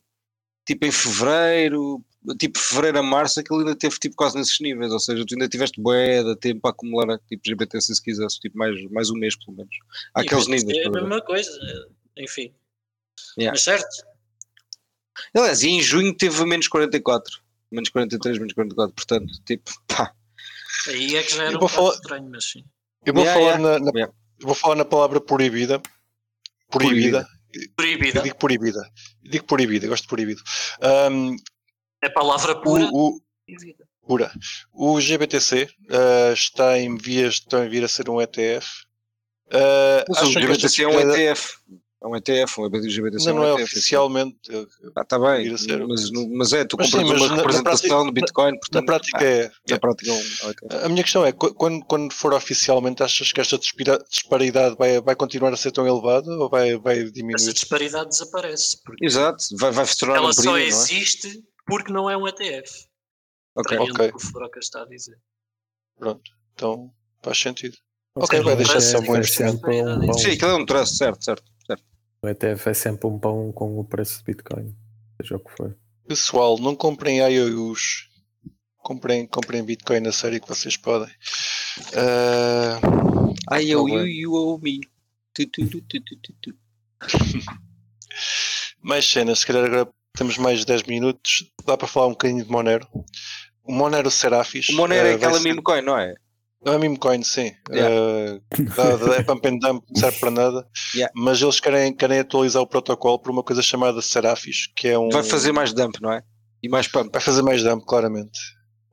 tipo 0.65 0.85
em 0.85 0.91
fevereiro, 0.91 2.03
tipo 2.37 2.59
fevereiro 2.59 2.99
a 2.99 3.03
março, 3.03 3.39
aquilo 3.39 3.59
ainda 3.59 3.75
teve 3.75 3.97
tipo 3.97 4.15
quase 4.15 4.37
nesses 4.37 4.59
níveis, 4.59 4.91
ou 4.91 4.99
seja, 4.99 5.25
tu 5.25 5.33
ainda 5.33 5.49
tiveste 5.49 5.81
bué 5.81 6.23
de 6.23 6.35
tempo 6.35 6.61
para 6.61 6.71
acumular 6.71 7.17
tipo 7.27 7.41
GBTC 7.43 7.95
se 7.95 8.03
quisesse, 8.03 8.39
tipo 8.39 8.57
mais, 8.59 8.79
mais 8.91 9.09
um 9.09 9.15
mês 9.15 9.35
pelo 9.35 9.57
menos. 9.57 9.75
Há 10.13 10.21
aqueles 10.21 10.47
níveis. 10.47 10.77
É 10.77 10.87
a 10.87 10.91
mesma 10.91 11.21
coisa, 11.21 11.51
enfim. 12.15 12.53
Yeah. 13.37 13.53
Mas 13.53 13.63
certo. 13.63 14.12
Aliás, 15.35 15.63
e 15.63 15.69
em 15.69 15.81
junho 15.81 16.15
teve 16.15 16.45
menos 16.45 16.67
44, 16.67 17.39
menos 17.71 17.89
43, 17.89 18.37
menos 18.37 18.53
44, 18.53 18.93
portanto, 18.95 19.31
tipo, 19.45 19.71
pá. 19.87 20.13
Aí 20.87 21.15
é 21.15 21.23
que 21.23 21.35
já 21.35 21.43
era 21.45 21.63
um 21.63 21.67
falar... 21.67 21.93
estranho, 21.93 22.29
mas 22.29 22.45
sim. 22.45 22.63
Eu 23.05 23.13
vou, 23.13 23.23
yeah, 23.23 23.39
falar 23.39 23.59
yeah. 23.59 23.79
Na, 23.79 23.85
na, 23.85 23.91
yeah. 23.97 24.13
vou 24.41 24.55
falar 24.55 24.75
na 24.75 24.85
palavra 24.85 25.19
proibida. 25.19 25.81
Proibida. 26.69 27.27
Proibida. 27.75 28.19
Eu 28.19 28.23
digo 28.23 28.35
proibida. 28.35 28.91
Eu 29.23 29.31
digo 29.31 29.45
proibida, 29.45 29.87
gosto 29.87 30.03
de 30.03 30.09
proibido. 30.09 30.41
Um, 31.11 31.35
é 32.01 32.09
palavra 32.09 32.59
pura. 32.59 32.85
O, 32.91 33.15
o, 33.15 33.21
pura. 34.05 34.31
O 34.73 34.99
GBTC 34.99 35.69
uh, 35.89 36.33
está 36.33 36.77
em 36.79 36.97
vias 36.97 37.39
de 37.39 37.69
vir 37.69 37.83
a 37.83 37.87
ser 37.87 38.09
um 38.09 38.21
ETF. 38.21 38.67
Uh, 39.47 40.11
o 40.11 40.31
GBTC 40.31 40.83
é 40.83 40.87
um 40.87 40.99
ETF. 40.99 41.53
É 42.03 42.07
um 42.07 42.17
ETF, 42.17 42.59
um 42.59 42.69
GBTC 42.69 43.31
não, 43.31 43.31
é 43.31 43.53
um 43.53 43.53
não 43.53 43.59
é 43.59 43.63
oficialmente. 43.63 44.37
Ah, 44.93 45.01
está 45.03 45.17
bem, 45.17 45.49
mas, 45.87 46.11
mas 46.11 46.51
é, 46.51 46.65
tu 46.65 46.75
compras 46.75 46.91
sim, 46.91 47.13
uma 47.13 47.35
representação 47.37 48.05
do 48.05 48.11
Bitcoin. 48.11 48.59
Portanto, 48.59 48.81
na 48.81 48.85
prática 48.85 49.19
ah, 49.19 49.23
é. 49.23 49.51
Na 49.69 49.79
prática 49.79 50.11
é 50.11 50.13
um, 50.13 50.85
A 50.85 50.89
minha 50.89 51.01
questão 51.01 51.25
é: 51.25 51.31
quando, 51.31 51.85
quando 51.85 52.13
for 52.13 52.33
oficialmente, 52.33 53.01
achas 53.01 53.31
que 53.31 53.39
esta 53.39 53.57
disparidade 53.57 54.75
vai, 54.77 54.99
vai 54.99 55.15
continuar 55.15 55.53
a 55.53 55.55
ser 55.55 55.71
tão 55.71 55.87
elevada 55.87 56.29
ou 56.29 56.49
vai, 56.49 56.77
vai 56.77 57.05
diminuir? 57.05 57.35
Essa 57.35 57.53
disparidade 57.53 58.09
desaparece. 58.09 58.77
Exato, 59.01 59.41
vai, 59.57 59.71
vai 59.71 59.85
se 59.85 59.97
tornar 59.97 60.17
Ela 60.17 60.27
um 60.27 60.33
só 60.33 60.57
existe 60.57 61.41
porque 61.65 61.93
não 61.93 62.09
é 62.09 62.17
um 62.17 62.27
ETF. 62.27 62.69
Ok, 63.55 63.77
ok. 63.77 64.11
O 64.13 64.49
que 64.49 64.59
está 64.59 64.81
a 64.81 64.85
dizer. 64.85 65.17
Pronto, 65.97 66.31
então 66.53 66.91
faz 67.23 67.37
sentido. 67.37 67.77
Ok, 68.17 68.41
vai 68.41 68.57
deixar 68.57 68.81
só 68.81 68.99
um. 68.99 69.23
Sim, 69.23 70.31
aquilo 70.31 70.51
é 70.51 70.55
um 70.55 70.65
traço, 70.65 70.95
certo, 70.97 71.23
certo. 71.23 71.52
O 72.23 72.29
ETF 72.29 72.69
é 72.69 72.73
sempre 72.73 73.05
um 73.05 73.19
pão 73.19 73.51
com 73.51 73.77
o 73.77 73.83
preço 73.83 74.19
de 74.19 74.23
Bitcoin, 74.23 74.73
seja 75.21 75.35
o 75.35 75.39
que 75.39 75.51
for. 75.51 75.77
Pessoal, 76.07 76.57
não 76.57 76.73
comprem 76.73 77.19
IOUs. 77.19 78.07
Comprem, 78.77 79.27
comprem 79.27 79.61
Bitcoin 79.61 79.99
na 79.99 80.13
série 80.13 80.39
que 80.39 80.47
vocês 80.47 80.77
podem. 80.77 81.13
Uh... 81.91 83.59
IOU, 83.59 84.07
you 84.07 84.33
owe 84.35 84.57
me. 84.61 84.79
Tu, 85.33 85.47
tu, 85.47 85.67
tu, 85.67 86.55
mais 88.81 89.05
cenas, 89.05 89.39
se 89.39 89.47
calhar 89.47 89.65
agora 89.65 89.89
temos 90.17 90.37
mais 90.37 90.59
de 90.59 90.65
10 90.65 90.83
minutos. 90.83 91.51
Dá 91.65 91.75
para 91.75 91.89
falar 91.89 92.07
um 92.07 92.11
bocadinho 92.11 92.45
de 92.45 92.49
Monero. 92.49 92.87
O 93.65 93.73
Monero 93.73 94.09
Serafis. 94.09 94.69
O 94.69 94.75
Monero 94.77 95.09
uh, 95.09 95.11
é 95.11 95.13
aquela 95.15 95.39
ser... 95.39 95.43
meme 95.43 95.61
coin, 95.61 95.81
não 95.81 95.97
é? 95.97 96.15
Não 96.65 96.73
é 96.73 96.77
meme 96.77 96.97
coin, 96.97 97.21
sim. 97.23 97.51
Yeah. 97.69 98.39
Uh, 98.57 99.13
é 99.13 99.23
pump 99.23 99.47
and 99.47 99.57
dump, 99.57 99.85
não 99.89 99.99
serve 99.99 100.19
para 100.19 100.31
nada. 100.31 100.67
Yeah. 100.95 101.11
Mas 101.15 101.41
eles 101.41 101.59
querem, 101.59 101.91
querem 101.91 102.19
atualizar 102.19 102.61
o 102.61 102.67
protocolo 102.67 103.17
por 103.17 103.31
uma 103.31 103.41
coisa 103.41 103.63
chamada 103.63 103.99
Seraphis, 103.99 104.67
que 104.75 104.89
é 104.89 104.99
um. 104.99 105.09
Vai 105.09 105.23
fazer 105.23 105.51
mais 105.51 105.73
dump, 105.73 105.99
não 105.99 106.11
é? 106.11 106.21
E 106.61 106.69
mais 106.69 106.87
pump. 106.87 107.09
Vai 107.11 107.21
fazer 107.21 107.41
mais 107.41 107.63
dump, 107.63 107.83
claramente. 107.83 108.39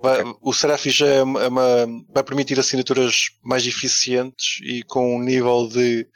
Vai, 0.02 0.22
okay. 0.22 0.32
O 0.40 0.54
Seraphis 0.54 0.98
é 1.02 1.22
uma, 1.22 1.42
é 1.42 1.48
uma, 1.48 1.86
vai 2.14 2.24
permitir 2.24 2.58
assinaturas 2.58 3.26
mais 3.44 3.66
eficientes 3.66 4.60
e 4.62 4.82
com 4.84 5.16
um 5.16 5.20
nível 5.20 5.68
de. 5.68 6.06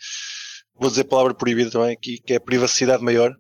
Vou 0.75 0.89
dizer 0.89 1.05
palavra 1.05 1.35
proibida 1.35 1.71
também 1.71 1.93
aqui, 1.93 2.19
que 2.19 2.33
é 2.33 2.39
privacidade 2.39 3.05
maior. 3.05 3.37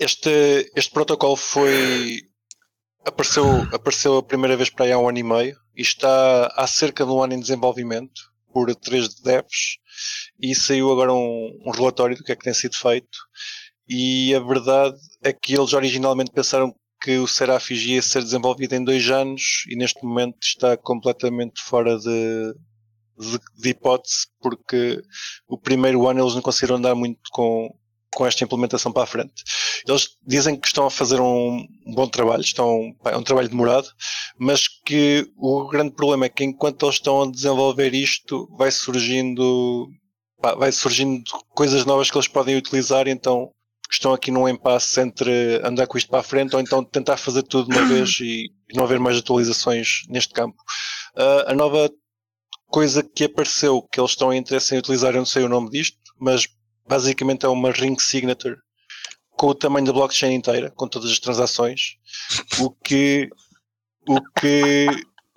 Este, 0.00 0.70
este 0.74 0.92
protocolo 0.92 1.36
foi. 1.36 2.20
Apareceu, 3.06 3.62
apareceu 3.72 4.16
a 4.16 4.22
primeira 4.24 4.56
vez 4.56 4.70
para 4.70 4.86
aí 4.86 4.92
há 4.92 4.98
um 4.98 5.08
ano 5.08 5.18
e 5.18 5.22
meio 5.22 5.56
e 5.78 5.82
está 5.82 6.52
há 6.56 6.66
cerca 6.66 7.04
de 7.04 7.12
um 7.12 7.22
ano 7.22 7.34
em 7.34 7.40
desenvolvimento 7.40 8.20
por 8.52 8.74
três 8.74 9.14
devs. 9.20 9.78
E 10.40 10.52
saiu 10.52 10.90
agora 10.90 11.12
um, 11.12 11.60
um 11.64 11.70
relatório 11.70 12.16
do 12.16 12.24
que 12.24 12.32
é 12.32 12.36
que 12.36 12.44
tem 12.44 12.52
sido 12.52 12.76
feito. 12.76 13.16
E 13.88 14.34
a 14.34 14.40
verdade 14.40 14.98
é 15.22 15.32
que 15.32 15.54
eles 15.54 15.72
originalmente 15.72 16.32
pensaram 16.32 16.74
que 17.00 17.16
o 17.18 17.28
Seraphis 17.28 17.80
ia 17.82 18.02
ser 18.02 18.22
desenvolvido 18.24 18.74
em 18.74 18.82
dois 18.82 19.08
anos 19.08 19.64
e 19.68 19.76
neste 19.76 20.04
momento 20.04 20.36
está 20.42 20.76
completamente 20.76 21.62
fora 21.62 21.96
de, 21.96 22.54
de, 23.16 23.38
de, 23.56 23.68
hipótese 23.70 24.26
porque 24.40 25.00
o 25.46 25.56
primeiro 25.56 26.08
ano 26.08 26.20
eles 26.20 26.34
não 26.34 26.42
conseguiram 26.42 26.76
andar 26.76 26.96
muito 26.96 27.20
com, 27.30 27.72
com 28.14 28.26
esta 28.26 28.44
implementação 28.44 28.92
para 28.92 29.02
a 29.02 29.06
frente. 29.06 29.42
Eles 29.86 30.16
dizem 30.26 30.56
que 30.56 30.66
estão 30.66 30.86
a 30.86 30.90
fazer 30.90 31.20
um 31.20 31.66
bom 31.86 32.06
trabalho, 32.06 32.40
estão, 32.40 32.94
é 33.04 33.16
um 33.16 33.22
trabalho 33.22 33.48
demorado, 33.48 33.88
mas 34.38 34.66
que 34.68 35.30
o 35.36 35.68
grande 35.68 35.94
problema 35.94 36.26
é 36.26 36.28
que 36.28 36.44
enquanto 36.44 36.84
eles 36.84 36.96
estão 36.96 37.22
a 37.22 37.30
desenvolver 37.30 37.94
isto, 37.94 38.48
vai 38.56 38.70
surgindo, 38.70 39.88
vai 40.56 40.72
surgindo 40.72 41.22
coisas 41.54 41.84
novas 41.84 42.10
que 42.10 42.16
eles 42.16 42.28
podem 42.28 42.56
utilizar, 42.56 43.08
então 43.08 43.50
estão 43.90 44.12
aqui 44.12 44.30
num 44.30 44.48
impasse 44.48 45.00
entre 45.00 45.60
andar 45.64 45.86
com 45.86 45.96
isto 45.96 46.10
para 46.10 46.20
a 46.20 46.24
frente 46.24 46.54
ou 46.54 46.60
então 46.60 46.84
tentar 46.84 47.16
fazer 47.16 47.42
tudo 47.42 47.70
de 47.70 47.78
uma 47.78 47.88
vez 47.88 48.18
e 48.20 48.50
não 48.74 48.84
haver 48.84 49.00
mais 49.00 49.16
atualizações 49.16 50.02
neste 50.08 50.34
campo. 50.34 50.56
Uh, 51.16 51.50
a 51.50 51.54
nova 51.54 51.90
coisa 52.66 53.02
que 53.02 53.24
apareceu 53.24 53.82
que 53.82 53.98
eles 53.98 54.10
estão 54.10 54.32
em 54.32 54.38
interesse 54.38 54.74
em 54.74 54.78
utilizar, 54.78 55.14
eu 55.14 55.18
não 55.18 55.26
sei 55.26 55.42
o 55.42 55.48
nome 55.48 55.70
disto, 55.70 55.96
mas 56.20 56.46
basicamente 56.88 57.44
é 57.44 57.48
uma 57.48 57.70
ring 57.70 57.98
signature 57.98 58.56
com 59.30 59.48
o 59.48 59.54
tamanho 59.54 59.86
da 59.86 59.92
blockchain 59.92 60.34
inteira, 60.34 60.70
com 60.74 60.88
todas 60.88 61.10
as 61.10 61.18
transações, 61.20 61.96
o 62.58 62.70
que, 62.70 63.28
o 64.08 64.20
que 64.40 64.86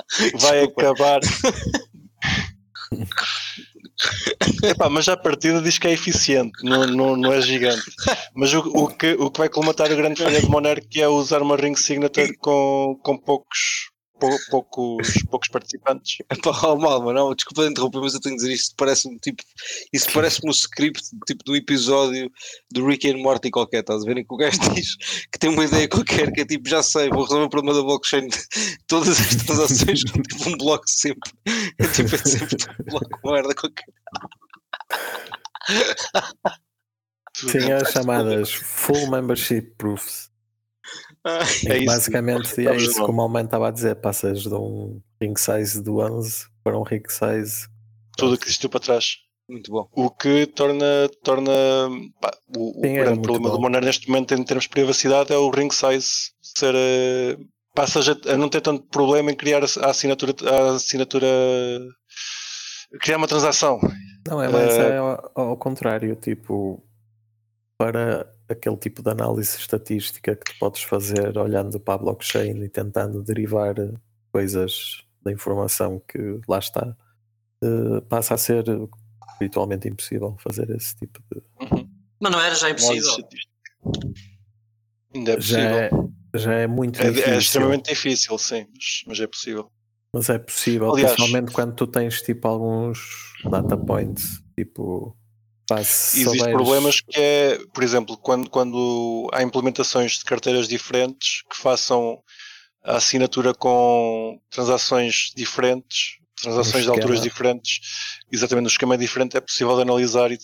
vai 0.40 0.64
acabar. 0.64 1.20
Epá, 4.64 4.90
mas 4.90 5.08
a 5.08 5.16
partida 5.16 5.62
diz 5.62 5.78
que 5.78 5.88
é 5.88 5.92
eficiente, 5.92 6.64
não, 6.64 6.88
não, 6.88 7.16
não 7.16 7.32
é 7.34 7.42
gigante. 7.42 7.92
Mas 8.34 8.52
o, 8.54 8.60
o, 8.60 8.88
que, 8.88 9.14
o 9.14 9.30
que 9.30 9.40
vai 9.40 9.50
colmatar 9.50 9.92
a 9.92 9.96
grande 9.96 10.22
falha 10.22 10.42
de 10.42 10.50
Monero 10.50 10.82
que 10.88 11.02
é 11.02 11.08
usar 11.08 11.42
uma 11.42 11.56
ring 11.56 11.76
signature 11.76 12.36
com, 12.38 13.00
com 13.04 13.18
poucos 13.18 13.91
poucos, 14.50 15.14
poucos 15.30 15.50
participantes. 15.50 16.18
Pá, 16.44 16.76
mal, 16.76 17.02
mas 17.02 17.16
não, 17.16 17.34
desculpa 17.34 17.66
interromper, 17.66 18.00
mas 18.00 18.14
eu 18.14 18.22
tenho 18.22 18.36
que 18.36 18.42
dizer 18.42 18.54
isto. 18.54 18.76
Parece-me 18.76 19.18
tipo, 19.20 19.44
isso 19.92 20.12
parece-me 20.14 20.50
um 20.50 20.52
script 20.52 21.02
tipo 21.26 21.44
do 21.44 21.56
episódio 21.56 22.32
do 22.72 22.86
Rick 22.86 23.10
and 23.10 23.18
Morty 23.18 23.50
qualquer. 23.50 23.82
Estás 23.82 24.04
a 24.04 24.06
ver? 24.06 24.18
Em 24.18 24.26
que 24.26 24.34
o 24.34 24.38
gajo 24.38 24.60
diz 24.74 24.96
que 25.32 25.40
tem 25.40 25.50
uma 25.50 25.66
ideia 25.66 25.88
qualquer 25.88 26.32
que 26.32 26.42
é 26.42 26.46
tipo, 26.46 26.70
já 26.70 26.84
sei, 26.84 27.10
vou 27.10 27.24
resolver 27.24 27.46
o 27.46 27.50
problema 27.50 27.78
da 27.78 27.84
blockchain. 27.84 28.28
Todas 28.88 29.20
as 29.20 29.36
transações 29.44 30.04
com 30.04 30.22
tipo 30.22 30.50
um 30.50 30.58
bloco 30.58 30.84
sempre. 30.88 31.32
É 31.80 31.88
tipo, 31.88 32.16
é 32.16 32.18
sempre 32.18 32.58
um 32.80 32.92
bloco 32.92 33.22
de 33.24 33.32
merda 33.32 33.56
qualquer. 33.56 33.86
Tem 37.52 37.72
as 37.74 37.92
chamadas 37.92 38.54
Full 38.54 39.10
Membership 39.10 39.74
Proofs. 39.78 40.31
é 41.68 41.78
isso. 41.78 41.86
Basicamente 41.86 42.68
é 42.68 42.76
isso 42.76 43.06
como 43.06 43.20
o 43.20 43.24
Alman 43.24 43.46
estava 43.46 43.68
a 43.68 43.72
dizer, 43.72 43.96
passas 43.96 44.42
de 44.42 44.54
um 44.54 45.02
ring 45.22 45.36
size 45.38 45.82
do 45.82 46.00
11 46.00 46.46
para 46.64 46.78
um 46.78 46.84
ring 46.84 47.04
size. 47.08 47.68
Tudo 48.18 48.38
que 48.38 48.46
existiu 48.46 48.70
para 48.70 48.80
trás. 48.80 49.18
Muito 49.50 49.72
bom. 49.72 49.88
O 49.92 50.10
que 50.10 50.48
torna, 50.48 51.10
torna 51.24 51.52
pá, 52.22 52.32
o, 52.56 52.74
Sim, 52.82 53.00
o 53.00 53.04
grande 53.04 53.22
problema 53.22 53.50
bom. 53.50 53.56
do 53.56 53.62
Monero 53.62 53.86
neste 53.86 54.08
momento 54.10 54.34
em 54.34 54.44
termos 54.44 54.64
de 54.64 54.70
privacidade 54.70 55.34
é 55.34 55.38
o 55.38 55.50
ring 55.50 55.70
size 55.70 56.32
ser 56.42 56.74
uh, 56.74 57.46
passas 57.76 58.08
a, 58.08 58.16
a, 58.32 58.38
não 58.38 58.50
ter 58.50 58.62
tanto 58.62 58.84
problema 58.88 59.32
em 59.32 59.36
criar 59.36 59.62
a 59.62 59.90
assinatura, 59.90 60.34
a 60.46 60.76
assinatura 60.76 61.28
criar 63.02 63.18
uma 63.18 63.28
transação. 63.28 63.80
Não, 64.28 64.42
é 64.42 64.48
mais 64.48 64.74
uh, 64.78 64.82
é 64.82 64.98
ao, 64.98 65.32
ao 65.36 65.58
contrário, 65.58 66.16
tipo 66.16 66.82
para 67.78 68.32
aquele 68.52 68.78
tipo 68.78 69.02
de 69.02 69.10
análise 69.10 69.58
estatística 69.58 70.36
que 70.36 70.54
tu 70.54 70.60
podes 70.60 70.84
fazer 70.84 71.38
olhando 71.38 71.80
para 71.80 71.96
a 71.96 71.98
blockchain 71.98 72.64
e 72.64 72.70
tentando 72.70 73.24
derivar 73.24 73.76
coisas 74.32 75.04
da 75.24 75.32
informação 75.32 76.02
que 76.08 76.40
lá 76.48 76.60
está, 76.60 76.96
uh, 77.64 78.02
passa 78.04 78.34
a 78.34 78.38
ser 78.38 78.64
habitualmente 79.36 79.88
impossível 79.88 80.36
fazer 80.40 80.70
esse 80.72 80.96
tipo 80.96 81.20
de. 81.32 81.42
Uhum. 81.62 81.90
Mas 82.20 82.32
não 82.32 82.40
era 82.42 82.56
já 82.56 82.70
impossível. 82.70 83.12
Ainda 85.14 85.32
é 85.32 85.36
possível. 85.36 85.62
Já 85.62 85.82
é, 85.82 85.92
já 86.36 86.54
é 86.54 86.68
muito 86.68 87.02
é, 87.02 87.10
difícil. 87.10 87.34
É 87.34 87.38
extremamente 87.38 87.90
difícil, 87.90 88.38
sim, 88.38 88.68
mas, 88.74 89.04
mas 89.08 89.20
é 89.20 89.28
possível. 89.28 89.72
Mas 90.14 90.30
é 90.30 90.38
possível, 90.38 90.94
Aliás, 90.94 91.14
principalmente 91.14 91.54
quando 91.54 91.74
tu 91.74 91.88
tens 91.88 92.22
tipo 92.22 92.48
alguns 92.48 93.00
data 93.50 93.78
points, 93.78 94.44
tipo 94.58 95.18
Existem 95.80 96.52
problemas 96.52 97.02
que 97.02 97.20
é, 97.20 97.60
por 97.74 97.84
exemplo, 97.84 98.18
quando, 98.18 98.50
quando 98.50 99.30
há 99.34 99.42
implementações 99.42 100.14
de 100.14 100.26
carteiras 100.26 100.68
diferentes 100.68 101.44
que 101.50 101.58
façam 101.58 102.22
a 102.84 102.98
assinatura 102.98 103.54
com 103.54 104.40
transações 104.50 105.32
diferentes, 105.36 106.18
transações 106.42 106.84
de 106.84 106.90
alturas 106.90 107.22
diferentes, 107.22 107.80
exatamente 108.32 108.64
no 108.64 108.70
esquema 108.70 108.98
diferente, 108.98 109.38
é 109.38 109.42
possível 109.42 109.80
analisar 109.80 110.32
e, 110.32 110.38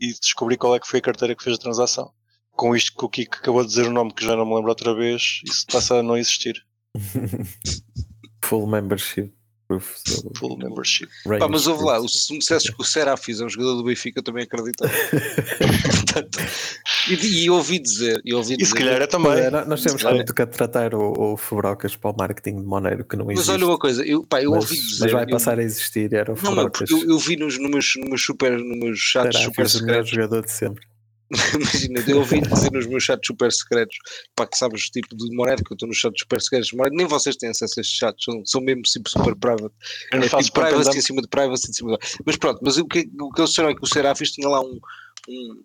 e, 0.00 0.12
descobrir 0.20 0.56
qual 0.56 0.74
é 0.76 0.80
que 0.80 0.86
foi 0.86 0.98
a 0.98 1.02
carteira 1.02 1.34
que 1.34 1.42
fez 1.42 1.56
a 1.56 1.60
transação. 1.60 2.12
com 2.52 2.76
isto 2.76 2.94
que 2.94 3.04
o 3.04 3.08
Kiko 3.08 3.36
acabou 3.36 3.62
de 3.62 3.68
dizer 3.68 3.86
o 3.86 3.92
nome 3.92 4.12
que 4.12 4.24
já 4.24 4.36
não 4.36 4.44
me 4.44 4.54
lembro 4.54 4.68
outra 4.68 4.94
vez, 4.94 5.40
isso 5.44 5.64
passa 5.72 5.96
a 5.96 6.02
não 6.02 6.16
existir. 6.16 6.62
Full 8.44 8.66
membership. 8.66 9.32
Full 9.78 10.58
membership. 10.58 11.08
Pá, 11.38 11.48
mas 11.48 11.66
ouve 11.66 11.84
lá, 11.84 12.00
se 12.08 12.32
me 12.32 12.38
dissesses 12.38 12.70
que 12.70 12.80
o 12.80 12.84
Serafis 12.84 13.40
é 13.40 13.44
um 13.44 13.48
jogador 13.48 13.76
do 13.76 13.84
Benfica, 13.84 14.18
eu 14.18 14.22
também 14.22 14.44
acreditava. 14.44 14.90
e, 17.08 17.44
e, 17.44 17.50
ouvi 17.50 17.78
dizer. 17.78 18.20
E, 18.24 18.34
ouvi 18.34 18.56
e 18.58 18.64
se 18.64 18.74
calhar 18.74 19.00
é 19.00 19.06
também. 19.06 19.32
É, 19.32 19.50
nós 19.50 19.82
temos 19.82 20.02
claro. 20.02 20.24
que 20.24 20.46
tratar 20.46 20.94
o, 20.94 21.32
o 21.32 21.36
Fubrocas 21.36 21.94
para 21.94 22.10
o 22.10 22.16
marketing 22.16 22.56
de 22.56 22.66
Monero 22.66 23.04
que 23.04 23.16
não 23.16 23.30
existe. 23.30 23.48
Mas 23.48 23.56
olha 23.56 23.66
uma 23.66 23.78
coisa, 23.78 24.04
eu, 24.04 24.24
pá, 24.24 24.42
eu 24.42 24.50
mas, 24.50 24.64
ouvi 24.64 24.80
dizer. 24.80 25.04
Mas 25.04 25.12
vai 25.12 25.26
passar 25.26 25.58
eu, 25.58 25.60
a 25.60 25.64
existir. 25.64 26.12
Era 26.12 26.32
o 26.32 26.36
Fubrocas. 26.36 26.90
Não, 26.90 26.98
eu, 26.98 27.10
eu, 27.10 27.18
vi 27.18 27.36
nos, 27.36 27.58
nos, 27.58 27.94
nos, 28.08 28.24
super, 28.24 28.58
nos 28.58 28.98
chats 28.98 29.36
Serafis, 29.36 29.44
super 29.44 29.68
secretos. 29.68 29.82
o 29.82 29.86
melhor 29.86 30.04
jogador 30.04 30.44
de 30.44 30.52
sempre. 30.52 30.89
Imagina, 31.54 32.04
eu 32.08 32.18
ouvi 32.18 32.40
dizer 32.40 32.72
nos 32.72 32.86
meus 32.86 33.04
chats 33.04 33.26
super 33.26 33.52
secretos, 33.52 33.96
para 34.34 34.46
que 34.46 34.58
sabes 34.58 34.88
o 34.88 34.90
tipo 34.90 35.16
de 35.16 35.34
Monero 35.34 35.62
que 35.62 35.72
eu 35.72 35.74
estou 35.74 35.88
nos 35.88 35.96
chats 35.96 36.20
super 36.20 36.40
secretos, 36.40 36.72
Monero, 36.72 36.94
nem 36.94 37.06
vocês 37.06 37.36
têm 37.36 37.50
acesso 37.50 37.78
a 37.78 37.80
estes 37.80 37.96
chats, 37.96 38.24
são, 38.24 38.44
são 38.44 38.60
mesmo 38.60 38.82
tipo, 38.82 39.08
super 39.08 39.36
private. 39.36 39.74
Eu 40.12 40.22
é, 40.22 40.28
tipo, 40.28 40.52
privacy 40.52 40.98
em 40.98 41.02
cima 41.02 41.22
de 41.22 41.28
privacy 41.28 41.70
em 41.70 41.72
cima 41.72 41.96
de... 41.96 41.98
Mas 42.24 42.36
pronto, 42.36 42.60
mas 42.62 42.76
o 42.78 42.84
que, 42.84 43.08
o 43.20 43.30
que 43.30 43.40
eles 43.40 43.50
disseram 43.50 43.70
é 43.70 43.74
que 43.74 43.84
o 43.84 43.86
Serafis 43.86 44.32
tinha 44.32 44.48
lá 44.48 44.60
um, 44.60 44.80
um 45.28 45.62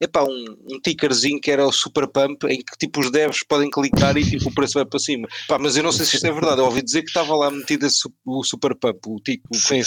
epá, 0.00 0.22
um, 0.22 0.56
um 0.70 0.80
tickerzinho 0.80 1.40
que 1.40 1.50
era 1.50 1.66
o 1.66 1.72
Super 1.72 2.06
Pump, 2.08 2.44
em 2.44 2.58
que 2.58 2.76
tipo 2.78 3.00
os 3.00 3.10
devs 3.10 3.42
podem 3.46 3.70
clicar 3.70 4.16
e 4.16 4.24
tipo 4.24 4.48
o 4.48 4.54
preço 4.54 4.74
vai 4.74 4.84
para 4.84 4.98
cima. 4.98 5.28
Pá, 5.46 5.58
mas 5.58 5.76
eu 5.76 5.82
não 5.82 5.92
sei 5.92 6.06
se 6.06 6.16
isto 6.16 6.26
é 6.26 6.32
verdade, 6.32 6.60
eu 6.60 6.64
ouvi 6.64 6.82
dizer 6.82 7.02
que 7.02 7.08
estava 7.08 7.34
lá 7.34 7.50
metido 7.50 7.86
o 8.24 8.44
Super 8.44 8.74
Pump, 8.74 8.98
o 9.06 9.20
tico. 9.20 9.48
Sim, 9.54 9.82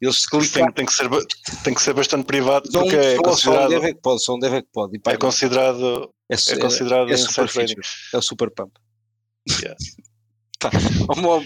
eles 0.00 0.20
se 0.20 0.28
clicar... 0.28 0.72
tem, 0.72 0.86
que 0.86 0.92
ser, 0.92 1.08
tem 1.64 1.74
que 1.74 1.82
ser 1.82 1.94
bastante 1.94 2.24
privado 2.24 2.70
só 2.70 2.80
porque 2.80 2.96
é 2.96 3.16
considerado... 3.16 3.60
Só 3.60 3.66
um 3.66 3.68
dev 3.68 3.84
é 3.84 3.92
que 3.92 4.00
pode, 4.00 4.24
só 4.24 4.34
um 4.34 4.38
dev 4.38 4.54
é 4.54 4.62
que 4.62 4.68
pode. 4.72 4.98
Pá, 5.00 5.12
é 5.12 5.16
considerado... 5.16 6.10
É, 6.30 6.34
é 6.34 6.56
considerado 6.58 7.10
é, 7.10 7.12
é, 7.12 7.16
super 7.16 7.48
é 8.14 8.16
o 8.16 8.22
Super 8.22 8.50
Pump. 8.50 8.72
Yeah. 9.60 9.76
Pá, 10.62 10.70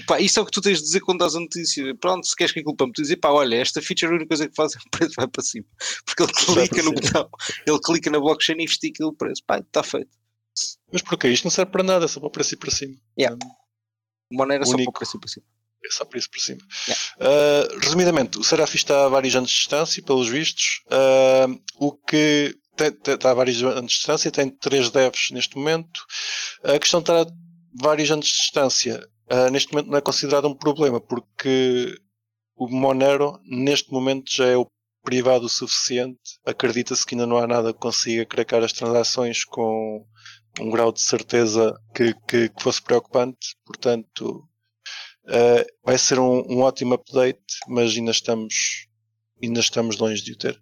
pá, 0.07 0.21
isso 0.21 0.39
é 0.39 0.43
o 0.43 0.45
que 0.45 0.53
tu 0.53 0.61
tens 0.61 0.79
de 0.79 0.85
dizer 0.85 1.01
quando 1.01 1.21
dás 1.21 1.35
a 1.35 1.41
notícia. 1.41 1.95
Pronto, 1.97 2.27
se 2.27 2.37
queres 2.37 2.53
que 2.53 2.63
para 2.63 2.87
me 2.87 2.93
dizer, 2.93 3.17
pá, 3.17 3.31
olha, 3.31 3.57
esta 3.57 3.81
feature 3.81 4.13
a 4.13 4.17
única 4.17 4.29
coisa 4.29 4.49
que 4.49 4.55
faz 4.55 4.75
é 4.75 4.79
o 4.79 4.91
preço 4.91 5.15
vai 5.17 5.27
para 5.27 5.43
cima. 5.43 5.67
Porque 6.05 6.23
ele 6.23 6.33
clica 6.33 6.83
no 6.83 6.93
botão, 6.93 7.29
ele 7.67 7.81
clica 7.81 8.11
na 8.11 8.21
blockchain 8.21 8.61
e 8.61 8.65
estica 8.65 9.07
o 9.07 9.13
preço. 9.13 9.43
Pá, 9.47 9.59
está 9.59 9.83
feito. 9.83 10.11
Mas 10.93 11.03
porquê? 11.03 11.29
Isto 11.29 11.45
não 11.45 11.51
serve 11.51 11.73
para 11.73 11.83
nada, 11.83 12.05
é 12.05 12.09
só 12.09 12.21
para 12.21 12.29
o 12.29 12.31
preço 12.31 12.55
ir 12.55 12.59
para 12.59 12.71
cima. 12.71 12.95
Yeah. 13.19 13.39
Monero 14.31 14.63
é 14.63 14.67
só 14.67 14.77
para 14.77 14.89
o 14.89 14.93
preço 14.93 15.17
ir 15.17 15.21
para 15.21 15.29
cima. 15.29 15.47
É 15.85 15.91
só 15.91 16.05
para 16.05 16.19
isso 16.19 16.31
para 16.31 16.41
cima. 16.41 16.61
Yeah. 16.89 17.05
Uh, 17.21 17.79
resumidamente, 17.81 18.39
o 18.39 18.45
Seraph 18.45 18.75
está 18.75 19.07
a 19.07 19.09
vários 19.09 19.35
anos 19.35 19.51
de 19.51 19.57
distância, 19.57 20.03
pelos 20.03 20.29
vistos. 20.29 20.83
Uh, 20.87 21.61
o 21.79 21.93
que 21.93 22.57
tem, 22.77 22.93
tem, 22.93 23.15
está 23.15 23.31
a 23.31 23.35
vários 23.35 23.63
anos 23.63 23.93
de 23.93 23.99
distância, 23.99 24.31
tem 24.31 24.51
três 24.51 24.91
devs 24.91 25.31
neste 25.31 25.57
momento. 25.57 26.01
A 26.65 26.79
questão 26.79 27.01
está 27.01 27.27
vários 27.81 28.11
anos 28.11 28.27
de 28.27 28.33
distância, 28.33 29.07
uh, 29.31 29.51
neste 29.51 29.73
momento 29.73 29.91
não 29.91 29.99
é 29.99 30.01
considerado 30.01 30.49
um 30.49 30.55
problema, 30.55 31.01
porque 31.01 31.97
o 32.57 32.69
Monero, 32.69 33.39
neste 33.45 33.93
momento, 33.93 34.35
já 34.35 34.47
é 34.47 34.57
o 34.57 34.67
privado 35.05 35.47
o 35.47 35.49
suficiente. 35.49 36.19
Acredita-se 36.45 37.07
que 37.07 37.15
ainda 37.15 37.27
não 37.27 37.39
há 37.39 37.47
nada 37.47 37.73
que 37.73 37.79
consiga 37.79 38.27
cracar 38.27 38.63
as 38.65 38.73
transações 38.73 39.45
com 39.45 40.05
um 40.59 40.71
grau 40.71 40.91
de 40.91 41.01
certeza 41.01 41.79
que, 41.95 42.15
que, 42.27 42.49
que 42.49 42.63
fosse 42.63 42.83
preocupante. 42.83 43.55
Portanto, 43.65 44.49
uh, 45.27 45.65
vai 45.85 45.99
ser 45.99 46.19
um, 46.19 46.41
um, 46.51 46.61
ótimo 46.61 46.95
update, 46.95 47.45
mas 47.69 47.93
ainda 47.93 48.11
estamos, 48.11 48.89
ainda 49.41 49.61
estamos 49.61 49.99
longe 49.99 50.23
de 50.23 50.33
o 50.33 50.39
ter. 50.39 50.61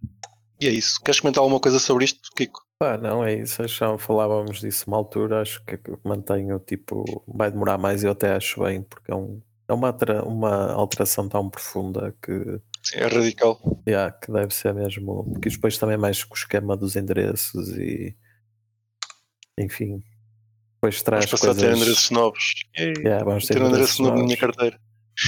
E 0.61 0.67
é 0.67 0.71
isso. 0.71 1.01
Queres 1.01 1.21
comentar 1.21 1.41
alguma 1.41 1.61
coisa 1.61 1.79
sobre 1.79 2.05
isto, 2.05 2.29
Kiko? 2.37 2.64
Pá, 2.79 2.99
não, 2.99 3.25
é 3.25 3.35
isso. 3.35 3.67
Já 3.69 3.97
falávamos 3.99 4.61
disso 4.61 4.85
uma 4.89 4.97
altura. 4.97 5.41
Acho 5.41 5.65
que 5.65 5.79
mantenho, 6.03 6.59
tipo, 6.59 7.05
vai 7.27 7.51
demorar 7.51 7.79
mais 7.79 8.03
e 8.03 8.07
eu 8.07 8.13
até 8.13 8.35
acho 8.35 8.63
bem, 8.63 8.83
porque 8.83 9.13
é, 9.13 9.15
um, 9.15 9.41
é 9.69 9.73
uma, 9.73 9.97
uma 10.25 10.73
alteração 10.73 11.29
tão 11.29 11.49
profunda 11.49 12.15
que. 12.23 12.61
Sim, 12.83 12.99
é 12.99 13.07
radical. 13.07 13.61
Yeah, 13.89 14.13
que 14.13 14.31
deve 14.31 14.53
ser 14.53 14.75
mesmo. 14.75 15.25
Porque 15.33 15.49
depois 15.49 15.79
também 15.79 15.97
mais 15.97 16.23
com 16.25 16.35
o 16.35 16.37
esquema 16.37 16.77
dos 16.77 16.97
endereços 16.97 17.69
e. 17.77 18.15
Enfim. 19.59 20.03
Depois 20.75 21.03
traz. 21.03 21.25
Vamos 21.25 21.41
passar 21.41 21.47
coisas... 21.47 21.63
a 21.63 21.67
ter 21.67 21.77
endereços 21.77 22.11
novos. 22.11 22.55
Yeah, 22.77 23.25
vamos 23.25 23.47
ter, 23.47 23.55
ter 23.55 23.63
um 23.63 23.69
endereço 23.69 24.03
novo 24.03 24.19
na 24.19 24.25
minha 24.25 24.37
carteira. 24.37 24.79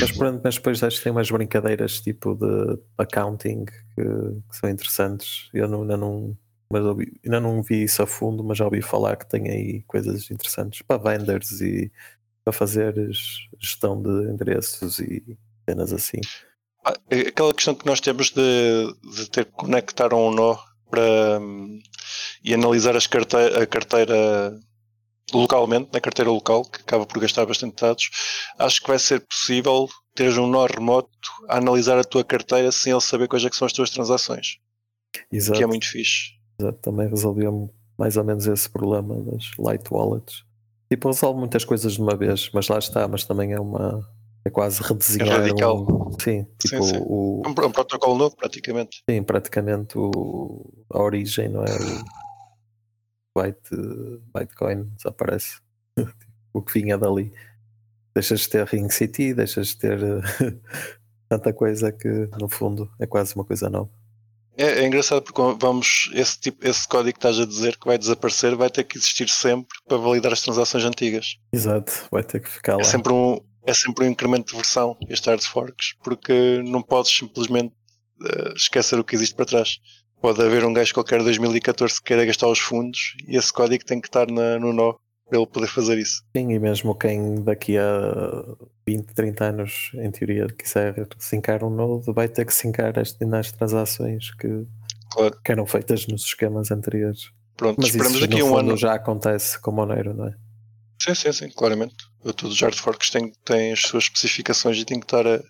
Mas, 0.00 0.10
pronto, 0.10 0.40
mas 0.42 0.56
depois 0.56 0.82
acho 0.82 0.98
que 0.98 1.04
tem 1.04 1.12
umas 1.12 1.30
brincadeiras 1.30 2.00
tipo 2.00 2.34
de 2.34 2.78
accounting 2.98 3.64
que, 3.64 4.02
que 4.02 4.56
são 4.56 4.68
interessantes. 4.68 5.48
Eu 5.54 5.68
não, 5.68 5.82
ainda 5.82 5.96
não 5.96 6.36
mas 6.70 6.84
ouvi, 6.84 7.12
ainda 7.24 7.40
não 7.40 7.62
vi 7.62 7.84
isso 7.84 8.02
a 8.02 8.06
fundo, 8.06 8.42
mas 8.42 8.58
já 8.58 8.64
ouvi 8.64 8.82
falar 8.82 9.16
que 9.16 9.28
tem 9.28 9.48
aí 9.48 9.82
coisas 9.82 10.30
interessantes 10.30 10.82
para 10.82 10.96
vendors 10.96 11.60
e 11.60 11.92
para 12.44 12.52
fazer 12.52 12.94
gestão 13.58 14.00
de 14.00 14.30
endereços 14.30 14.98
e 14.98 15.36
cenas 15.68 15.92
assim. 15.92 16.20
Ah, 16.84 16.94
é 17.10 17.20
aquela 17.20 17.54
questão 17.54 17.74
que 17.74 17.86
nós 17.86 18.00
temos 18.00 18.30
de, 18.30 18.94
de 19.16 19.30
ter 19.30 19.44
que 19.44 19.52
conectar 19.52 20.12
um 20.14 20.30
nó 20.30 20.56
para 20.90 21.40
e 22.44 22.54
analisar 22.54 22.96
as 22.96 23.06
carteira, 23.06 23.62
a 23.62 23.66
carteira 23.66 24.60
localmente, 25.32 25.90
na 25.92 26.00
carteira 26.00 26.30
local, 26.30 26.64
que 26.64 26.80
acaba 26.80 27.04
por 27.04 27.20
gastar 27.20 27.44
bastante 27.46 27.80
dados, 27.80 28.08
acho 28.58 28.80
que 28.80 28.86
vai 28.86 28.98
ser 28.98 29.20
possível 29.20 29.88
teres 30.14 30.38
um 30.38 30.46
nó 30.46 30.66
remoto 30.66 31.10
a 31.48 31.58
analisar 31.58 31.98
a 31.98 32.04
tua 32.04 32.24
carteira 32.24 32.70
sem 32.70 32.92
ele 32.92 33.00
saber 33.00 33.26
quais 33.26 33.44
é 33.44 33.50
que 33.50 33.56
são 33.56 33.66
as 33.66 33.72
tuas 33.72 33.90
transações. 33.90 34.58
Exato. 35.32 35.58
Que 35.58 35.64
é 35.64 35.66
muito 35.66 35.90
fixe 35.90 36.35
também 36.82 37.08
resolvia 37.08 37.50
mais 37.98 38.16
ou 38.16 38.24
menos 38.24 38.46
esse 38.46 38.68
problema 38.68 39.16
das 39.22 39.50
light 39.58 39.84
wallets. 39.90 40.44
Tipo, 40.90 41.08
resolve 41.08 41.38
muitas 41.38 41.64
coisas 41.64 41.94
de 41.94 42.00
uma 42.00 42.16
vez, 42.16 42.50
mas 42.52 42.68
lá 42.68 42.78
está, 42.78 43.08
mas 43.08 43.24
também 43.24 43.52
é 43.52 43.60
uma. 43.60 44.08
É 44.44 44.50
quase 44.50 44.80
redesenhar. 44.80 45.40
É 45.40 45.48
radical. 45.48 45.82
Um, 45.82 46.12
sim, 46.20 46.46
tipo 46.58 46.82
sim, 46.84 46.94
sim. 46.94 47.00
O, 47.00 47.42
um, 47.44 47.50
um, 47.50 47.72
protocolo 47.72 48.16
novo, 48.16 48.36
praticamente. 48.36 49.02
Sim, 49.10 49.22
praticamente 49.24 49.98
o, 49.98 50.64
a 50.88 51.02
origem, 51.02 51.48
não 51.48 51.64
é? 51.64 51.74
O 53.34 53.42
Byte, 53.42 53.76
Bitcoin 54.32 54.84
desaparece. 54.96 55.60
o 56.52 56.62
que 56.62 56.80
vinha 56.80 56.96
dali. 56.96 57.32
Deixas 58.14 58.40
de 58.40 58.50
ter 58.50 58.66
Ring 58.66 58.88
City, 58.88 59.34
deixas 59.34 59.68
de 59.68 59.78
ter 59.78 59.98
tanta 61.28 61.52
coisa 61.52 61.90
que, 61.90 62.30
no 62.40 62.48
fundo, 62.48 62.88
é 63.00 63.06
quase 63.06 63.34
uma 63.34 63.44
coisa 63.44 63.68
nova. 63.68 63.90
É, 64.56 64.80
é, 64.80 64.86
engraçado 64.86 65.22
porque 65.22 65.40
vamos, 65.60 66.10
esse, 66.14 66.38
tipo, 66.40 66.66
esse 66.66 66.88
código 66.88 67.12
que 67.12 67.18
estás 67.18 67.38
a 67.38 67.44
dizer 67.46 67.76
que 67.76 67.86
vai 67.86 67.98
desaparecer 67.98 68.56
vai 68.56 68.70
ter 68.70 68.84
que 68.84 68.96
existir 68.96 69.28
sempre 69.28 69.76
para 69.86 69.98
validar 69.98 70.32
as 70.32 70.40
transações 70.40 70.84
antigas. 70.84 71.36
Exato, 71.52 71.92
vai 72.10 72.22
ter 72.22 72.40
que 72.40 72.48
ficar 72.48 72.72
é 72.72 72.76
lá. 72.76 72.80
É 72.80 72.84
sempre 72.84 73.12
um, 73.12 73.38
é 73.66 73.74
sempre 73.74 74.06
um 74.06 74.10
incremento 74.10 74.50
de 74.50 74.56
versão, 74.56 74.96
este 75.08 75.28
hard 75.28 75.42
forks, 75.42 75.94
porque 76.02 76.62
não 76.64 76.82
podes 76.82 77.12
simplesmente 77.12 77.74
uh, 78.22 78.56
esquecer 78.56 78.98
o 78.98 79.04
que 79.04 79.14
existe 79.14 79.34
para 79.34 79.44
trás. 79.44 79.78
Pode 80.22 80.40
haver 80.40 80.64
um 80.64 80.72
gajo 80.72 80.94
qualquer 80.94 81.18
de 81.18 81.24
2014 81.24 81.96
que 81.96 82.04
queira 82.04 82.24
gastar 82.24 82.48
os 82.48 82.58
fundos 82.58 83.14
e 83.28 83.36
esse 83.36 83.52
código 83.52 83.84
tem 83.84 84.00
que 84.00 84.08
estar 84.08 84.30
na, 84.30 84.58
no 84.58 84.72
nó 84.72 84.94
para 85.28 85.38
ele 85.38 85.46
poder 85.46 85.66
fazer 85.66 85.98
isso. 85.98 86.22
Sim, 86.36 86.52
e 86.52 86.58
mesmo 86.58 86.94
quem 86.94 87.42
daqui 87.42 87.76
a 87.76 88.44
20, 88.86 89.14
30 89.14 89.44
anos, 89.44 89.90
em 89.94 90.10
teoria, 90.10 90.46
quiser 90.46 90.94
sincar 91.18 91.64
um 91.64 91.70
nodo, 91.70 92.12
vai 92.12 92.28
ter 92.28 92.46
que 92.46 92.54
sincar 92.54 92.98
as, 92.98 93.18
nas 93.18 93.50
transações 93.50 94.32
que, 94.34 94.64
claro. 95.10 95.36
que 95.44 95.52
eram 95.52 95.66
feitas 95.66 96.06
nos 96.06 96.24
esquemas 96.24 96.70
anteriores. 96.70 97.30
Pronto, 97.56 97.78
Mas 97.78 97.88
esperamos 97.88 98.18
isso, 98.18 98.26
daqui 98.26 98.40
a 98.40 98.44
um 98.44 98.56
ano. 98.56 98.76
já 98.76 98.94
acontece 98.94 99.58
com 99.60 99.72
Monero, 99.72 100.14
não 100.14 100.28
é? 100.28 100.34
Sim, 101.00 101.14
sim, 101.14 101.32
sim, 101.32 101.50
claramente. 101.50 101.94
Todos 102.22 102.54
os 102.54 102.60
hard 102.60 102.74
forks 102.74 103.10
têm, 103.10 103.32
têm 103.44 103.72
as 103.72 103.80
suas 103.80 104.04
especificações 104.04 104.78
e 104.78 104.84
têm 104.84 105.00
que 105.00 105.06
estar 105.06 105.26
uh, 105.26 105.42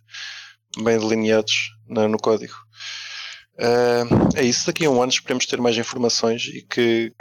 bem 0.83 0.99
delineados 0.99 1.71
no, 1.87 2.09
no 2.09 2.19
código. 2.19 2.55
Uh, 3.59 4.37
é 4.37 4.43
isso, 4.43 4.67
daqui 4.67 4.85
a 4.85 4.91
um 4.91 5.01
ano 5.01 5.11
esperemos 5.11 5.47
ter 5.47 5.61
mais 5.61 5.77
informações 5.79 6.45
e 6.47 6.63
que 6.63 7.13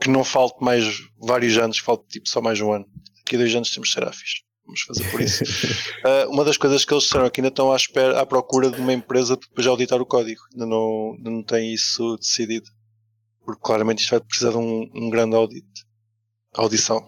que 0.00 0.10
não 0.10 0.24
falte 0.24 0.62
mais 0.62 0.84
vários 1.18 1.56
anos, 1.58 1.78
falte 1.78 2.06
tipo 2.08 2.28
só 2.28 2.40
mais 2.40 2.60
um 2.60 2.72
ano. 2.72 2.86
Daqui 3.18 3.36
a 3.36 3.38
dois 3.38 3.54
anos 3.54 3.70
temos 3.70 3.92
Serafis. 3.92 4.42
Vamos 4.64 4.80
fazer 4.82 5.10
por 5.10 5.20
isso. 5.20 5.44
uh, 5.44 6.30
uma 6.30 6.44
das 6.44 6.56
coisas 6.56 6.84
que 6.84 6.92
eles 6.92 7.04
disseram 7.04 7.24
aqui 7.24 7.40
ainda 7.40 7.48
estão 7.48 7.72
à, 7.72 7.76
espera, 7.76 8.20
à 8.20 8.26
procura 8.26 8.70
de 8.70 8.80
uma 8.80 8.92
empresa 8.92 9.36
para 9.36 9.48
depois 9.48 9.66
auditar 9.66 10.00
o 10.00 10.06
código. 10.06 10.40
Ainda 10.52 10.66
não, 10.66 11.14
ainda 11.16 11.30
não 11.30 11.42
tem 11.42 11.72
isso 11.72 12.16
decidido. 12.16 12.68
Porque 13.44 13.60
claramente 13.62 14.00
isto 14.00 14.10
vai 14.10 14.20
precisar 14.20 14.50
de 14.50 14.56
um, 14.56 14.90
um 14.94 15.08
grande 15.08 15.36
audit. 15.36 15.66
Audição. 16.54 17.04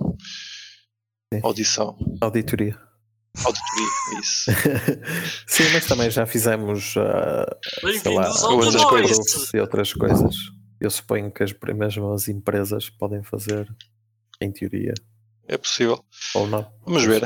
Sim. 1.35 1.41
Audição. 1.43 1.97
Auditoria. 2.21 2.79
Auditoria, 3.45 3.89
é 4.15 4.21
isso. 4.21 4.51
Sim, 5.47 5.65
mas 5.73 5.87
também 5.87 6.11
já 6.11 6.27
fizemos 6.27 6.95
uh, 6.97 8.01
sei 8.03 8.15
lá, 8.15 8.29
outras 8.47 8.85
coisas 8.85 9.55
e 9.55 9.59
outras 9.59 9.93
coisas 9.93 10.35
eu 10.81 10.91
suponho 10.91 11.31
que 11.31 11.43
as 11.43 11.53
mesmas 11.53 12.29
empresas 12.29 12.89
podem 12.91 13.23
fazer, 13.23 13.69
em 14.41 14.51
teoria. 14.53 14.95
É 15.47 15.57
possível. 15.57 16.05
Ou 16.35 16.47
não. 16.47 16.71
Vamos 16.85 17.05
ver. 17.05 17.23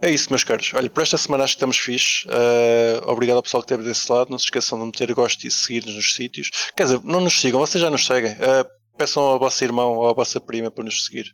É 0.00 0.10
isso, 0.10 0.30
meus 0.30 0.42
caros. 0.42 0.72
Olha, 0.74 0.90
por 0.90 1.02
esta 1.02 1.16
semana 1.16 1.44
acho 1.44 1.52
que 1.54 1.58
estamos 1.58 1.78
fixe. 1.78 2.26
Uh, 2.26 3.08
obrigado 3.08 3.36
ao 3.36 3.42
pessoal 3.42 3.62
que 3.62 3.72
esteve 3.72 3.88
desse 3.88 4.10
lado. 4.10 4.30
Não 4.30 4.38
se 4.38 4.46
esqueçam 4.46 4.78
de 4.78 4.86
meter 4.86 5.14
gosto 5.14 5.46
e 5.46 5.50
seguir-nos 5.50 5.94
nos 5.94 6.12
sítios. 6.12 6.50
Quer 6.76 6.84
dizer, 6.84 7.00
não 7.04 7.20
nos 7.20 7.40
sigam, 7.40 7.60
vocês 7.60 7.80
já 7.80 7.88
nos 7.88 8.04
seguem. 8.04 8.32
Uh, 8.32 8.68
peçam 8.98 9.22
ao 9.22 9.38
vosso 9.38 9.62
irmão 9.62 9.94
ou 9.94 10.08
à 10.08 10.12
vossa 10.12 10.40
prima 10.40 10.72
para 10.72 10.84
nos 10.84 11.06
seguir. 11.06 11.26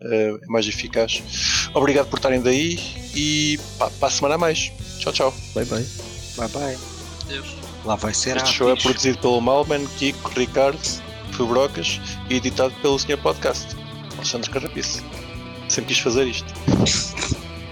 Uh, 0.00 0.42
é 0.42 0.46
mais 0.48 0.66
eficaz. 0.66 1.22
Obrigado 1.72 2.08
por 2.08 2.18
estarem 2.18 2.40
daí 2.40 2.78
e 3.14 3.58
pá, 3.78 3.88
para 3.90 4.08
a 4.08 4.10
semana 4.10 4.34
a 4.34 4.38
mais. 4.38 4.72
Tchau, 4.98 5.12
tchau. 5.12 5.34
Bye 5.54 5.66
bye. 5.66 5.86
Bye 6.36 6.48
bye. 6.48 6.78
Deus. 7.28 7.69
Lá 7.84 7.96
vai 7.96 8.12
ser 8.12 8.36
Este 8.36 8.52
show 8.52 8.70
é 8.70 8.76
produzido 8.76 9.18
pelo 9.18 9.40
Malman, 9.40 9.86
Kiko, 9.98 10.30
Ricardo, 10.36 10.80
Fubrocas 11.32 12.00
e 12.28 12.36
editado 12.36 12.74
pelo 12.82 12.98
Sr. 12.98 13.16
Podcast, 13.18 13.76
Alexandre 14.16 14.50
Carrapice. 14.50 15.02
Sempre 15.68 15.94
quis 15.94 16.02
fazer 16.02 16.24
isto. 16.26 16.52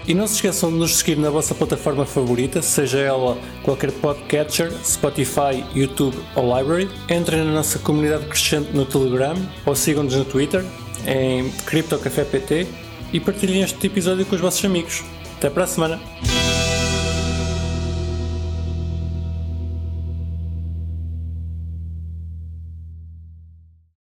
E 0.07 0.13
não 0.15 0.25
se 0.25 0.35
esqueçam 0.35 0.71
de 0.71 0.77
nos 0.77 0.97
seguir 0.97 1.17
na 1.17 1.29
vossa 1.29 1.53
plataforma 1.53 2.03
favorita, 2.03 2.63
seja 2.63 2.97
ela 2.97 3.37
qualquer 3.61 3.91
podcatcher, 3.91 4.73
Spotify, 4.83 5.63
YouTube 5.75 6.17
ou 6.35 6.57
Library. 6.57 6.89
Entrem 7.07 7.43
na 7.45 7.51
nossa 7.51 7.77
comunidade 7.77 8.25
crescente 8.25 8.71
no 8.73 8.85
Telegram 8.85 9.35
ou 9.67 9.75
sigam-nos 9.75 10.15
no 10.15 10.25
Twitter 10.25 10.65
em 11.05 11.51
CryptoCafépt 11.65 12.67
e 13.13 13.19
partilhem 13.19 13.61
este 13.61 13.85
episódio 13.85 14.25
com 14.25 14.33
os 14.33 14.41
vossos 14.41 14.65
amigos. 14.65 15.03
Até 15.37 15.47
para 15.47 15.65
a 15.65 15.67
semana! 15.67 16.48